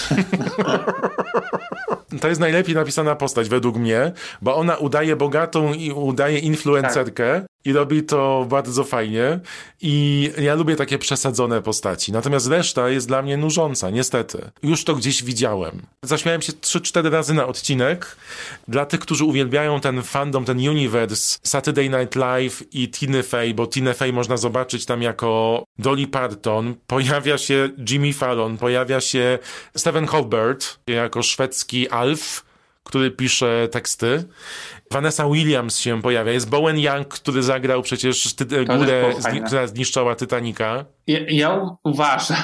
to 2.20 2.28
jest 2.28 2.40
najlepiej 2.40 2.74
napisana 2.74 3.16
postać 3.16 3.48
według 3.48 3.76
mnie, 3.76 4.12
bo 4.42 4.56
ona 4.56 4.76
udaje 4.76 5.16
bogatą 5.16 5.74
i 5.74 5.92
udaje 5.92 6.38
influencerkę 6.38 7.40
tak. 7.40 7.48
I 7.64 7.72
robi 7.72 8.02
to 8.02 8.46
bardzo 8.48 8.84
fajnie 8.84 9.40
i 9.80 10.30
ja 10.38 10.54
lubię 10.54 10.76
takie 10.76 10.98
przesadzone 10.98 11.62
postaci. 11.62 12.12
Natomiast 12.12 12.46
reszta 12.46 12.88
jest 12.88 13.08
dla 13.08 13.22
mnie 13.22 13.36
nużąca, 13.36 13.90
niestety. 13.90 14.50
Już 14.62 14.84
to 14.84 14.94
gdzieś 14.94 15.22
widziałem. 15.24 15.82
Zaśmiałem 16.02 16.42
się 16.42 16.52
3-4 16.52 17.10
razy 17.10 17.34
na 17.34 17.46
odcinek. 17.46 18.16
Dla 18.68 18.86
tych, 18.86 19.00
którzy 19.00 19.24
uwielbiają 19.24 19.80
ten 19.80 20.02
fandom, 20.02 20.44
ten 20.44 20.68
universe 20.68 21.38
Saturday 21.42 21.88
Night 21.88 22.16
Live 22.16 22.74
i 22.74 22.88
Tiny 22.88 23.22
Fey, 23.22 23.54
bo 23.54 23.66
Tiny 23.66 23.94
Fey 23.94 24.12
można 24.12 24.36
zobaczyć 24.36 24.86
tam 24.86 25.02
jako 25.02 25.64
Dolly 25.78 26.06
Parton, 26.06 26.74
pojawia 26.86 27.38
się 27.38 27.68
Jimmy 27.90 28.12
Fallon, 28.12 28.58
pojawia 28.58 29.00
się 29.00 29.38
Steven 29.76 30.06
Colbert 30.06 30.78
jako 30.86 31.22
szwedzki 31.22 31.88
Alf, 31.88 32.47
który 32.88 33.10
pisze 33.10 33.68
teksty. 33.70 34.24
Vanessa 34.92 35.28
Williams 35.28 35.78
się 35.78 36.02
pojawia. 36.02 36.32
Jest 36.32 36.48
Bowen 36.48 36.78
Young, 36.78 37.08
który 37.08 37.42
zagrał 37.42 37.82
przecież 37.82 38.34
ty- 38.34 38.44
górę, 38.64 39.12
zni- 39.18 39.46
która 39.46 39.66
zniszczała 39.66 40.16
Titanica. 40.16 40.84
Ja, 41.06 41.18
ja 41.28 41.60
uważam, 41.84 42.36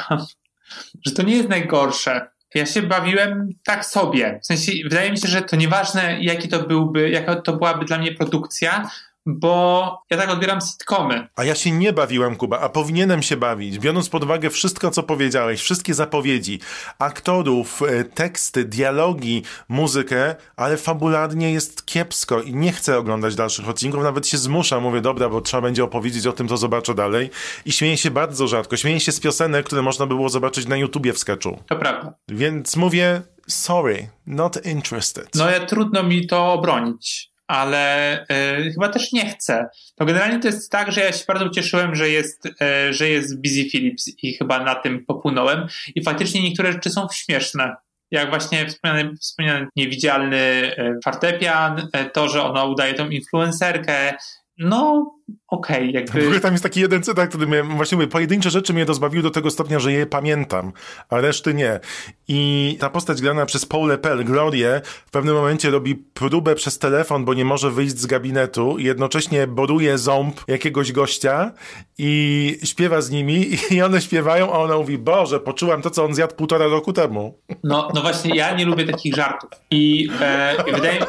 że 1.06 1.12
to 1.12 1.22
nie 1.22 1.36
jest 1.36 1.48
najgorsze. 1.48 2.26
Ja 2.54 2.66
się 2.66 2.82
bawiłem 2.82 3.48
tak 3.64 3.86
sobie. 3.86 4.40
W 4.42 4.46
sensie, 4.46 4.72
wydaje 4.84 5.10
mi 5.10 5.18
się, 5.18 5.28
że 5.28 5.42
to 5.42 5.56
nieważne, 5.56 6.18
jaki 6.20 6.48
to 6.48 6.62
byłby, 6.62 7.10
jaka 7.10 7.36
to 7.36 7.52
byłaby 7.52 7.84
dla 7.84 7.98
mnie 7.98 8.12
produkcja, 8.14 8.90
bo 9.26 9.98
ja 10.10 10.16
tak 10.16 10.30
odbieram 10.30 10.60
sitcomy. 10.60 11.28
A 11.36 11.44
ja 11.44 11.54
się 11.54 11.70
nie 11.70 11.92
bawiłem, 11.92 12.36
Kuba, 12.36 12.60
a 12.60 12.68
powinienem 12.68 13.22
się 13.22 13.36
bawić, 13.36 13.78
biorąc 13.78 14.08
pod 14.08 14.24
uwagę 14.24 14.50
wszystko, 14.50 14.90
co 14.90 15.02
powiedziałeś, 15.02 15.60
wszystkie 15.60 15.94
zapowiedzi, 15.94 16.60
aktorów, 16.98 17.82
e, 17.82 18.04
teksty, 18.04 18.64
dialogi, 18.64 19.42
muzykę, 19.68 20.34
ale 20.56 20.76
fabularnie 20.76 21.52
jest 21.52 21.86
kiepsko 21.86 22.42
i 22.42 22.54
nie 22.54 22.72
chcę 22.72 22.98
oglądać 22.98 23.34
dalszych 23.34 23.68
odcinków, 23.68 24.02
nawet 24.02 24.28
się 24.28 24.38
zmuszam, 24.38 24.82
mówię, 24.82 25.00
dobra, 25.00 25.28
bo 25.28 25.40
trzeba 25.40 25.60
będzie 25.60 25.84
opowiedzieć 25.84 26.26
o 26.26 26.32
tym, 26.32 26.48
to 26.48 26.56
zobaczę 26.56 26.94
dalej 26.94 27.30
i 27.64 27.72
śmieję 27.72 27.96
się 27.96 28.10
bardzo 28.10 28.48
rzadko, 28.48 28.76
śmieję 28.76 29.00
się 29.00 29.12
z 29.12 29.20
piosenek, 29.20 29.66
które 29.66 29.82
można 29.82 30.06
by 30.06 30.14
było 30.14 30.28
zobaczyć 30.28 30.66
na 30.66 30.76
YouTubie 30.76 31.12
w 31.12 31.18
sketchu. 31.18 31.58
To 31.66 31.76
prawda. 31.76 32.14
Więc 32.28 32.76
mówię, 32.76 33.22
sorry, 33.48 34.08
not 34.26 34.66
interested. 34.66 35.28
No 35.34 35.50
ja 35.50 35.66
trudno 35.66 36.02
mi 36.02 36.26
to 36.26 36.52
obronić 36.52 37.33
ale 37.46 38.22
y, 38.22 38.72
chyba 38.72 38.88
też 38.88 39.12
nie 39.12 39.26
chcę. 39.26 39.68
To 39.96 40.04
generalnie 40.04 40.40
to 40.40 40.48
jest 40.48 40.72
tak, 40.72 40.92
że 40.92 41.00
ja 41.00 41.12
się 41.12 41.24
bardzo 41.28 41.46
ucieszyłem, 41.46 41.94
że 41.94 42.08
jest, 42.08 42.46
y, 42.46 42.92
że 42.92 43.08
jest 43.08 43.42
Busy 43.42 43.64
Phillips 43.70 44.10
i 44.22 44.34
chyba 44.34 44.64
na 44.64 44.74
tym 44.74 45.04
popłynąłem 45.06 45.66
i 45.94 46.02
faktycznie 46.02 46.42
niektóre 46.42 46.72
rzeczy 46.72 46.90
są 46.90 47.06
śmieszne. 47.12 47.76
Jak 48.10 48.30
właśnie 48.30 48.66
wspomniany, 48.66 49.16
wspomniany 49.16 49.66
niewidzialny 49.76 50.36
y, 50.78 50.98
fortepian, 51.04 51.88
to, 52.12 52.28
że 52.28 52.42
ona 52.42 52.64
udaje 52.64 52.94
tą 52.94 53.08
influencerkę, 53.08 54.14
no 54.58 55.14
okej, 55.48 55.76
okay, 55.76 55.90
jakby... 55.90 56.40
Tam 56.40 56.52
jest 56.52 56.62
taki 56.62 56.80
jeden 56.80 57.02
cytat, 57.02 57.28
który 57.28 57.46
mnie, 57.46 57.62
właśnie 57.62 57.96
mówię, 57.96 58.08
pojedyncze 58.08 58.50
rzeczy 58.50 58.72
mnie 58.72 58.84
rozbawiły 58.84 59.22
do 59.22 59.30
tego 59.30 59.50
stopnia, 59.50 59.78
że 59.78 59.92
je 59.92 60.06
pamiętam, 60.06 60.72
a 61.08 61.20
reszty 61.20 61.54
nie. 61.54 61.80
I 62.28 62.76
ta 62.80 62.90
postać 62.90 63.22
grana 63.22 63.46
przez 63.46 63.66
Paul 63.66 63.88
Lepel, 63.88 64.24
Glorię, 64.24 64.80
w 65.06 65.10
pewnym 65.10 65.34
momencie 65.34 65.70
robi 65.70 65.94
próbę 65.94 66.54
przez 66.54 66.78
telefon, 66.78 67.24
bo 67.24 67.34
nie 67.34 67.44
może 67.44 67.70
wyjść 67.70 67.98
z 67.98 68.06
gabinetu 68.06 68.78
i 68.78 68.84
jednocześnie 68.84 69.46
boruje 69.46 69.98
ząb 69.98 70.40
jakiegoś 70.48 70.92
gościa 70.92 71.52
i 71.98 72.58
śpiewa 72.64 73.00
z 73.00 73.10
nimi 73.10 73.46
i 73.70 73.82
one 73.82 74.00
śpiewają, 74.00 74.52
a 74.52 74.58
ona 74.58 74.76
mówi, 74.76 74.98
Boże, 74.98 75.40
poczułam 75.40 75.82
to, 75.82 75.90
co 75.90 76.04
on 76.04 76.14
zjadł 76.14 76.34
półtora 76.34 76.66
roku 76.66 76.92
temu. 76.92 77.38
No, 77.64 77.88
no 77.94 78.00
właśnie, 78.02 78.36
ja 78.36 78.56
nie 78.56 78.64
lubię 78.64 78.84
takich 78.84 79.14
żartów. 79.14 79.50
I, 79.70 80.08
e, 80.20 80.56
wydaje, 80.74 81.06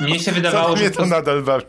i 0.00 0.04
mnie 0.04 0.20
się 0.20 0.32
wydawało, 0.42 0.76
że... 0.76 0.82
Mnie 0.82 0.90
to 0.90 1.06
nadal 1.06 1.42
bawi. 1.42 1.64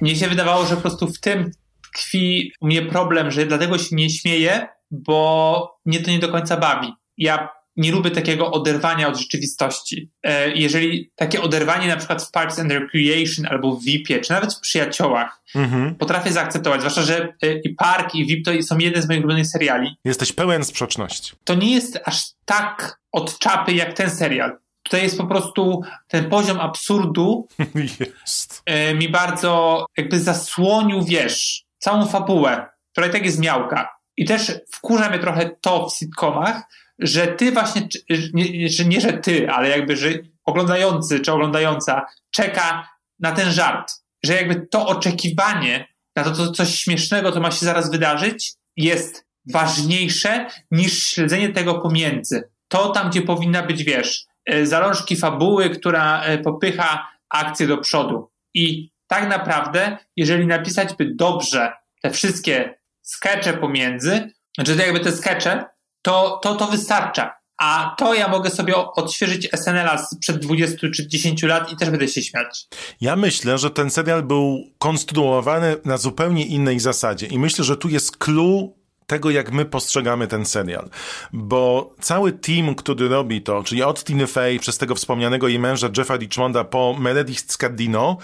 Mnie 0.00 0.16
się 0.16 0.28
wydawało, 0.28 0.66
że 0.66 0.74
po 0.74 0.80
prostu 0.80 0.97
w 1.06 1.20
tym 1.20 1.50
tkwi 1.92 2.52
u 2.60 2.66
mnie 2.66 2.82
problem, 2.82 3.30
że 3.30 3.46
dlatego 3.46 3.78
się 3.78 3.96
nie 3.96 4.10
śmieję, 4.10 4.68
bo 4.90 5.80
mnie 5.86 6.00
to 6.00 6.10
nie 6.10 6.18
do 6.18 6.28
końca 6.28 6.56
bawi. 6.56 6.92
Ja 7.16 7.48
nie 7.76 7.92
lubię 7.92 8.10
takiego 8.10 8.50
oderwania 8.50 9.08
od 9.08 9.16
rzeczywistości. 9.16 10.10
Jeżeli 10.54 11.12
takie 11.16 11.42
oderwanie 11.42 11.88
na 11.88 11.96
przykład 11.96 12.22
w 12.22 12.30
Parks 12.30 12.58
and 12.58 12.72
Recreation 12.72 13.46
albo 13.46 13.76
w 13.76 13.84
VIP-ie, 13.84 14.20
czy 14.20 14.32
nawet 14.32 14.54
w 14.54 14.60
Przyjaciołach 14.60 15.42
mhm. 15.54 15.94
potrafię 15.94 16.32
zaakceptować, 16.32 16.80
zwłaszcza, 16.80 17.02
że 17.02 17.34
i 17.64 17.74
Park 17.74 18.14
i 18.14 18.26
VIP 18.26 18.44
to 18.44 18.62
są 18.62 18.78
jedne 18.78 19.02
z 19.02 19.08
moich 19.08 19.20
ulubionych 19.20 19.46
seriali. 19.46 19.96
Jesteś 20.04 20.32
pełen 20.32 20.64
sprzeczności. 20.64 21.32
To 21.44 21.54
nie 21.54 21.74
jest 21.74 22.00
aż 22.04 22.22
tak 22.44 23.00
od 23.12 23.38
czapy 23.38 23.72
jak 23.72 23.92
ten 23.92 24.10
serial. 24.10 24.58
Tutaj 24.88 25.02
jest 25.02 25.18
po 25.18 25.26
prostu 25.26 25.82
ten 26.08 26.30
poziom 26.30 26.60
absurdu 26.60 27.48
jest. 28.00 28.62
mi 28.94 29.08
bardzo 29.08 29.86
jakby 29.96 30.20
zasłonił, 30.20 31.04
wiesz, 31.04 31.64
całą 31.78 32.06
fabułę, 32.06 32.66
która 32.92 33.06
i 33.06 33.10
tak 33.10 33.24
jest 33.24 33.40
miałka. 33.40 33.88
I 34.16 34.24
też 34.24 34.52
wkurza 34.72 35.10
mnie 35.10 35.18
trochę 35.18 35.50
to 35.60 35.88
w 35.88 35.96
sitcomach, 35.96 36.62
że 36.98 37.26
ty 37.26 37.52
właśnie, 37.52 37.88
nie, 38.34 38.68
że 38.68 38.84
nie, 38.84 39.00
że 39.00 39.12
ty, 39.12 39.50
ale 39.50 39.68
jakby, 39.68 39.96
że 39.96 40.08
oglądający 40.44 41.20
czy 41.20 41.32
oglądająca 41.32 42.06
czeka 42.30 42.88
na 43.18 43.32
ten 43.32 43.52
żart. 43.52 43.92
Że 44.24 44.34
jakby 44.34 44.66
to 44.66 44.86
oczekiwanie 44.86 45.88
na 46.16 46.24
to, 46.24 46.30
to 46.30 46.52
coś 46.52 46.74
śmiesznego, 46.74 47.32
to 47.32 47.40
ma 47.40 47.50
się 47.50 47.66
zaraz 47.66 47.90
wydarzyć, 47.90 48.52
jest 48.76 49.26
ważniejsze 49.52 50.46
niż 50.70 51.06
śledzenie 51.06 51.48
tego 51.48 51.80
pomiędzy. 51.80 52.50
To 52.68 52.88
tam, 52.88 53.10
gdzie 53.10 53.22
powinna 53.22 53.62
być, 53.62 53.84
wiesz, 53.84 54.27
zalążki 54.62 55.16
fabuły, 55.16 55.70
która 55.70 56.22
popycha 56.44 57.08
akcję 57.28 57.66
do 57.66 57.78
przodu. 57.78 58.30
I 58.54 58.90
tak 59.06 59.28
naprawdę, 59.28 59.98
jeżeli 60.16 60.46
napisać 60.46 60.94
by 60.94 61.14
dobrze 61.14 61.72
te 62.02 62.10
wszystkie 62.10 62.78
skecze 63.02 63.52
pomiędzy, 63.52 64.30
znaczy 64.54 64.76
jakby 64.76 65.00
te 65.00 65.12
skecze, 65.12 65.64
to, 66.02 66.40
to 66.42 66.54
to 66.54 66.66
wystarcza. 66.66 67.38
A 67.58 67.94
to 67.98 68.14
ja 68.14 68.28
mogę 68.28 68.50
sobie 68.50 68.76
odświeżyć 68.76 69.48
SNL-a 69.54 69.98
sprzed 69.98 70.38
20 70.38 70.76
czy 70.94 71.08
10 71.08 71.42
lat 71.42 71.72
i 71.72 71.76
też 71.76 71.90
będę 71.90 72.08
się 72.08 72.22
śmiać. 72.22 72.66
Ja 73.00 73.16
myślę, 73.16 73.58
że 73.58 73.70
ten 73.70 73.90
serial 73.90 74.22
był 74.22 74.64
konstruowany 74.78 75.76
na 75.84 75.96
zupełnie 75.98 76.46
innej 76.46 76.80
zasadzie 76.80 77.26
i 77.26 77.38
myślę, 77.38 77.64
że 77.64 77.76
tu 77.76 77.88
jest 77.88 78.16
clue 78.16 78.77
tego, 79.08 79.30
jak 79.30 79.52
my 79.52 79.64
postrzegamy 79.64 80.26
ten 80.26 80.44
serial. 80.44 80.88
Bo 81.32 81.94
cały 82.00 82.32
team, 82.32 82.74
który 82.74 83.08
robi 83.08 83.42
to, 83.42 83.62
czyli 83.62 83.82
od 83.82 84.04
Tiny 84.04 84.26
Fey, 84.26 84.58
przez 84.58 84.78
tego 84.78 84.94
wspomnianego 84.94 85.48
jej 85.48 85.58
męża 85.58 85.88
Jeffa 85.96 86.16
Richmonda 86.16 86.64
po 86.64 86.96
Meredith 86.98 87.52
Scardino, 87.52 88.16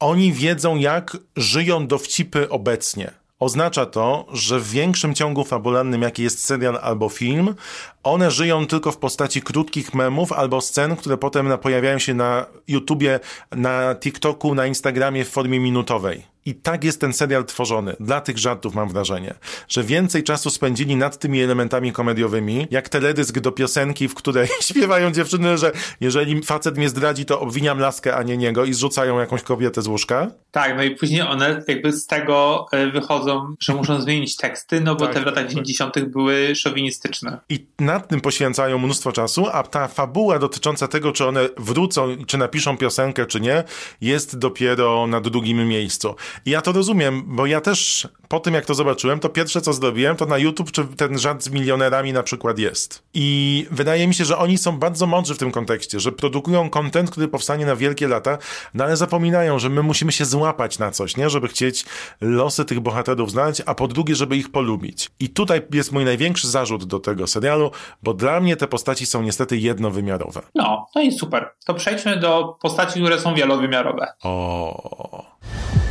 oni 0.00 0.32
wiedzą, 0.32 0.76
jak 0.76 1.16
żyją 1.36 1.86
dowcipy 1.86 2.48
obecnie. 2.48 3.10
Oznacza 3.38 3.86
to, 3.86 4.26
że 4.32 4.60
w 4.60 4.70
większym 4.70 5.14
ciągu 5.14 5.44
fabularnym, 5.44 6.02
jaki 6.02 6.22
jest 6.22 6.44
serial 6.44 6.78
albo 6.82 7.08
film, 7.08 7.54
one 8.02 8.30
żyją 8.30 8.66
tylko 8.66 8.92
w 8.92 8.96
postaci 8.96 9.42
krótkich 9.42 9.94
memów 9.94 10.32
albo 10.32 10.60
scen, 10.60 10.96
które 10.96 11.16
potem 11.16 11.58
pojawiają 11.58 11.98
się 11.98 12.14
na 12.14 12.46
YouTubie, 12.68 13.20
na 13.50 13.94
TikToku, 13.94 14.54
na 14.54 14.66
Instagramie 14.66 15.24
w 15.24 15.28
formie 15.28 15.60
minutowej. 15.60 16.33
I 16.46 16.54
tak 16.54 16.84
jest 16.84 17.00
ten 17.00 17.12
serial 17.12 17.44
tworzony. 17.44 17.96
Dla 18.00 18.20
tych 18.20 18.38
żartów 18.38 18.74
mam 18.74 18.88
wrażenie, 18.88 19.34
że 19.68 19.84
więcej 19.84 20.22
czasu 20.22 20.50
spędzili 20.50 20.96
nad 20.96 21.18
tymi 21.18 21.40
elementami 21.42 21.92
komediowymi, 21.92 22.66
jak 22.70 22.88
teledysk 22.88 23.38
do 23.38 23.52
piosenki, 23.52 24.08
w 24.08 24.14
której 24.14 24.48
śpiewają 24.70 25.12
dziewczyny, 25.12 25.58
że 25.58 25.72
jeżeli 26.00 26.42
facet 26.42 26.76
mnie 26.76 26.88
zdradzi, 26.88 27.24
to 27.24 27.40
obwiniam 27.40 27.78
laskę, 27.78 28.16
a 28.16 28.22
nie 28.22 28.36
niego 28.36 28.64
i 28.64 28.74
zrzucają 28.74 29.20
jakąś 29.20 29.42
kobietę 29.42 29.82
z 29.82 29.86
łóżka. 29.86 30.30
Tak, 30.50 30.76
no 30.76 30.82
i 30.82 30.90
później 30.90 31.22
one 31.22 31.62
jakby 31.68 31.92
z 31.92 32.06
tego 32.06 32.66
e, 32.72 32.90
wychodzą, 32.90 33.54
że 33.60 33.74
muszą 33.74 34.00
zmienić 34.00 34.36
teksty, 34.36 34.80
no 34.80 34.94
bo 34.94 35.04
Tak, 35.04 35.14
te 35.14 35.20
w 35.20 35.26
latach 35.26 35.44
tak, 35.44 35.50
90. 35.50 36.04
były 36.04 36.54
szowinistyczne. 36.54 37.40
I 37.48 37.66
nad 37.78 38.08
tym 38.08 38.20
poświęcają 38.20 38.78
mnóstwo 38.78 39.12
czasu, 39.12 39.46
a 39.52 39.62
ta 39.62 39.88
fabuła 39.88 40.38
dotycząca 40.38 40.88
tego, 40.88 41.12
czy 41.12 41.26
one 41.26 41.48
wrócą, 41.56 42.16
czy 42.26 42.38
napiszą 42.38 42.76
piosenkę, 42.76 43.26
czy 43.26 43.40
nie, 43.40 43.64
jest 44.00 44.38
dopiero 44.38 45.06
na 45.06 45.20
drugim 45.20 45.68
miejscu. 45.68 46.14
I 46.46 46.50
ja 46.50 46.62
to 46.62 46.72
rozumiem, 46.72 47.22
bo 47.26 47.46
ja 47.46 47.60
też 47.60 48.08
po 48.28 48.40
tym, 48.40 48.54
jak 48.54 48.64
to 48.64 48.74
zobaczyłem, 48.74 49.20
to 49.20 49.28
pierwsze, 49.28 49.60
co 49.60 49.72
zrobiłem, 49.72 50.16
to 50.16 50.26
na 50.26 50.38
YouTube, 50.38 50.72
czy 50.72 50.84
ten 50.84 51.18
żart 51.18 51.42
z 51.42 51.50
milionerami 51.50 52.12
na 52.12 52.22
przykład 52.22 52.58
jest. 52.58 53.02
I 53.14 53.66
wydaje 53.70 54.08
mi 54.08 54.14
się, 54.14 54.24
że 54.24 54.38
oni 54.38 54.58
są 54.58 54.78
bardzo 54.78 55.06
mądrzy 55.06 55.34
w 55.34 55.38
tym 55.38 55.52
kontekście, 55.52 56.00
że 56.00 56.12
produkują 56.12 56.70
content, 56.70 57.10
który 57.10 57.28
powstanie 57.28 57.66
na 57.66 57.76
wielkie 57.76 58.08
lata, 58.08 58.38
no 58.74 58.84
ale 58.84 58.96
zapominają, 58.96 59.58
że 59.58 59.68
my 59.68 59.82
musimy 59.82 60.12
się 60.12 60.24
złapać 60.24 60.78
na 60.78 60.90
coś, 60.90 61.16
nie? 61.16 61.30
Żeby 61.30 61.48
chcieć 61.48 61.84
losy 62.20 62.64
tych 62.64 62.80
bohaterów 62.80 63.30
znać, 63.30 63.62
a 63.66 63.74
po 63.74 63.88
drugie, 63.88 64.14
żeby 64.14 64.36
ich 64.36 64.52
polubić. 64.52 65.10
I 65.20 65.28
tutaj 65.28 65.62
jest 65.72 65.92
mój 65.92 66.04
największy 66.04 66.48
zarzut 66.48 66.84
do 66.84 67.00
tego 67.00 67.26
serialu, 67.26 67.70
bo 68.02 68.14
dla 68.14 68.40
mnie 68.40 68.56
te 68.56 68.68
postaci 68.68 69.06
są 69.06 69.22
niestety 69.22 69.56
jednowymiarowe. 69.56 70.42
No, 70.54 70.86
no 70.94 71.02
i 71.02 71.12
super. 71.12 71.50
To 71.66 71.74
przejdźmy 71.74 72.16
do 72.16 72.56
postaci, 72.62 73.00
które 73.00 73.20
są 73.20 73.34
wielowymiarowe. 73.34 74.06
O. 74.22 75.24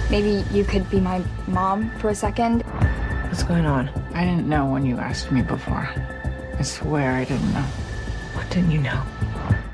Maybe 0.10 0.44
you 0.52 0.66
could 0.66 0.90
be 0.90 1.00
my 1.00 1.22
mom 1.48 1.92
for 2.00 2.10
a 2.10 2.16
second. 2.16 2.64
What's 3.30 3.44
going 3.44 3.66
on? 3.66 3.90
I 4.14 4.26
didn't 4.26 4.48
know 4.48 4.66
when 4.66 4.86
you 4.86 4.98
asked 5.00 5.32
me 5.32 5.42
before. 5.42 5.90
I 6.60 6.64
swear 6.64 7.12
I 7.22 7.26
didn't 7.26 7.54
know. 7.54 7.66
What 8.36 8.50
didn't 8.50 8.72
you 8.72 8.82
know? 8.82 9.02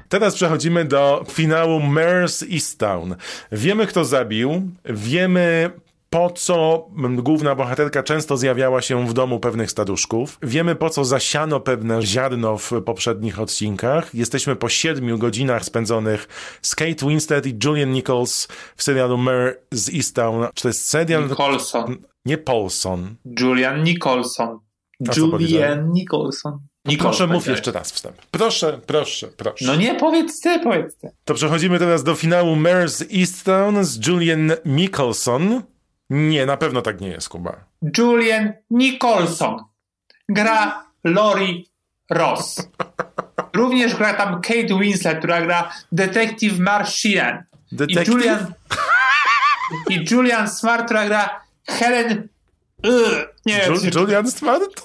Teraz 0.09 0.35
przechodzimy 0.35 0.85
do 0.85 1.23
finału 1.29 1.79
Mare's 1.79 2.43
Easttown. 2.43 3.15
Wiemy, 3.51 3.87
kto 3.87 4.05
zabił, 4.05 4.61
wiemy 4.85 5.71
po 6.09 6.29
co 6.29 6.87
główna 6.99 7.55
bohaterka 7.55 8.03
często 8.03 8.37
zjawiała 8.37 8.81
się 8.81 9.07
w 9.07 9.13
domu 9.13 9.39
pewnych 9.39 9.71
staruszków. 9.71 10.37
Wiemy 10.43 10.75
po 10.75 10.89
co 10.89 11.05
zasiano 11.05 11.59
pewne 11.59 12.01
ziarno 12.01 12.57
w 12.57 12.71
poprzednich 12.85 13.39
odcinkach. 13.39 14.15
Jesteśmy 14.15 14.55
po 14.55 14.69
siedmiu 14.69 15.17
godzinach 15.17 15.65
spędzonych 15.65 16.27
z 16.61 16.75
Kate 16.75 17.07
Winslet 17.07 17.45
i 17.45 17.57
Julian 17.63 17.91
Nichols 17.91 18.47
w 18.75 18.83
serialu 18.83 19.17
Mare 19.17 19.55
z 19.71 19.95
Easttown. 19.95 20.47
Czy 20.53 20.61
to 20.61 20.69
jest 20.69 20.89
serial? 20.89 21.27
Nicholson. 21.29 21.97
Nie 22.25 22.37
Paulson. 22.37 23.15
Julian 23.39 23.83
Nicholson. 23.83 24.59
Julian 25.17 25.91
Nicholson. 25.93 26.59
Proszę 26.99 27.27
mów 27.27 27.47
jeszcze 27.47 27.71
raz 27.71 27.91
wstęp. 27.91 28.15
Proszę, 28.31 28.79
proszę, 28.85 29.27
proszę. 29.37 29.65
No 29.65 29.75
nie, 29.75 29.95
powiedz 29.95 30.41
ty, 30.41 30.59
powiedz 30.59 30.97
ty. 30.97 31.09
To 31.25 31.33
przechodzimy 31.33 31.79
teraz 31.79 32.03
do 32.03 32.15
finału 32.15 32.55
Mare's 32.55 33.19
Easttown 33.19 33.83
z 33.83 34.07
Julian 34.07 34.51
Nicholson. 34.65 35.61
Nie, 36.09 36.45
na 36.45 36.57
pewno 36.57 36.81
tak 36.81 37.01
nie 37.01 37.07
jest, 37.07 37.29
Kuba. 37.29 37.55
Julian 37.97 38.53
Nicholson. 38.71 39.63
Gra 40.29 40.85
Lori 41.03 41.69
Ross. 42.09 42.67
Również 43.55 43.95
gra 43.95 44.13
tam 44.13 44.41
Kate 44.41 44.79
Winslet, 44.79 45.19
która 45.19 45.41
gra 45.41 45.71
Detective 45.91 46.59
Martian. 46.59 47.43
Detective? 47.71 48.07
I 48.07 48.11
Julian, 48.11 48.53
I 49.89 50.05
Julian 50.11 50.49
Smart, 50.49 50.85
która 50.85 51.05
gra 51.05 51.41
Helen... 51.67 52.27
Ugh, 52.83 53.27
nie 53.45 53.57
wiem, 53.57 53.73
Ju- 53.73 53.91
czy- 53.91 53.99
Julian 53.99 54.31
Smart? 54.31 54.63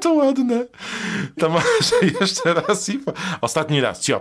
to 0.00 0.12
ładne. 0.12 0.66
To 1.38 1.48
może 1.48 1.96
jeszcze 2.20 2.54
raz 2.54 2.88
i... 2.88 3.00
Ostatni 3.40 3.80
raz. 3.80 4.00
Cio. 4.00 4.20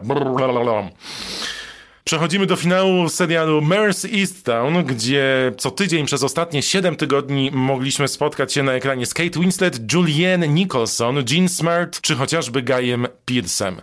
Przechodzimy 2.10 2.45
do 2.45 2.55
finału 2.55 3.10
serialu 3.10 3.62
Mare's 3.62 4.20
Easttown, 4.20 4.84
gdzie 4.84 5.51
co 5.57 5.72
tydzień 5.72 6.05
przez 6.05 6.24
ostatnie 6.24 6.62
7 6.62 6.95
tygodni 6.95 7.51
mogliśmy 7.53 8.07
spotkać 8.07 8.53
się 8.53 8.64
na 8.64 8.74
ekranie 8.74 9.05
z 9.05 9.14
Kate 9.14 9.39
Winslet, 9.39 9.93
Julianne 9.93 10.47
Nicholson, 10.47 11.24
Jean 11.32 11.49
Smart 11.49 12.01
czy 12.01 12.16
chociażby 12.16 12.62
Guyem 12.62 13.07
Pearsem. 13.26 13.82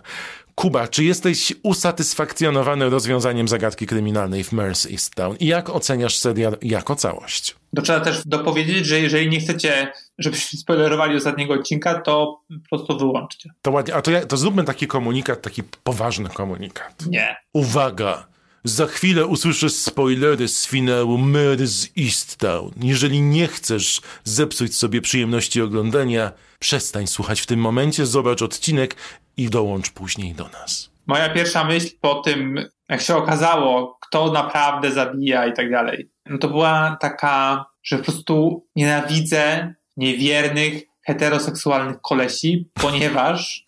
Kuba, 0.59 0.87
czy 0.87 1.03
jesteś 1.03 1.53
usatysfakcjonowany 1.63 2.89
rozwiązaniem 2.89 3.47
zagadki 3.47 3.87
kryminalnej 3.87 4.43
w 4.43 4.53
Mare's 4.53 4.91
Easttown? 4.91 5.35
I 5.39 5.45
jak 5.45 5.69
oceniasz 5.69 6.17
serial 6.17 6.57
jako 6.61 6.95
całość? 6.95 7.55
To 7.75 7.81
trzeba 7.81 7.99
też 7.99 8.21
dopowiedzieć, 8.25 8.85
że 8.85 8.99
jeżeli 8.99 9.29
nie 9.29 9.39
chcecie, 9.39 9.91
żebyśmy 10.17 10.59
spoilerowali 10.63 11.15
ostatniego 11.15 11.53
odcinka, 11.53 12.01
to 12.01 12.41
po 12.69 12.77
prostu 12.77 12.97
wyłączcie. 12.97 13.49
To 13.61 13.71
ładnie, 13.71 13.95
a 13.95 14.01
to, 14.01 14.11
ja, 14.11 14.25
to 14.25 14.37
zróbmy 14.37 14.63
taki 14.63 14.87
komunikat, 14.87 15.41
taki 15.41 15.63
poważny 15.83 16.29
komunikat. 16.29 17.05
Nie. 17.05 17.35
Uwaga! 17.53 18.27
Za 18.63 18.87
chwilę 18.87 19.25
usłyszysz 19.25 19.73
spoilery 19.73 20.47
z 20.47 20.67
finału 20.67 21.17
Mare's 21.17 21.89
Easttown. 22.05 22.71
Jeżeli 22.81 23.21
nie 23.21 23.47
chcesz 23.47 24.01
zepsuć 24.23 24.75
sobie 24.75 25.01
przyjemności 25.01 25.61
oglądania, 25.61 26.31
przestań 26.59 27.07
słuchać 27.07 27.41
w 27.41 27.45
tym 27.45 27.59
momencie, 27.59 28.05
zobacz 28.05 28.41
odcinek 28.41 28.95
i 29.37 29.49
dołącz 29.49 29.89
później 29.89 30.33
do 30.33 30.43
nas. 30.43 30.89
Moja 31.07 31.29
pierwsza 31.29 31.63
myśl 31.63 31.89
po 32.01 32.15
tym, 32.15 32.65
jak 32.89 33.01
się 33.01 33.15
okazało, 33.15 33.97
kto 34.01 34.31
naprawdę 34.31 34.91
zabija 34.91 35.45
i 35.45 35.53
tak 35.53 35.71
dalej, 35.71 36.09
no 36.25 36.37
to 36.37 36.47
była 36.47 36.97
taka, 37.01 37.65
że 37.83 37.97
po 37.97 38.03
prostu 38.03 38.65
nienawidzę 38.75 39.73
niewiernych, 39.97 40.83
heteroseksualnych 41.05 42.01
kolesi, 42.01 42.69
ponieważ 42.73 43.67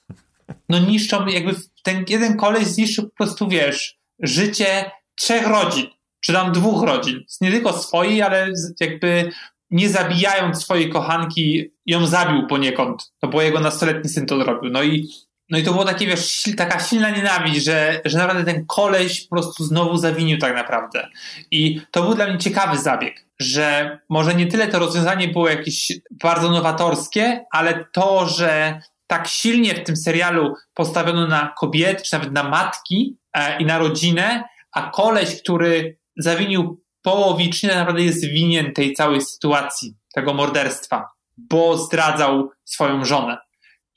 no 0.69 0.79
niszczą, 0.79 1.27
jakby 1.27 1.55
ten 1.83 2.05
jeden 2.09 2.37
koleś 2.37 2.63
zniszczył 2.63 3.03
po 3.03 3.15
prostu, 3.15 3.47
wiesz, 3.47 3.99
życie 4.19 4.91
trzech 5.15 5.47
rodzin, 5.47 5.87
czy 6.21 6.33
tam 6.33 6.51
dwóch 6.51 6.83
rodzin. 6.83 7.23
Nie 7.41 7.51
tylko 7.51 7.73
swojej, 7.73 8.21
ale 8.21 8.51
jakby 8.79 9.31
nie 9.71 9.89
zabijając 9.89 10.63
swojej 10.63 10.89
kochanki, 10.89 11.71
ją 11.85 12.05
zabił 12.05 12.47
poniekąd. 12.47 13.11
To 13.19 13.27
było 13.27 13.41
jego 13.41 13.59
nastoletni 13.59 14.09
syn 14.09 14.25
to 14.25 14.37
zrobił. 14.43 14.71
No 14.71 14.83
i 14.83 15.09
no 15.49 15.57
i 15.57 15.63
to 15.63 15.71
było 15.71 15.85
takie, 15.85 16.07
wiesz, 16.07 16.43
taka 16.57 16.79
silna 16.79 17.09
nienawiść, 17.09 17.65
że, 17.65 18.01
że 18.05 18.17
naprawdę 18.17 18.53
ten 18.53 18.65
koleś 18.65 19.21
po 19.21 19.35
prostu 19.35 19.63
znowu 19.63 19.97
zawinił 19.97 20.37
tak 20.37 20.55
naprawdę. 20.55 21.07
I 21.51 21.81
to 21.91 22.03
był 22.03 22.15
dla 22.15 22.27
mnie 22.27 22.37
ciekawy 22.37 22.77
zabieg, 22.77 23.25
że 23.39 23.99
może 24.09 24.35
nie 24.35 24.47
tyle 24.47 24.67
to 24.67 24.79
rozwiązanie 24.79 25.27
było 25.27 25.49
jakieś 25.49 25.91
bardzo 26.23 26.49
nowatorskie, 26.49 27.45
ale 27.51 27.85
to, 27.91 28.25
że 28.25 28.81
tak 29.07 29.27
silnie 29.27 29.75
w 29.75 29.83
tym 29.83 29.97
serialu 29.97 30.53
postawiono 30.73 31.27
na 31.27 31.53
kobiety, 31.57 32.03
czy 32.03 32.13
nawet 32.13 32.31
na 32.31 32.43
matki 32.43 33.17
e, 33.33 33.61
i 33.61 33.65
na 33.65 33.77
rodzinę, 33.77 34.43
a 34.71 34.89
koleś, 34.89 35.41
który 35.41 35.97
zawinił 36.17 36.83
połowicznie, 37.01 37.69
naprawdę 37.69 38.01
jest 38.01 38.25
winien 38.25 38.73
tej 38.73 38.93
całej 38.93 39.21
sytuacji, 39.21 39.93
tego 40.13 40.33
morderstwa, 40.33 41.07
bo 41.37 41.77
zdradzał 41.77 42.51
swoją 42.65 43.05
żonę 43.05 43.37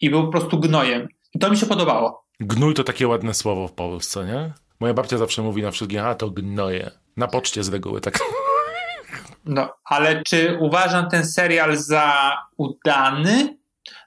i 0.00 0.10
był 0.10 0.24
po 0.24 0.30
prostu 0.30 0.58
gnojem. 0.58 1.08
I 1.34 1.38
to 1.38 1.50
mi 1.50 1.56
się 1.56 1.66
podobało. 1.66 2.26
Gnój 2.40 2.74
to 2.74 2.84
takie 2.84 3.08
ładne 3.08 3.34
słowo 3.34 3.68
w 3.68 3.72
Polsce, 3.72 4.24
nie? 4.24 4.52
Moja 4.80 4.94
babcia 4.94 5.18
zawsze 5.18 5.42
mówi 5.42 5.62
na 5.62 5.70
wszystkie, 5.70 6.04
a 6.04 6.14
to 6.14 6.30
gnoje. 6.30 6.90
Na 7.16 7.28
poczcie 7.28 7.64
z 7.64 7.68
reguły, 7.68 8.00
tak. 8.00 8.18
No, 9.44 9.74
ale 9.84 10.22
czy 10.22 10.58
uważam 10.60 11.08
ten 11.10 11.26
serial 11.26 11.76
za 11.76 12.36
udany? 12.56 13.58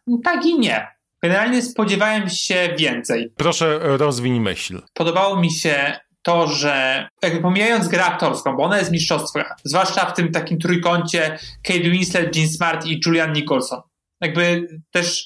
No, 0.07 0.17
Tak 0.23 0.45
i 0.45 0.59
nie. 0.59 0.87
Generalnie 1.23 1.61
spodziewałem 1.61 2.29
się 2.29 2.75
więcej. 2.77 3.33
Proszę, 3.37 3.79
rozwiń 3.81 4.39
myśl. 4.39 4.81
Podobało 4.93 5.41
mi 5.41 5.51
się 5.53 5.99
to, 6.21 6.47
że 6.47 7.07
jakby 7.21 7.41
pomijając 7.41 7.87
grę 7.87 8.05
aktorską, 8.05 8.55
bo 8.57 8.63
ona 8.63 8.77
jest 8.77 8.91
mistrzostwa, 8.91 9.55
zwłaszcza 9.63 10.05
w 10.05 10.13
tym 10.13 10.31
takim 10.31 10.59
trójkącie 10.59 11.39
Kate 11.63 11.79
Winslet, 11.89 12.35
Jean 12.35 12.49
Smart 12.49 12.85
i 12.85 13.01
Julian 13.05 13.33
Nicholson. 13.33 13.81
Jakby 14.21 14.67
też 14.91 15.25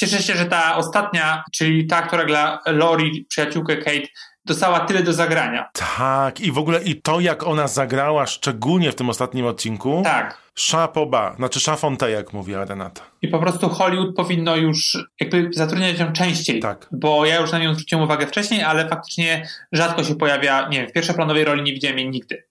cieszę 0.00 0.22
się, 0.22 0.36
że 0.36 0.44
ta 0.44 0.76
ostatnia, 0.76 1.44
czyli 1.52 1.86
ta, 1.86 2.02
która 2.02 2.24
gra 2.24 2.60
Lori, 2.66 3.26
przyjaciółkę 3.28 3.76
Kate, 3.76 4.06
dostała 4.44 4.80
tyle 4.80 5.02
do 5.02 5.12
zagrania. 5.12 5.68
Tak, 5.96 6.40
i 6.40 6.52
w 6.52 6.58
ogóle 6.58 6.82
i 6.82 7.02
to, 7.02 7.20
jak 7.20 7.46
ona 7.46 7.68
zagrała, 7.68 8.26
szczególnie 8.26 8.92
w 8.92 8.94
tym 8.94 9.10
ostatnim 9.10 9.46
odcinku. 9.46 10.02
Tak. 10.04 10.38
Szapoba, 10.54 11.34
znaczy 11.36 11.60
szafonte, 11.60 12.10
jak 12.10 12.32
mówiła 12.32 12.64
Renata. 12.64 13.02
I 13.22 13.28
po 13.28 13.38
prostu 13.38 13.68
Hollywood 13.68 14.16
powinno 14.16 14.56
już 14.56 14.98
jakby 15.20 15.50
zatrudniać 15.52 15.98
ją 15.98 16.12
częściej. 16.12 16.60
Tak. 16.60 16.88
Bo 16.92 17.26
ja 17.26 17.40
już 17.40 17.52
na 17.52 17.58
nią 17.58 17.74
zwróciłem 17.74 18.04
uwagę 18.04 18.26
wcześniej, 18.26 18.62
ale 18.62 18.88
faktycznie 18.88 19.48
rzadko 19.72 20.04
się 20.04 20.14
pojawia, 20.14 20.68
nie 20.68 20.78
wiem, 20.78 20.88
w 20.88 20.92
pierwszoplanowej 20.92 21.44
roli 21.44 21.62
nie 21.62 21.72
widziałem 21.72 21.98
jej 21.98 22.10
nigdy. 22.10 22.49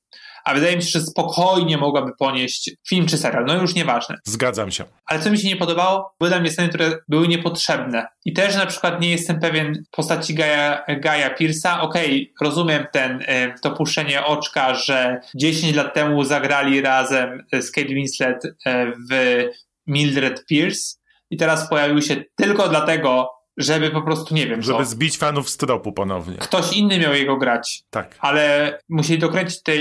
A 0.50 0.54
wydaje 0.54 0.76
mi 0.76 0.84
się, 0.84 0.90
że 0.90 1.02
spokojnie 1.02 1.78
mogłaby 1.78 2.12
ponieść 2.20 2.72
film 2.90 3.06
czy 3.06 3.18
serial, 3.18 3.46
no 3.46 3.62
już 3.62 3.76
nieważne. 3.76 4.16
Zgadzam 4.26 4.72
się. 4.72 4.84
Ale 5.06 5.20
co 5.20 5.32
mi 5.32 5.38
się 5.38 5.48
nie 5.48 5.56
podobało, 5.56 6.16
były 6.20 6.30
dla 6.30 6.40
mnie 6.40 6.52
sceny, 6.52 6.70
które 6.70 6.92
były 7.08 7.28
niepotrzebne. 7.28 8.08
I 8.26 8.34
też 8.34 8.56
na 8.56 8.66
przykład 8.66 9.02
nie 9.02 9.10
jestem 9.10 9.40
pewien 9.40 9.84
postaci 9.92 10.36
Gaja, 10.36 10.84
Gaja 10.88 11.36
Pierce'a. 11.36 11.80
Okej, 11.82 12.34
okay, 12.34 12.48
rozumiem 12.48 12.86
ten, 12.92 13.24
e, 13.26 13.54
to 13.62 13.72
puszczenie 13.72 14.26
oczka, 14.26 14.76
że 14.76 15.20
10 15.36 15.76
lat 15.76 15.94
temu 15.94 16.24
zagrali 16.24 16.82
razem 16.82 17.44
z 17.60 17.72
Kate 17.72 17.88
Winslet 17.88 18.46
e, 18.66 18.92
w 19.12 19.44
Mildred 19.88 20.46
Pierce 20.46 21.00
i 21.32 21.38
teraz 21.38 21.70
pojawił 21.70 22.02
się 22.02 22.24
tylko 22.36 22.70
dlatego, 22.70 23.39
żeby 23.60 23.90
po 23.92 24.02
prostu, 24.02 24.36
nie 24.36 24.48
wiem 24.48 24.62
Żeby 24.62 24.80
co. 24.80 24.86
zbić 24.86 25.18
fanów 25.18 25.50
z 25.50 25.58
tropu 25.58 25.92
ponownie. 25.92 26.38
Ktoś 26.38 26.74
inny 26.74 27.00
miał 27.00 27.14
jego 27.14 27.38
grać. 27.38 27.84
Tak. 27.90 28.16
Ale 28.20 28.78
musieli 28.90 29.20
dokręcić 29.20 29.64
te, 29.64 29.72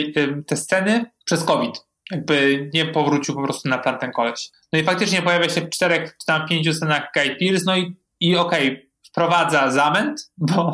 te, 0.46 0.56
sceny 0.56 1.04
przez 1.24 1.44
COVID. 1.44 1.74
Jakby 2.10 2.70
nie 2.74 2.86
powrócił 2.86 3.34
po 3.34 3.42
prostu 3.42 3.68
na 3.68 3.78
plan 3.78 3.98
ten 3.98 4.12
koleś. 4.12 4.50
No 4.72 4.78
i 4.78 4.82
faktycznie 4.82 5.22
pojawia 5.22 5.48
się 5.48 5.60
w 5.60 5.70
czterech 5.70 6.16
czy 6.20 6.26
tam 6.26 6.48
pięciu 6.48 6.74
scenach 6.74 7.02
Guy 7.14 7.36
Pearce, 7.40 7.62
no 7.66 7.76
i, 7.76 7.96
i 8.20 8.36
okej, 8.36 8.68
okay, 8.68 8.90
wprowadza 9.10 9.70
zamęt, 9.70 10.32
bo, 10.36 10.72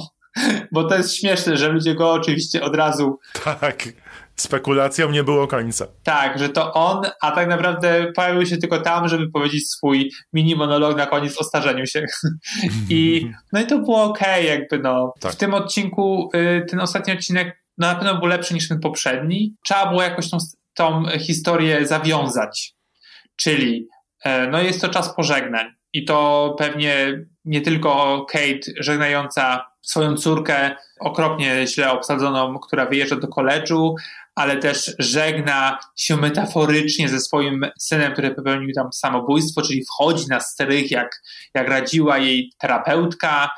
bo 0.73 0.85
to 0.85 0.97
jest 0.97 1.17
śmieszne, 1.17 1.57
że 1.57 1.69
ludzie 1.69 1.95
go 1.95 2.13
oczywiście 2.13 2.63
od 2.63 2.77
razu... 2.77 3.19
Tak, 3.45 3.89
spekulacjom 4.37 5.13
nie 5.13 5.25
było 5.25 5.47
końca. 5.47 5.87
Tak, 6.03 6.39
że 6.39 6.49
to 6.49 6.73
on, 6.73 7.03
a 7.21 7.31
tak 7.31 7.49
naprawdę 7.49 8.13
pojawił 8.17 8.47
się 8.47 8.57
tylko 8.57 8.81
tam, 8.81 9.09
żeby 9.09 9.31
powiedzieć 9.31 9.71
swój 9.71 10.11
mini 10.33 10.57
monolog 10.57 10.97
na 10.97 11.07
koniec 11.07 11.41
o 11.41 11.45
starzeniu 11.45 11.87
się. 11.87 12.05
I 12.91 13.31
no 13.53 13.61
i 13.61 13.67
to 13.67 13.79
było 13.79 14.03
okej, 14.03 14.45
okay, 14.45 14.59
jakby 14.59 14.79
no. 14.79 15.13
Tak. 15.21 15.33
W 15.33 15.37
tym 15.37 15.55
odcinku, 15.55 16.31
y, 16.35 16.67
ten 16.71 16.81
ostatni 16.81 17.13
odcinek 17.13 17.65
no 17.79 17.87
na 17.87 17.95
pewno 17.95 18.19
był 18.19 18.27
lepszy 18.27 18.55
niż 18.55 18.69
ten 18.69 18.81
poprzedni. 18.81 19.57
Trzeba 19.65 19.87
było 19.87 20.03
jakoś 20.03 20.31
tą, 20.31 20.39
tą 20.75 21.05
historię 21.19 21.87
zawiązać. 21.87 22.75
Czyli 23.37 23.89
e, 24.25 24.47
no 24.47 24.63
jest 24.63 24.81
to 24.81 24.89
czas 24.89 25.15
pożegnań. 25.15 25.67
I 25.93 26.05
to 26.05 26.55
pewnie 26.59 27.25
nie 27.45 27.61
tylko 27.61 28.25
Kate 28.29 28.73
żegnająca 28.81 29.67
swoją 29.83 30.17
córkę 30.17 30.77
okropnie 31.01 31.67
źle 31.67 31.91
obsadzoną, 31.91 32.59
która 32.59 32.87
wyjeżdża 32.87 33.17
do 33.17 33.29
koledżu, 33.29 33.95
ale 34.35 34.57
też 34.57 34.95
żegna 34.99 35.79
się 35.97 36.17
metaforycznie 36.17 37.09
ze 37.09 37.21
swoim 37.21 37.67
synem, 37.79 38.13
który 38.13 38.35
popełnił 38.35 38.75
tam 38.75 38.93
samobójstwo, 38.93 39.63
czyli 39.63 39.85
wchodzi 39.85 40.27
na 40.29 40.41
strych, 40.41 40.91
jak, 40.91 41.23
jak 41.55 41.69
radziła 41.69 42.19
jej 42.19 42.53
terapeutka, 42.59 43.51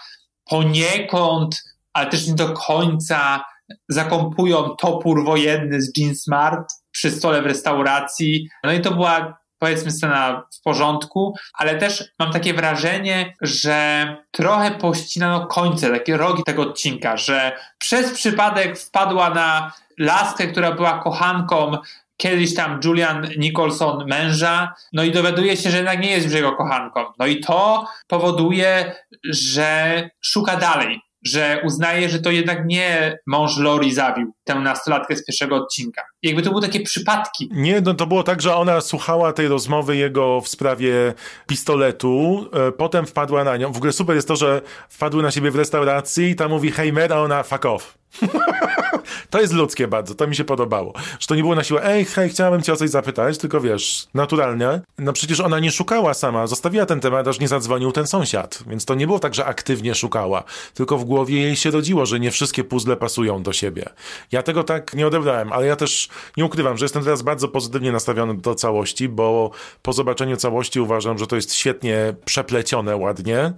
poniekąd, 0.45 1.62
ale 1.93 2.07
też 2.07 2.27
nie 2.27 2.35
do 2.35 2.53
końca 2.53 3.45
zakąpują 3.89 4.77
topór 4.79 5.24
wojenny 5.24 5.83
z 5.83 5.99
Jean 5.99 6.14
Smart 6.14 6.72
przy 6.91 7.11
stole 7.11 7.43
w 7.43 7.47
restauracji. 7.47 8.49
No 8.64 8.72
i 8.72 8.81
to 8.81 8.91
była 8.91 9.39
powiedzmy 9.59 9.91
scena 9.91 10.43
w 10.59 10.62
porządku, 10.62 11.35
ale 11.55 11.79
też 11.79 12.05
mam 12.18 12.33
takie 12.33 12.55
wrażenie, 12.55 13.35
że 13.41 14.07
trochę 14.31 14.70
pościnano 14.70 15.47
końce, 15.47 15.91
takie 15.91 16.16
rogi 16.16 16.43
tego 16.43 16.62
odcinka, 16.62 17.16
że 17.16 17.59
przez 17.79 18.12
przypadek 18.12 18.79
wpadła 18.79 19.31
na 19.31 19.72
laskę, 19.99 20.47
która 20.47 20.72
była 20.72 20.99
kochanką 20.99 21.72
kiedyś 22.16 22.55
tam 22.55 22.80
Julian 22.84 23.28
Nicholson 23.38 24.07
męża, 24.09 24.74
no 24.92 25.05
i 25.05 25.11
dowiaduje 25.11 25.57
się, 25.57 25.70
że 25.70 25.76
jednak 25.76 26.01
nie 26.01 26.11
jest 26.11 26.24
już 26.24 26.34
jego 26.34 26.53
kochanką. 26.53 27.05
No 27.18 27.26
i 27.26 27.40
to 27.40 27.86
powoduje, 28.07 28.92
że 29.24 30.11
szuka 30.20 30.57
dalej, 30.57 31.01
że 31.24 31.61
uznaje, 31.64 32.09
że 32.09 32.18
to 32.18 32.30
jednak 32.30 32.66
nie 32.66 33.18
mąż 33.26 33.59
Lori 33.59 33.92
zabił 33.92 34.36
tę 34.47 34.55
nastolatkę 34.55 35.16
z 35.16 35.24
pierwszego 35.24 35.57
odcinka. 35.57 36.03
Jakby 36.22 36.42
to 36.42 36.51
były 36.51 36.62
takie 36.62 36.80
przypadki. 36.80 37.51
Nie, 37.53 37.80
no 37.80 37.94
to 37.94 38.07
było 38.07 38.22
tak, 38.22 38.42
że 38.42 38.57
ona 38.57 38.80
słuchała 38.80 39.32
tej 39.32 39.49
rozmowy 39.49 39.97
jego 39.97 40.40
w 40.40 40.49
sprawie 40.49 41.14
pistoletu, 41.47 42.47
e, 42.53 42.72
potem 42.72 43.07
wpadła 43.07 43.44
na 43.44 43.57
nią. 43.57 43.72
W 43.72 43.76
ogóle 43.76 43.92
super 43.92 44.16
jest 44.16 44.28
to, 44.28 44.36
że 44.36 44.62
wpadły 44.88 45.22
na 45.22 45.30
siebie 45.30 45.51
w 45.51 45.57
restauracji 45.57 46.30
i 46.30 46.36
tam 46.36 46.51
mówi 46.51 46.70
hej 46.70 46.92
Mer, 46.92 47.12
a 47.12 47.22
ona 47.22 47.42
fuck 47.42 47.64
off. 47.64 47.99
to 49.30 49.40
jest 49.40 49.53
ludzkie 49.53 49.88
bardzo, 49.88 50.14
to 50.14 50.26
mi 50.26 50.36
się 50.36 50.44
podobało. 50.44 50.92
Że 51.20 51.26
to 51.26 51.34
nie 51.34 51.42
było 51.42 51.55
na 51.55 51.64
siłę, 51.64 51.84
ej, 51.84 52.05
hej, 52.05 52.30
chciałabym 52.30 52.62
cię 52.62 52.72
o 52.72 52.76
coś 52.76 52.90
zapytać, 52.90 53.38
tylko 53.38 53.61
wiesz, 53.61 54.07
naturalnie. 54.14 54.80
No 54.99 55.12
przecież 55.12 55.40
ona 55.40 55.59
nie 55.59 55.70
szukała 55.70 56.14
sama, 56.14 56.47
zostawiła 56.47 56.86
ten 56.86 57.01
temat, 57.01 57.28
aż 57.28 57.40
nie 57.40 57.49
zadzwonił 57.49 57.92
ten 57.92 58.07
sąsiad. 58.07 58.59
Więc 58.66 58.84
to 58.84 58.94
nie 58.94 59.07
było 59.07 59.18
tak, 59.18 59.34
że 59.34 59.44
aktywnie 59.44 59.94
szukała, 59.94 60.44
tylko 60.74 60.99
w 60.99 61.05
głowie 61.05 61.42
jej 61.42 61.57
się 61.57 61.70
rodziło, 61.70 62.07
że 62.07 62.20
nie 62.20 62.30
wszystkie 62.30 62.64
puzzle 62.64 62.97
pasują 62.97 63.42
do 63.42 63.53
siebie. 63.53 63.84
Ja 64.32 64.36
tego 64.43 64.64
tak 64.64 64.95
nie 64.95 65.07
odebrałem, 65.07 65.53
ale 65.53 65.66
ja 65.66 65.76
też 65.76 66.09
nie 66.37 66.45
ukrywam, 66.45 66.76
że 66.78 66.84
jestem 66.84 67.05
teraz 67.05 67.22
bardzo 67.22 67.49
pozytywnie 67.49 67.93
nastawiony 67.93 68.34
do 68.34 68.55
całości, 68.55 69.09
bo 69.09 69.51
po 69.82 69.93
zobaczeniu 69.93 70.37
całości 70.37 70.80
uważam, 70.80 71.18
że 71.18 71.26
to 71.26 71.37
jest 71.37 71.55
świetnie 71.55 72.14
przeplecione 72.24 72.97
ładnie 72.97 73.53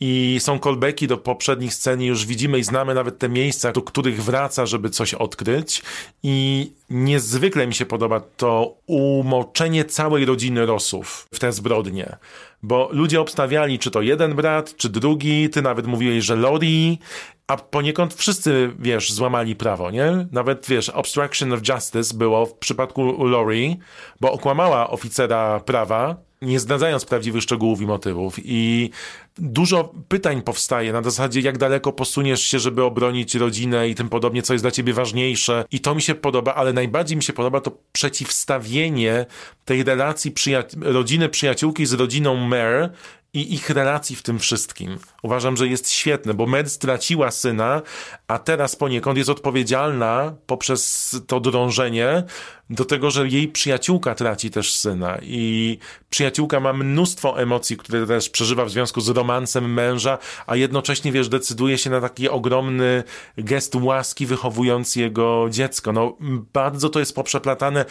i 0.00 0.36
są 0.40 0.58
callbacki 0.58 1.06
do 1.06 1.18
poprzednich 1.18 1.74
scen 1.74 2.02
i 2.02 2.06
już 2.06 2.26
widzimy 2.26 2.58
i 2.58 2.64
znamy 2.64 2.94
nawet 2.94 3.18
te 3.18 3.28
miejsca, 3.28 3.72
do 3.72 3.82
których 3.82 4.24
wraca, 4.24 4.66
żeby 4.66 4.90
coś 4.90 5.14
odkryć 5.14 5.82
i 6.22 6.70
niezwykle 6.90 7.66
mi 7.66 7.74
się 7.74 7.86
podoba 7.86 8.20
to 8.36 8.74
umoczenie 8.86 9.84
całej 9.84 10.24
rodziny 10.24 10.66
Rosów 10.66 11.26
w 11.34 11.38
te 11.38 11.52
zbrodnie. 11.52 12.16
Bo 12.64 12.88
ludzie 12.92 13.20
obstawiali, 13.20 13.78
czy 13.78 13.90
to 13.90 14.02
jeden 14.02 14.34
brat, 14.34 14.76
czy 14.76 14.88
drugi, 14.88 15.50
ty 15.50 15.62
nawet 15.62 15.86
mówiłeś, 15.86 16.24
że 16.24 16.36
Lori, 16.36 16.98
a 17.46 17.56
poniekąd 17.56 18.14
wszyscy, 18.14 18.72
wiesz, 18.78 19.12
złamali 19.12 19.56
prawo, 19.56 19.90
nie? 19.90 20.26
Nawet, 20.32 20.66
wiesz, 20.68 20.88
obstruction 20.88 21.52
of 21.52 21.60
justice 21.68 22.16
było 22.16 22.46
w 22.46 22.54
przypadku 22.54 23.26
Lori, 23.26 23.76
bo 24.20 24.32
okłamała 24.32 24.90
oficera 24.90 25.60
prawa, 25.60 26.16
nie 26.44 26.60
zdradzając 26.60 27.04
prawdziwych 27.04 27.42
szczegółów 27.42 27.80
i 27.80 27.86
motywów. 27.86 28.36
I 28.44 28.90
dużo 29.38 29.92
pytań 30.08 30.42
powstaje 30.42 30.92
na 30.92 31.02
zasadzie, 31.02 31.40
jak 31.40 31.58
daleko 31.58 31.92
posuniesz 31.92 32.42
się, 32.42 32.58
żeby 32.58 32.84
obronić 32.84 33.34
rodzinę 33.34 33.88
i 33.88 33.94
tym 33.94 34.08
podobnie, 34.08 34.42
co 34.42 34.52
jest 34.52 34.64
dla 34.64 34.70
ciebie 34.70 34.92
ważniejsze. 34.92 35.64
I 35.70 35.80
to 35.80 35.94
mi 35.94 36.02
się 36.02 36.14
podoba, 36.14 36.54
ale 36.54 36.72
najbardziej 36.72 37.16
mi 37.16 37.22
się 37.22 37.32
podoba 37.32 37.60
to 37.60 37.72
przeciwstawienie 37.92 39.26
tej 39.64 39.82
relacji 39.84 40.32
przyja- 40.32 40.64
rodziny 40.82 41.28
przyjaciółki 41.28 41.86
z 41.86 41.92
rodziną 41.92 42.36
Mare 42.36 42.90
i 43.34 43.54
ich 43.54 43.70
relacji 43.70 44.16
w 44.16 44.22
tym 44.22 44.38
wszystkim. 44.38 44.98
Uważam, 45.22 45.56
że 45.56 45.68
jest 45.68 45.90
świetne, 45.90 46.34
bo 46.34 46.46
Med 46.46 46.72
straciła 46.72 47.30
syna, 47.30 47.82
a 48.28 48.38
teraz 48.38 48.76
poniekąd 48.76 49.18
jest 49.18 49.30
odpowiedzialna 49.30 50.34
poprzez 50.46 51.10
to 51.26 51.40
drążenie 51.40 52.24
do 52.70 52.84
tego, 52.84 53.10
że 53.10 53.28
jej 53.28 53.48
przyjaciółka 53.48 54.14
traci 54.14 54.50
też 54.50 54.72
syna 54.72 55.18
i 55.22 55.78
przyjaciółka 56.10 56.60
ma 56.60 56.72
mnóstwo 56.72 57.40
emocji, 57.40 57.76
które 57.76 58.06
też 58.06 58.30
przeżywa 58.30 58.64
w 58.64 58.70
związku 58.70 59.00
z 59.00 59.08
romansem 59.08 59.72
męża, 59.72 60.18
a 60.46 60.56
jednocześnie, 60.56 61.12
wiesz, 61.12 61.28
decyduje 61.28 61.78
się 61.78 61.90
na 61.90 62.00
taki 62.00 62.28
ogromny 62.28 63.02
gest 63.38 63.74
łaski, 63.74 64.26
wychowując 64.26 64.96
jego 64.96 65.46
dziecko. 65.50 65.92
No, 65.92 66.16
bardzo 66.52 66.88
to 66.88 66.98
jest 66.98 67.14
poprzeplatane 67.14 67.84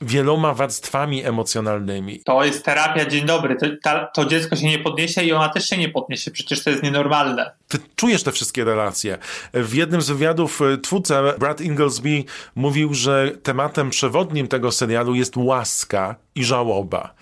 wieloma 0.00 0.54
warstwami 0.54 1.24
emocjonalnymi. 1.24 2.20
To 2.24 2.44
jest 2.44 2.64
terapia, 2.64 3.04
dzień 3.04 3.26
dobry. 3.26 3.56
To, 3.56 3.66
ta, 3.82 4.06
to 4.06 4.24
dziecko 4.24 4.56
się 4.56 4.63
nie 4.70 4.78
podniesie 4.78 5.22
i 5.22 5.32
ona 5.32 5.48
też 5.48 5.68
się 5.68 5.76
nie 5.76 5.88
podniesie. 5.88 6.30
Przecież 6.30 6.64
to 6.64 6.70
jest 6.70 6.82
nienormalne. 6.82 7.50
Ty 7.68 7.78
czujesz 7.96 8.22
te 8.22 8.32
wszystkie 8.32 8.64
relacje. 8.64 9.18
W 9.54 9.74
jednym 9.74 10.02
z 10.02 10.08
wywiadów 10.08 10.62
e, 10.62 10.78
twórca 10.78 11.22
Brad 11.38 11.60
Inglesby 11.60 12.24
mówił, 12.54 12.94
że 12.94 13.32
tematem 13.42 13.90
przewodnim 13.90 14.48
tego 14.48 14.72
serialu 14.72 15.14
jest 15.14 15.36
łaska 15.36 16.16
i 16.34 16.44
żałoba. 16.44 17.14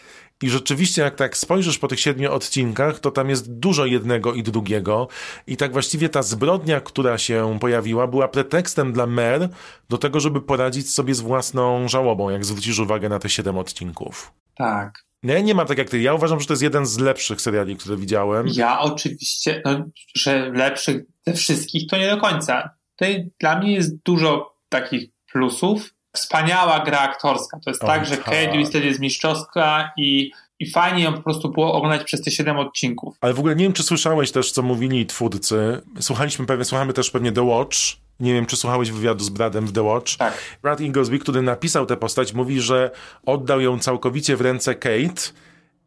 I 0.42 0.50
rzeczywiście, 0.50 1.02
jak 1.02 1.14
tak 1.14 1.36
spojrzysz 1.36 1.78
po 1.78 1.88
tych 1.88 2.00
siedmiu 2.00 2.32
odcinkach, 2.32 3.00
to 3.00 3.10
tam 3.10 3.30
jest 3.30 3.52
dużo 3.52 3.86
jednego 3.86 4.34
i 4.34 4.42
drugiego. 4.42 5.08
I 5.46 5.56
tak 5.56 5.72
właściwie 5.72 6.08
ta 6.08 6.22
zbrodnia, 6.22 6.80
która 6.80 7.18
się 7.18 7.58
pojawiła, 7.60 8.06
była 8.06 8.28
pretekstem 8.28 8.92
dla 8.92 9.06
Mer 9.06 9.48
do 9.88 9.98
tego, 9.98 10.20
żeby 10.20 10.40
poradzić 10.40 10.90
sobie 10.90 11.14
z 11.14 11.20
własną 11.20 11.88
żałobą, 11.88 12.30
jak 12.30 12.44
zwrócisz 12.44 12.78
uwagę 12.78 13.08
na 13.08 13.18
te 13.18 13.28
siedem 13.28 13.58
odcinków. 13.58 14.32
Tak. 14.54 15.04
Nie, 15.22 15.42
nie 15.42 15.54
ma 15.54 15.64
tak 15.64 15.78
jak 15.78 15.90
ty. 15.90 16.00
Ja 16.00 16.14
uważam, 16.14 16.40
że 16.40 16.46
to 16.46 16.52
jest 16.52 16.62
jeden 16.62 16.86
z 16.86 16.98
lepszych 16.98 17.40
seriali, 17.40 17.76
które 17.76 17.96
widziałem. 17.96 18.46
Ja 18.52 18.80
oczywiście, 18.80 19.62
no, 19.64 19.84
że 20.14 20.50
lepszych 20.50 21.02
ze 21.26 21.32
wszystkich 21.32 21.86
to 21.88 21.96
nie 21.96 22.10
do 22.10 22.16
końca. 22.16 22.70
Tutaj 22.90 23.30
dla 23.40 23.58
mnie 23.58 23.72
jest 23.72 24.02
dużo 24.02 24.54
takich 24.68 25.10
plusów. 25.32 25.94
Wspaniała 26.16 26.80
gra 26.80 26.98
aktorska. 26.98 27.58
To 27.64 27.70
jest 27.70 27.84
o, 27.84 27.86
tak, 27.86 28.06
że 28.06 28.16
tak. 28.16 28.24
Kate 28.24 28.52
Winslet 28.52 28.84
jest 28.84 29.00
mistrzowska 29.00 29.92
i, 29.96 30.30
i 30.58 30.70
fajnie 30.70 31.04
ją 31.04 31.12
po 31.12 31.22
prostu 31.22 31.50
było 31.50 31.72
oglądać 31.72 32.04
przez 32.04 32.22
te 32.22 32.30
siedem 32.30 32.58
odcinków. 32.58 33.16
Ale 33.20 33.34
w 33.34 33.38
ogóle 33.38 33.56
nie 33.56 33.64
wiem, 33.64 33.72
czy 33.72 33.82
słyszałeś 33.82 34.32
też, 34.32 34.52
co 34.52 34.62
mówili 34.62 35.06
twórcy. 35.06 35.82
Słuchaliśmy 36.00 36.46
pewnie, 36.46 36.64
słuchamy 36.64 36.92
też 36.92 37.10
pewnie 37.10 37.32
The 37.32 37.42
Watch. 37.42 37.76
Nie 38.22 38.34
wiem, 38.34 38.46
czy 38.46 38.56
słuchałeś 38.56 38.90
wywiadu 38.90 39.24
z 39.24 39.28
Bradem 39.28 39.66
w 39.66 39.72
The 39.72 39.82
Watch. 39.82 40.16
Tak. 40.16 40.38
Brad 40.62 40.80
Inglesby, 40.80 41.18
który 41.18 41.42
napisał 41.42 41.86
tę 41.86 41.96
postać, 41.96 42.32
mówi, 42.32 42.60
że 42.60 42.90
oddał 43.26 43.60
ją 43.60 43.78
całkowicie 43.78 44.36
w 44.36 44.40
ręce 44.40 44.74
Kate 44.74 45.22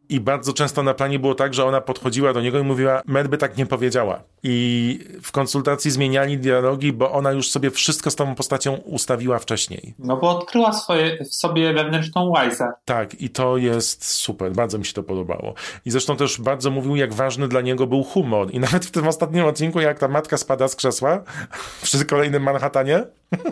I 0.09 0.19
bardzo 0.19 0.53
często 0.53 0.83
na 0.83 0.93
planie 0.93 1.19
było 1.19 1.35
tak, 1.35 1.53
że 1.53 1.65
ona 1.65 1.81
podchodziła 1.81 2.33
do 2.33 2.41
niego 2.41 2.59
i 2.59 2.63
mówiła, 2.63 3.01
Mer 3.05 3.29
by 3.29 3.37
tak 3.37 3.57
nie 3.57 3.65
powiedziała. 3.65 4.23
I 4.43 4.99
w 5.21 5.31
konsultacji 5.31 5.91
zmieniali 5.91 6.37
dialogi, 6.37 6.93
bo 6.93 7.11
ona 7.11 7.31
już 7.31 7.49
sobie 7.49 7.71
wszystko 7.71 8.11
z 8.11 8.15
tą 8.15 8.35
postacią 8.35 8.73
ustawiła 8.73 9.39
wcześniej. 9.39 9.93
No 9.99 10.17
bo 10.17 10.29
odkryła 10.29 10.73
swoje, 10.73 11.17
w 11.25 11.35
sobie 11.35 11.73
wewnętrzną 11.73 12.29
łajzę. 12.29 12.71
Tak, 12.85 13.21
i 13.21 13.29
to 13.29 13.57
jest 13.57 14.05
super, 14.05 14.51
bardzo 14.51 14.77
mi 14.77 14.85
się 14.85 14.93
to 14.93 15.03
podobało. 15.03 15.53
I 15.85 15.91
zresztą 15.91 16.17
też 16.17 16.41
bardzo 16.41 16.71
mówił, 16.71 16.95
jak 16.95 17.13
ważny 17.13 17.47
dla 17.47 17.61
niego 17.61 17.87
był 17.87 18.03
humor. 18.03 18.51
I 18.51 18.59
nawet 18.59 18.85
w 18.85 18.91
tym 18.91 19.07
ostatnim 19.07 19.45
odcinku, 19.45 19.79
jak 19.79 19.99
ta 19.99 20.07
matka 20.07 20.37
spada 20.37 20.67
z 20.67 20.75
krzesła 20.75 21.23
przy 21.83 22.05
kolejnym 22.05 22.43
Manhattanie. 22.43 23.03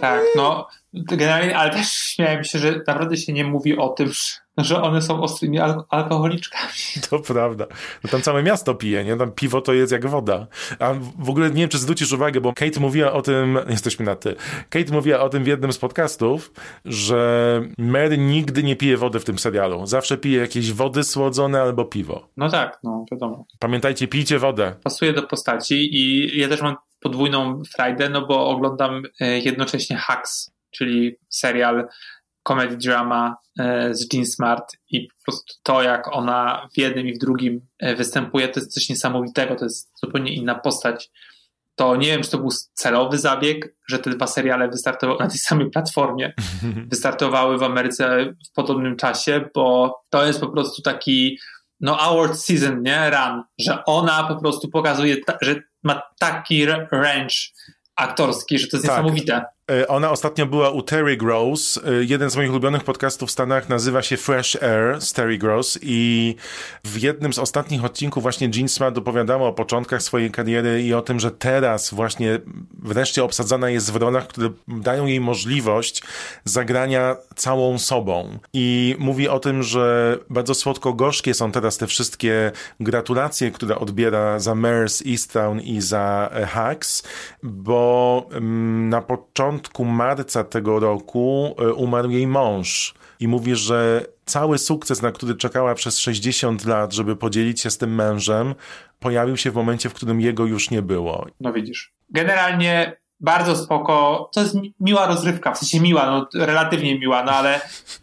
Tak, 0.01 0.21
no 0.35 0.67
generalnie, 0.93 1.57
ale 1.57 1.71
też 1.71 1.87
śmiałem 1.91 2.43
się, 2.43 2.59
że 2.59 2.81
naprawdę 2.87 3.17
się 3.17 3.33
nie 3.33 3.43
mówi 3.43 3.77
o 3.77 3.89
tym, 3.89 4.07
że 4.07 4.42
one 4.83 5.01
są 5.01 5.21
ostrymi 5.21 5.59
al 5.59 5.83
alkoholiczkami. 5.89 6.73
To 7.09 7.19
prawda. 7.19 7.65
No 8.03 8.09
tam 8.09 8.21
całe 8.21 8.43
miasto 8.43 8.75
pije, 8.75 9.03
nie? 9.03 9.15
Tam 9.15 9.31
piwo 9.31 9.61
to 9.61 9.73
jest 9.73 9.91
jak 9.91 10.07
woda. 10.07 10.47
A 10.79 10.93
w 11.19 11.29
ogóle 11.29 11.49
nie 11.49 11.61
wiem, 11.61 11.69
czy 11.69 11.77
zwrócisz 11.77 12.11
uwagę, 12.11 12.41
bo 12.41 12.53
Kate 12.53 12.79
mówiła 12.79 13.11
o 13.11 13.21
tym, 13.21 13.59
jesteśmy 13.69 14.05
na 14.05 14.15
ty, 14.15 14.35
Kate 14.69 14.93
mówiła 14.93 15.19
o 15.19 15.29
tym 15.29 15.43
w 15.43 15.47
jednym 15.47 15.73
z 15.73 15.77
podcastów, 15.77 16.51
że 16.85 17.61
Mary 17.77 18.17
nigdy 18.17 18.63
nie 18.63 18.75
pije 18.75 18.97
wody 18.97 19.19
w 19.19 19.25
tym 19.25 19.39
serialu. 19.39 19.85
Zawsze 19.85 20.17
pije 20.17 20.39
jakieś 20.41 20.73
wody 20.73 21.03
słodzone 21.03 21.61
albo 21.61 21.85
piwo. 21.85 22.27
No 22.37 22.49
tak, 22.49 22.79
no 22.83 23.05
wiadomo. 23.11 23.45
Pamiętajcie, 23.59 24.07
pijcie 24.07 24.39
wodę. 24.39 24.75
Pasuje 24.83 25.13
do 25.13 25.23
postaci 25.23 25.95
i 25.95 26.31
ja 26.39 26.47
też 26.47 26.61
mam 26.61 26.75
podwójną 26.99 27.61
frajdę, 27.75 28.09
no 28.09 28.25
bo 28.25 28.47
oglądam 28.49 29.03
e, 29.19 29.39
jednocześnie 29.39 29.97
Hacks, 29.97 30.53
czyli 30.71 31.15
serial 31.29 31.87
comedy 32.43 32.77
drama 32.77 33.37
e, 33.59 33.95
z 33.95 34.13
Jean 34.13 34.25
Smart 34.25 34.77
i 34.89 35.07
po 35.07 35.23
prostu 35.25 35.53
to, 35.63 35.81
jak 35.81 36.15
ona 36.15 36.67
w 36.73 36.77
jednym 36.77 37.07
i 37.07 37.13
w 37.13 37.17
drugim 37.17 37.61
e, 37.79 37.95
występuje, 37.95 38.47
to 38.47 38.59
jest 38.59 38.73
coś 38.73 38.89
niesamowitego, 38.89 39.55
to 39.55 39.65
jest 39.65 39.91
zupełnie 40.03 40.33
inna 40.35 40.55
postać. 40.55 41.11
To 41.75 41.95
nie 41.95 42.07
wiem, 42.07 42.21
czy 42.23 42.31
to 42.31 42.37
był 42.37 42.49
celowy 42.73 43.19
zabieg, 43.19 43.75
że 43.89 43.99
te 43.99 44.09
dwa 44.09 44.27
seriale 44.27 44.69
wystartowały 44.69 45.19
na 45.19 45.27
tej 45.27 45.37
samej 45.37 45.69
platformie, 45.69 46.33
wystartowały 46.91 47.57
w 47.57 47.63
Ameryce 47.63 48.33
w 48.49 48.53
podobnym 48.55 48.95
czasie, 48.95 49.49
bo 49.55 49.95
to 50.09 50.25
jest 50.25 50.39
po 50.39 50.47
prostu 50.47 50.81
taki 50.81 51.39
no 51.79 51.99
award 51.99 52.39
season, 52.39 52.81
nie? 52.81 53.09
Run, 53.09 53.43
że 53.59 53.85
ona 53.85 54.23
po 54.23 54.35
prostu 54.35 54.69
pokazuje, 54.69 55.15
że 55.41 55.55
ma 55.83 56.01
taki 56.19 56.65
range 56.91 57.35
aktorski, 57.95 58.59
że 58.59 58.67
to 58.67 58.77
jest 58.77 58.87
tak. 58.87 58.97
niesamowite. 58.97 59.45
E, 59.71 59.87
ona 59.87 60.11
ostatnio 60.11 60.45
była 60.45 60.69
u 60.69 60.81
Terry 60.81 61.17
Gross. 61.17 61.79
E, 61.85 62.03
jeden 62.03 62.29
z 62.29 62.35
moich 62.35 62.49
ulubionych 62.49 62.83
podcastów 62.83 63.29
w 63.29 63.31
Stanach 63.31 63.69
nazywa 63.69 64.01
się 64.01 64.17
Fresh 64.17 64.63
Air 64.63 65.01
z 65.01 65.13
Terry 65.13 65.37
Gross 65.37 65.79
i 65.81 66.35
w 66.83 67.01
jednym 67.01 67.33
z 67.33 67.39
ostatnich 67.39 67.85
odcinków 67.85 68.23
właśnie 68.23 68.49
Jean 68.55 68.69
Smart 68.69 68.97
opowiadała 68.97 69.47
o 69.47 69.53
początkach 69.53 70.03
swojej 70.03 70.31
kariery 70.31 70.83
i 70.83 70.93
o 70.93 71.01
tym, 71.01 71.19
że 71.19 71.31
teraz 71.31 71.93
właśnie 71.93 72.39
wreszcie 72.83 73.23
obsadzana 73.23 73.69
jest 73.69 73.91
w 73.91 73.95
rolach, 73.95 74.27
które 74.27 74.49
dają 74.67 75.05
jej 75.05 75.19
możliwość 75.19 76.03
zagrania 76.43 77.15
całą 77.35 77.79
sobą. 77.79 78.39
I 78.53 78.95
mówi 78.99 79.29
o 79.29 79.39
tym, 79.39 79.63
że 79.63 80.17
bardzo 80.29 80.53
słodko-gorzkie 80.53 81.33
są 81.33 81.51
teraz 81.51 81.77
te 81.77 81.87
wszystkie 81.87 82.51
gratulacje, 82.79 83.51
które 83.51 83.79
odbiera 83.79 84.39
za 84.39 84.55
Mares 84.55 85.03
Easttown 85.07 85.61
i 85.61 85.81
za 85.81 86.29
e, 86.33 86.45
Hacks, 86.45 87.03
bo 87.43 88.25
mm, 88.31 88.89
na 88.89 89.01
początku 89.01 89.52
początku 89.53 89.85
marca 89.85 90.43
tego 90.43 90.79
roku 90.79 91.55
e, 91.59 91.73
umarł 91.73 92.09
jej 92.09 92.27
mąż 92.27 92.93
i 93.19 93.27
mówi, 93.27 93.55
że 93.55 94.05
cały 94.25 94.57
sukces, 94.57 95.01
na 95.01 95.11
który 95.11 95.35
czekała 95.35 95.75
przez 95.75 95.99
60 95.99 96.65
lat, 96.65 96.93
żeby 96.93 97.15
podzielić 97.15 97.61
się 97.61 97.69
z 97.69 97.77
tym 97.77 97.95
mężem, 97.95 98.55
pojawił 98.99 99.37
się 99.37 99.51
w 99.51 99.55
momencie, 99.55 99.89
w 99.89 99.93
którym 99.93 100.21
jego 100.21 100.45
już 100.45 100.71
nie 100.71 100.81
było. 100.81 101.27
No 101.39 101.53
widzisz. 101.53 101.93
Generalnie 102.09 102.97
bardzo 103.19 103.55
spoko. 103.55 104.29
To 104.33 104.41
jest 104.41 104.55
miła 104.79 105.07
rozrywka, 105.07 105.51
w 105.51 105.57
sensie 105.57 105.79
miła, 105.79 106.05
no 106.05 106.45
relatywnie 106.45 106.99
miła, 106.99 107.23
no 107.23 107.31
ale 107.31 107.61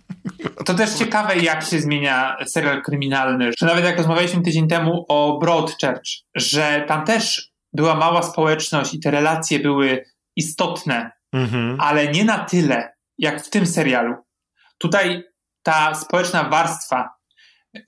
to 0.66 0.74
też 0.74 0.90
ciekawe, 0.90 1.36
jak 1.36 1.64
się 1.64 1.80
zmienia 1.80 2.36
serial 2.46 2.82
kryminalny. 2.82 3.50
Że 3.58 3.66
nawet 3.66 3.84
jak 3.84 3.96
rozmawialiśmy 3.96 4.42
tydzień 4.42 4.68
temu 4.68 5.04
o 5.08 5.38
Broadchurch, 5.38 6.10
że 6.34 6.84
tam 6.88 7.04
też 7.04 7.52
była 7.72 7.94
mała 7.94 8.22
społeczność 8.22 8.94
i 8.94 9.00
te 9.00 9.10
relacje 9.10 9.60
były 9.60 10.04
istotne 10.36 11.19
mhm. 11.32 11.76
ale 11.80 12.08
nie 12.08 12.24
na 12.24 12.38
tyle, 12.38 12.92
jak 13.18 13.42
w 13.42 13.50
tym 13.50 13.66
serialu. 13.66 14.14
Tutaj 14.78 15.22
ta 15.62 15.94
społeczna 15.94 16.44
warstwa 16.44 17.10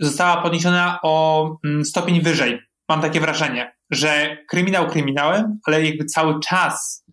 została 0.00 0.42
podniesiona 0.42 0.98
o 1.02 1.46
mm, 1.64 1.84
stopień 1.84 2.22
wyżej. 2.22 2.60
Mam 2.88 3.00
takie 3.00 3.20
wrażenie, 3.20 3.72
że 3.90 4.36
kryminał 4.48 4.86
kryminałem, 4.86 5.58
ale 5.66 5.84
jakby 5.84 6.04
cały 6.04 6.40
czas 6.40 7.04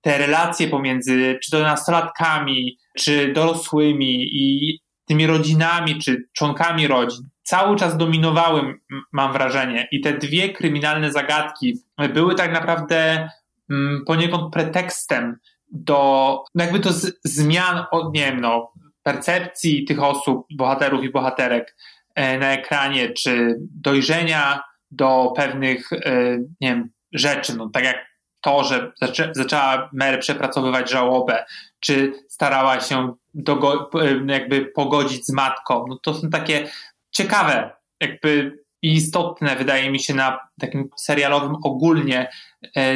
te 0.00 0.18
relacje 0.18 0.68
pomiędzy 0.68 1.38
czy 1.44 1.50
to 1.50 1.60
nastolatkami, 1.60 2.78
czy 2.98 3.32
dorosłymi 3.32 4.28
i 4.32 4.78
tymi 5.04 5.26
rodzinami, 5.26 5.98
czy 5.98 6.28
członkami 6.32 6.86
rodzin, 6.86 7.28
cały 7.42 7.76
czas 7.76 7.96
dominowały, 7.96 8.74
mam 9.12 9.32
wrażenie. 9.32 9.88
I 9.92 10.00
te 10.00 10.18
dwie 10.18 10.52
kryminalne 10.52 11.12
zagadki 11.12 11.78
były 12.14 12.34
tak 12.34 12.52
naprawdę 12.52 13.28
mm, 13.70 14.04
poniekąd 14.06 14.52
pretekstem 14.52 15.36
do 15.72 16.44
no 16.54 16.64
jakby 16.64 16.80
to 16.80 16.92
z, 16.92 17.20
zmian, 17.24 17.84
od, 17.90 18.14
nie 18.14 18.20
wiem, 18.20 18.40
no, 18.40 18.72
percepcji 19.02 19.84
tych 19.84 20.02
osób, 20.02 20.46
bohaterów 20.50 21.04
i 21.04 21.10
bohaterek 21.10 21.76
e, 22.14 22.38
na 22.38 22.52
ekranie, 22.52 23.10
czy 23.10 23.56
dojrzenia 23.60 24.62
do 24.90 25.32
pewnych, 25.36 25.92
e, 25.92 26.38
nie 26.60 26.68
wiem, 26.68 26.90
rzeczy, 27.12 27.56
no 27.56 27.70
tak 27.70 27.84
jak 27.84 27.96
to, 28.40 28.64
że 28.64 28.92
zaczę, 29.00 29.30
zaczęła 29.34 29.90
Mary 29.92 30.18
przepracowywać 30.18 30.90
żałobę, 30.90 31.44
czy 31.80 32.12
starała 32.28 32.80
się 32.80 33.14
dogo, 33.34 33.90
e, 33.94 34.32
jakby 34.32 34.66
pogodzić 34.66 35.26
z 35.26 35.32
matką, 35.32 35.84
no 35.88 35.98
to 36.02 36.14
są 36.14 36.30
takie 36.30 36.68
ciekawe, 37.10 37.70
jakby 38.00 38.58
istotne, 38.82 39.56
wydaje 39.56 39.90
mi 39.90 40.00
się, 40.00 40.14
na 40.14 40.38
takim 40.60 40.88
serialowym 40.96 41.56
ogólnie 41.64 42.30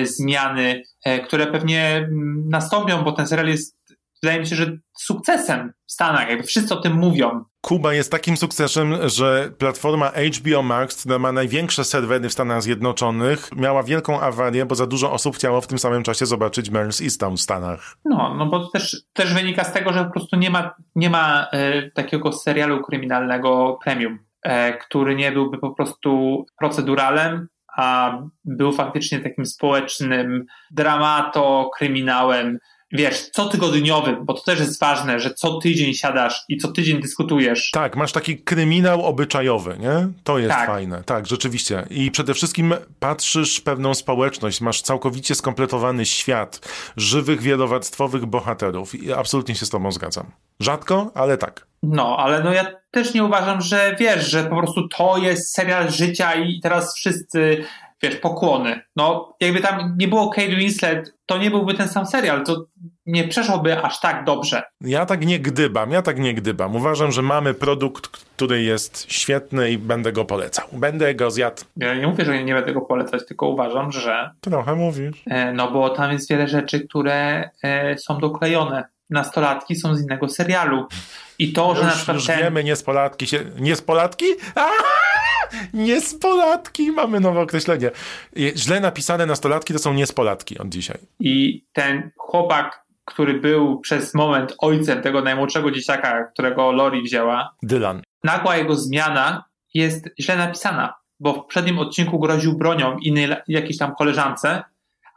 zmiany, 0.02 0.82
e, 1.04 1.18
które 1.20 1.46
pewnie 1.46 1.96
mm, 1.96 2.48
nastąpią, 2.48 3.04
bo 3.04 3.12
ten 3.12 3.26
serial 3.26 3.48
jest, 3.48 3.76
wydaje 4.22 4.40
mi 4.40 4.46
się, 4.46 4.56
że 4.56 4.76
sukcesem 4.98 5.72
w 5.86 5.92
Stanach, 5.92 6.28
jakby 6.28 6.46
wszyscy 6.46 6.74
o 6.74 6.80
tym 6.80 6.92
mówią. 6.92 7.44
Kuba 7.60 7.94
jest 7.94 8.10
takim 8.10 8.36
sukcesem, 8.36 8.94
że 9.08 9.52
platforma 9.58 10.12
HBO 10.38 10.62
Max, 10.62 11.00
która 11.00 11.18
ma 11.18 11.32
największe 11.32 11.84
serwery 11.84 12.28
w 12.28 12.32
Stanach 12.32 12.62
Zjednoczonych, 12.62 13.48
miała 13.56 13.82
wielką 13.82 14.20
awarię, 14.20 14.66
bo 14.66 14.74
za 14.74 14.86
dużo 14.86 15.12
osób 15.12 15.36
chciało 15.36 15.60
w 15.60 15.66
tym 15.66 15.78
samym 15.78 16.02
czasie 16.02 16.26
zobaczyć 16.26 16.70
Mers 16.70 17.00
Easttown 17.00 17.36
w 17.36 17.40
Stanach. 17.40 17.96
No, 18.04 18.34
no 18.34 18.46
bo 18.46 18.60
to 18.60 18.70
też, 18.70 19.02
też 19.12 19.34
wynika 19.34 19.64
z 19.64 19.72
tego, 19.72 19.92
że 19.92 20.04
po 20.04 20.10
prostu 20.10 20.36
nie 20.36 20.50
ma, 20.50 20.74
nie 20.94 21.10
ma 21.10 21.46
e, 21.52 21.90
takiego 21.90 22.32
serialu 22.32 22.82
kryminalnego 22.82 23.78
premium. 23.84 24.18
E, 24.42 24.78
który 24.78 25.14
nie 25.14 25.32
byłby 25.32 25.58
po 25.58 25.70
prostu 25.70 26.44
proceduralem, 26.58 27.48
a 27.80 28.18
był 28.44 28.72
faktycznie 28.72 29.20
takim 29.20 29.46
społecznym 29.46 30.44
dramato, 30.70 31.70
kryminałem, 31.76 32.58
wiesz, 32.93 33.30
cotygodniowym, 33.30 34.24
bo 34.24 34.34
to 34.34 34.43
też 34.43 34.61
jest 34.61 34.80
ważne, 34.80 35.20
że 35.20 35.34
co 35.34 35.59
tydzień 35.59 35.95
siadasz 35.95 36.45
i 36.49 36.57
co 36.57 36.68
tydzień 36.68 37.01
dyskutujesz. 37.01 37.70
Tak, 37.70 37.97
masz 37.97 38.12
taki 38.12 38.38
kryminał 38.38 39.07
obyczajowy, 39.07 39.76
nie? 39.78 40.09
To 40.24 40.38
jest 40.38 40.51
tak. 40.51 40.66
fajne. 40.66 41.03
Tak, 41.05 41.26
rzeczywiście. 41.26 41.86
I 41.91 42.11
przede 42.11 42.34
wszystkim 42.34 42.74
patrzysz 42.99 43.61
pewną 43.61 43.95
społeczność, 43.95 44.61
masz 44.61 44.82
całkowicie 44.82 45.34
skompletowany 45.34 46.07
świat 46.07 46.68
żywych, 46.97 47.43
wielowarstwowych 47.43 48.26
bohaterów 48.26 48.95
i 48.95 49.12
absolutnie 49.12 49.55
się 49.55 49.66
z 49.66 49.70
tobą 49.70 49.93
zgadzam. 49.93 50.26
Rzadko, 50.61 51.11
ale 51.14 51.38
tak. 51.38 51.66
No, 51.82 52.16
ale 52.18 52.43
no 52.45 52.53
ja 52.53 52.66
też 52.91 53.14
nie 53.14 53.24
uważam, 53.24 53.61
że 53.61 53.97
wiesz, 54.01 54.30
że 54.30 54.45
po 54.45 54.57
prostu 54.57 54.88
to 54.88 55.18
jest 55.18 55.55
serial 55.55 55.91
życia 55.91 56.34
i 56.34 56.61
teraz 56.61 56.95
wszyscy, 56.97 57.64
wiesz, 58.03 58.16
pokłony. 58.16 58.80
No, 58.96 59.36
jakby 59.40 59.61
tam 59.61 59.96
nie 59.98 60.09
było 60.09 60.30
Kate 60.30 60.57
Winslet, 60.57 61.14
to 61.26 61.38
nie 61.38 61.51
byłby 61.51 61.74
ten 61.74 61.88
sam 61.88 62.07
serial, 62.07 62.44
to 62.44 62.66
nie 63.07 63.28
przeszłoby 63.28 63.82
aż 63.82 64.01
tak 64.01 64.24
dobrze. 64.24 64.62
Ja 64.80 65.07
tak 65.07 65.26
nie 65.26 65.40
gdybam, 65.40 65.90
ja 65.90 66.03
tak 66.03 66.18
nie 66.18 66.34
gdybam. 66.34 66.76
Uważam, 66.76 67.12
że 67.12 67.22
mamy 67.22 67.55
produkt, 67.55 68.07
który 68.07 68.62
jest 68.62 69.12
świetny 69.12 69.70
i 69.70 69.78
będę 69.78 70.12
go 70.12 70.24
polecał. 70.24 70.66
Będę 70.72 71.14
go 71.14 71.30
zjadł. 71.30 71.62
Ja 71.76 71.94
nie 71.94 72.07
mówię, 72.07 72.24
że 72.24 72.44
nie 72.44 72.55
będę 72.55 72.72
go 72.72 72.80
polecać, 72.80 73.26
tylko 73.26 73.48
uważam, 73.48 73.92
że... 73.92 74.30
Trochę 74.40 74.74
mówisz. 74.74 75.22
E, 75.26 75.53
no 75.53 75.70
bo 75.70 75.90
tam 75.90 76.12
jest 76.12 76.30
wiele 76.30 76.48
rzeczy, 76.48 76.80
które 76.88 77.51
e, 77.62 77.98
są 77.98 78.18
doklejone 78.18 78.84
nastolatki 79.11 79.76
są 79.76 79.94
z 79.94 80.03
innego 80.03 80.28
serialu. 80.28 80.86
I 81.41 81.53
to, 81.53 81.74
że 81.74 81.82
już, 81.82 81.91
na 81.91 81.97
przykład. 81.97 82.16
Już 82.16 82.26
ten... 82.26 82.38
wiemy, 82.38 82.64
niespolatki 82.64 83.26
się. 83.26 83.45
Niespolatki? 83.59 84.24
Niespolatki! 85.74 86.93
Mamy 86.93 87.20
nowe 87.20 87.41
określenie. 87.41 87.91
Źle 88.57 88.80
napisane 88.80 89.26
nastolatki 89.26 89.72
to 89.72 89.78
są 89.78 89.95
niespolatki 89.95 90.59
od 90.59 90.68
dzisiaj. 90.68 90.99
I 91.20 91.64
ten 91.72 92.11
chłopak, 92.16 92.84
który 93.05 93.34
był 93.34 93.80
przez 93.80 94.14
moment 94.14 94.55
ojcem 94.59 95.03
tego 95.03 95.22
najmłodszego 95.22 95.70
dzieciaka, 95.70 96.24
którego 96.24 96.72
Lori 96.72 97.03
wzięła. 97.03 97.55
Dylan. 97.62 98.03
Nagła 98.24 98.57
jego 98.57 98.76
zmiana 98.76 99.45
jest 99.74 100.09
źle 100.20 100.36
napisana, 100.36 100.95
bo 101.20 101.32
w 101.32 101.36
poprzednim 101.36 101.78
odcinku 101.78 102.18
groził 102.18 102.57
bronią 102.57 102.99
innej 102.99 103.28
jakiejś 103.49 103.78
tam 103.78 103.95
koleżance, 103.95 104.62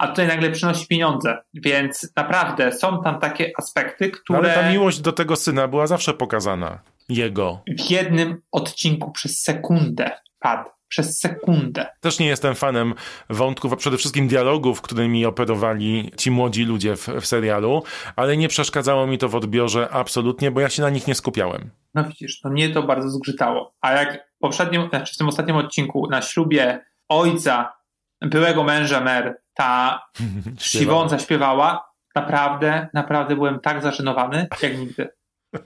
a 0.03 0.07
tutaj 0.07 0.27
nagle 0.27 0.51
przynosi 0.51 0.87
pieniądze. 0.87 1.37
Więc 1.53 2.11
naprawdę 2.15 2.71
są 2.71 3.03
tam 3.03 3.19
takie 3.19 3.51
aspekty, 3.57 4.09
które. 4.09 4.39
Ale 4.39 4.53
ta 4.53 4.71
miłość 4.71 4.99
do 4.99 5.11
tego 5.11 5.35
syna 5.35 5.67
była 5.67 5.87
zawsze 5.87 6.13
pokazana. 6.13 6.79
Jego. 7.09 7.61
W 7.79 7.89
jednym 7.89 8.41
odcinku 8.51 9.11
przez 9.11 9.41
sekundę 9.41 10.11
padł. 10.39 10.69
Przez 10.87 11.19
sekundę. 11.19 11.87
Też 11.99 12.19
nie 12.19 12.27
jestem 12.27 12.55
fanem 12.55 12.93
wątków, 13.29 13.73
a 13.73 13.75
przede 13.75 13.97
wszystkim 13.97 14.27
dialogów, 14.27 14.81
którymi 14.81 15.25
operowali 15.25 16.11
ci 16.17 16.31
młodzi 16.31 16.63
ludzie 16.63 16.95
w, 16.95 17.07
w 17.07 17.25
serialu, 17.25 17.83
ale 18.15 18.37
nie 18.37 18.47
przeszkadzało 18.47 19.07
mi 19.07 19.17
to 19.17 19.29
w 19.29 19.35
odbiorze 19.35 19.89
absolutnie, 19.91 20.51
bo 20.51 20.61
ja 20.61 20.69
się 20.69 20.81
na 20.81 20.89
nich 20.89 21.07
nie 21.07 21.15
skupiałem. 21.15 21.69
No 21.93 22.03
widzisz, 22.03 22.39
to 22.39 22.49
mnie 22.49 22.69
to 22.69 22.83
bardzo 22.83 23.09
zgrzytało. 23.09 23.75
A 23.81 23.91
jak 23.91 24.27
w 24.35 24.39
poprzednim, 24.39 24.89
znaczy 24.89 25.13
w 25.13 25.17
tym 25.17 25.27
ostatnim 25.27 25.55
odcinku 25.55 26.07
na 26.09 26.21
ślubie 26.21 26.85
ojca 27.09 27.73
byłego 28.21 28.63
męża 28.63 29.01
Mer 29.01 29.42
ta 29.53 30.01
siwą 30.59 31.09
zaśpiewała, 31.09 31.85
naprawdę, 32.15 32.87
naprawdę 32.93 33.35
byłem 33.35 33.59
tak 33.59 33.81
zażenowany, 33.81 34.47
jak 34.61 34.77
nigdy. 34.77 35.09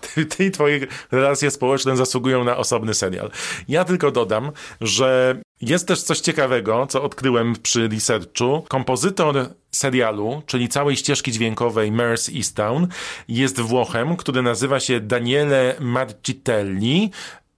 Ty, 0.00 0.26
ty 0.26 0.44
i 0.44 0.50
twoje 0.50 0.80
relacje 1.10 1.50
społeczne 1.50 1.96
zasługują 1.96 2.44
na 2.44 2.56
osobny 2.56 2.94
serial. 2.94 3.30
Ja 3.68 3.84
tylko 3.84 4.10
dodam, 4.10 4.52
że 4.80 5.40
jest 5.60 5.88
też 5.88 6.02
coś 6.02 6.20
ciekawego, 6.20 6.86
co 6.86 7.02
odkryłem 7.02 7.54
przy 7.62 7.88
researchu. 7.88 8.64
Kompozytor 8.68 9.48
serialu, 9.70 10.42
czyli 10.46 10.68
całej 10.68 10.96
ścieżki 10.96 11.32
dźwiękowej 11.32 11.92
Merce 11.92 12.32
Easttown, 12.32 12.86
jest 13.28 13.60
Włochem, 13.60 14.16
który 14.16 14.42
nazywa 14.42 14.80
się 14.80 15.00
Daniele 15.00 15.74
Marcitelli. 15.80 17.10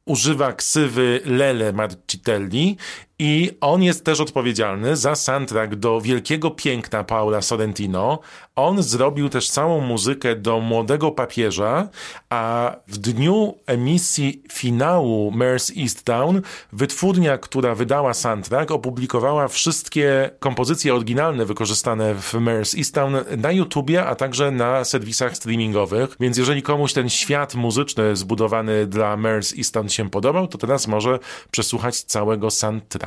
Używa 0.04 0.52
ksywy 0.52 1.20
Lele 1.24 1.72
Marcitelli 1.72 2.76
i 3.22 3.50
on 3.60 3.82
jest 3.82 4.04
też 4.04 4.20
odpowiedzialny 4.20 4.96
za 4.96 5.14
soundtrack 5.14 5.74
do 5.74 6.00
Wielkiego 6.00 6.50
Piękna 6.50 7.04
Paula 7.04 7.42
Sorrentino. 7.42 8.18
On 8.56 8.82
zrobił 8.82 9.28
też 9.28 9.50
całą 9.50 9.80
muzykę 9.80 10.36
do 10.36 10.60
Młodego 10.60 11.10
Papieża, 11.10 11.88
a 12.30 12.72
w 12.88 12.98
dniu 12.98 13.54
emisji 13.66 14.42
finału 14.52 15.30
Merce 15.30 15.72
Easttown 15.82 16.40
wytwórnia, 16.72 17.38
która 17.38 17.74
wydała 17.74 18.14
soundtrack, 18.14 18.70
opublikowała 18.70 19.48
wszystkie 19.48 20.30
kompozycje 20.38 20.94
oryginalne 20.94 21.44
wykorzystane 21.44 22.14
w 22.14 22.34
Merce 22.34 22.78
Easttown 22.78 23.16
na 23.36 23.52
YouTubie, 23.52 24.06
a 24.06 24.14
także 24.14 24.50
na 24.50 24.84
serwisach 24.84 25.36
streamingowych. 25.36 26.16
Więc 26.20 26.38
jeżeli 26.38 26.62
komuś 26.62 26.92
ten 26.92 27.08
świat 27.08 27.54
muzyczny 27.54 28.16
zbudowany 28.16 28.86
dla 28.86 29.16
Merce 29.16 29.56
Easttown 29.56 29.88
się 29.88 30.10
podobał, 30.10 30.48
to 30.48 30.58
teraz 30.58 30.86
może 30.86 31.18
przesłuchać 31.50 32.02
całego 32.02 32.50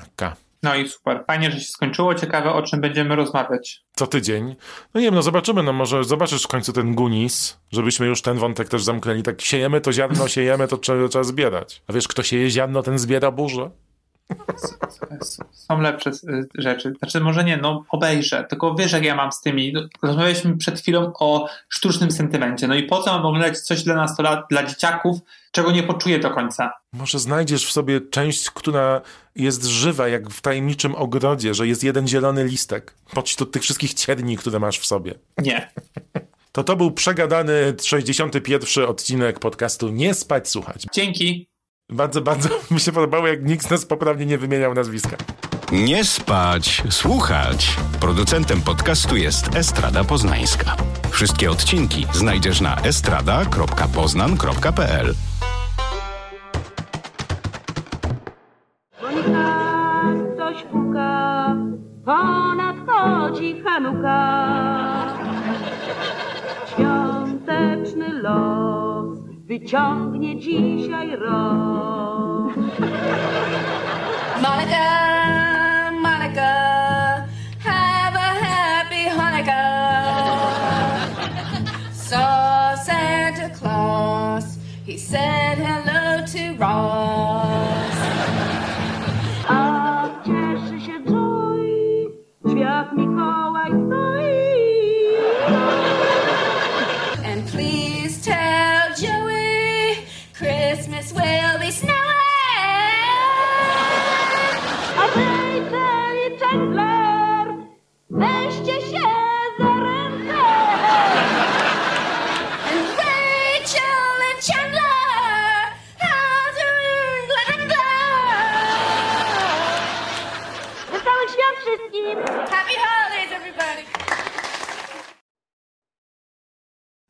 soundtracka. 0.04 0.36
No 0.64 0.76
i 0.76 0.90
super. 0.90 1.24
Fajnie, 1.28 1.52
że 1.52 1.60
się 1.60 1.68
skończyło. 1.68 2.16
Ciekawe, 2.16 2.54
o 2.54 2.62
czym 2.62 2.82
będziemy 2.82 3.16
rozmawiać. 3.16 3.84
Co 3.96 4.08
tydzień. 4.08 4.56
No 4.94 5.02
nie 5.02 5.08
wiem, 5.08 5.16
no 5.16 5.22
zobaczymy, 5.22 5.64
no 5.64 5.74
może 5.74 6.04
zobaczysz 6.04 6.44
w 6.44 6.48
końcu 6.48 6.74
ten 6.74 6.96
Gunis, 6.96 7.60
żebyśmy 7.72 8.06
już 8.06 8.22
ten 8.22 8.38
wątek 8.38 8.70
też 8.70 8.84
zamknęli. 8.84 9.24
Tak 9.24 9.42
siejemy 9.42 9.82
to 9.82 9.94
ziarno, 9.94 10.28
siejemy 10.28 10.68
to 10.68 10.78
trzeba, 10.78 11.08
trzeba 11.08 11.24
zbierać. 11.24 11.84
A 11.88 11.94
wiesz, 11.94 12.08
kto 12.08 12.24
sieje 12.24 12.50
ziarno, 12.50 12.84
ten 12.84 12.98
zbiera 12.98 13.32
burzę. 13.32 13.70
Są 15.52 15.82
lepsze 15.82 16.10
y, 16.10 16.48
rzeczy. 16.56 16.94
Znaczy, 17.00 17.20
może 17.20 17.44
nie, 17.44 17.58
no 17.58 17.84
obejrzę. 17.90 18.46
Tylko 18.50 18.76
wiesz, 18.76 18.92
jak 18.92 19.04
ja 19.04 19.16
mam 19.16 19.32
z 19.32 19.42
tymi. 19.42 19.74
Rozmawialiśmy 20.04 20.58
przed 20.58 20.80
chwilą 20.80 21.14
o 21.20 21.50
sztucznym 21.70 22.12
sentymencie. 22.12 22.68
No 22.68 22.76
i 22.76 22.84
po 22.84 23.02
co 23.02 23.14
mam 23.14 23.26
oglądać 23.26 23.60
coś 23.60 23.84
dla 23.84 23.96
nastolat, 23.96 24.46
dla 24.50 24.64
dzieciaków, 24.64 25.20
czego 25.52 25.72
nie 25.72 25.84
poczuję 25.84 26.20
do 26.20 26.30
końca? 26.30 26.74
Może 26.94 27.20
znajdziesz 27.20 27.66
w 27.66 27.72
sobie 27.72 28.02
część, 28.02 28.50
która 28.50 29.02
jest 29.36 29.66
żywa, 29.66 30.08
jak 30.08 30.30
w 30.30 30.42
tajemniczym 30.42 30.96
ogrodzie, 30.96 31.54
że 31.54 31.68
jest 31.68 31.84
jeden 31.84 32.08
zielony 32.08 32.44
listek. 32.44 32.94
Poczty 33.14 33.46
tych 33.46 33.62
wszystkich 33.62 33.94
cierni, 33.94 34.38
które 34.38 34.60
masz 34.60 34.80
w 34.80 34.86
sobie. 34.86 35.14
Nie. 35.38 35.72
To 36.52 36.64
to 36.64 36.76
był 36.76 36.92
przegadany 36.92 37.76
61 37.82 38.86
odcinek 38.86 39.40
podcastu 39.40 39.90
Nie 39.90 40.14
spać, 40.14 40.50
słuchać. 40.50 40.86
Dzięki. 40.94 41.53
Bardzo, 41.94 42.22
bardzo 42.22 42.50
mi 42.72 42.80
się 42.80 42.92
podobało, 42.92 43.28
jak 43.28 43.46
nikt 43.46 43.68
z 43.68 43.70
nas 43.70 43.86
poprawnie 43.86 44.26
nie 44.26 44.38
wymieniał 44.38 44.74
nazwiska. 44.74 45.18
Nie 45.72 46.06
spać, 46.06 46.84
słuchać. 46.90 47.78
Producentem 48.00 48.62
podcastu 48.62 49.16
jest 49.16 49.56
Estrada 49.56 50.04
Poznańska. 50.04 50.76
Wszystkie 51.10 51.52
odcinki 51.52 52.06
znajdziesz 52.14 52.62
na 52.62 52.82
estrada.poznan.pl. 52.82 55.14
Ktoś 60.36 60.64
puka, 60.72 61.56
to 62.06 62.54
nadchodzi 62.56 63.62
Hanuka. 63.62 64.54
Świąteczny 66.76 68.14
los 68.14 68.83
wyciągnie 69.44 70.40
dzisiaj 70.40 71.16
rok. 71.16 72.56
Monica, 74.42 75.92
Monica, 75.92 76.54
have 77.60 78.16
a 78.16 78.34
happy 78.46 79.10
Hanukkah. 79.10 79.54
Saw 81.92 82.76
Santa 82.86 83.50
Claus, 83.60 84.58
he 84.86 84.98
said 84.98 85.58
hello 85.58 86.26
to 86.26 86.58
Ross. 86.60 87.98
A 89.48 90.10
cieszy 90.26 90.86
się 90.86 91.04
Joy, 91.06 92.10
drzwiach 92.46 92.94
Mikołaj 92.94 93.72
stoi. 93.72 94.23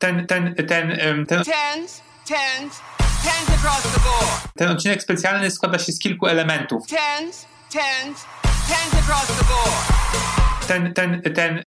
Ten, 0.04 0.26
ten, 0.26 0.54
ten, 0.54 0.66
ten, 0.66 1.26
Tens, 1.26 2.02
tens, 2.26 2.80
tens 3.24 3.48
across 3.48 3.82
the 3.82 4.00
board. 4.00 4.52
ten 4.56 4.70
odcinek 4.70 5.02
specjalny 5.02 5.50
składa 5.50 5.78
się 5.78 5.92
z 5.92 5.98
kilku 5.98 6.26
elementów. 6.26 6.86
Tens, 6.86 7.46
tens, 7.72 8.24
tens 8.42 9.04
across 9.04 9.26
the 9.26 9.44
board. 9.44 10.68
Ten, 10.68 10.94
ten, 10.94 11.22
ten, 11.34 11.62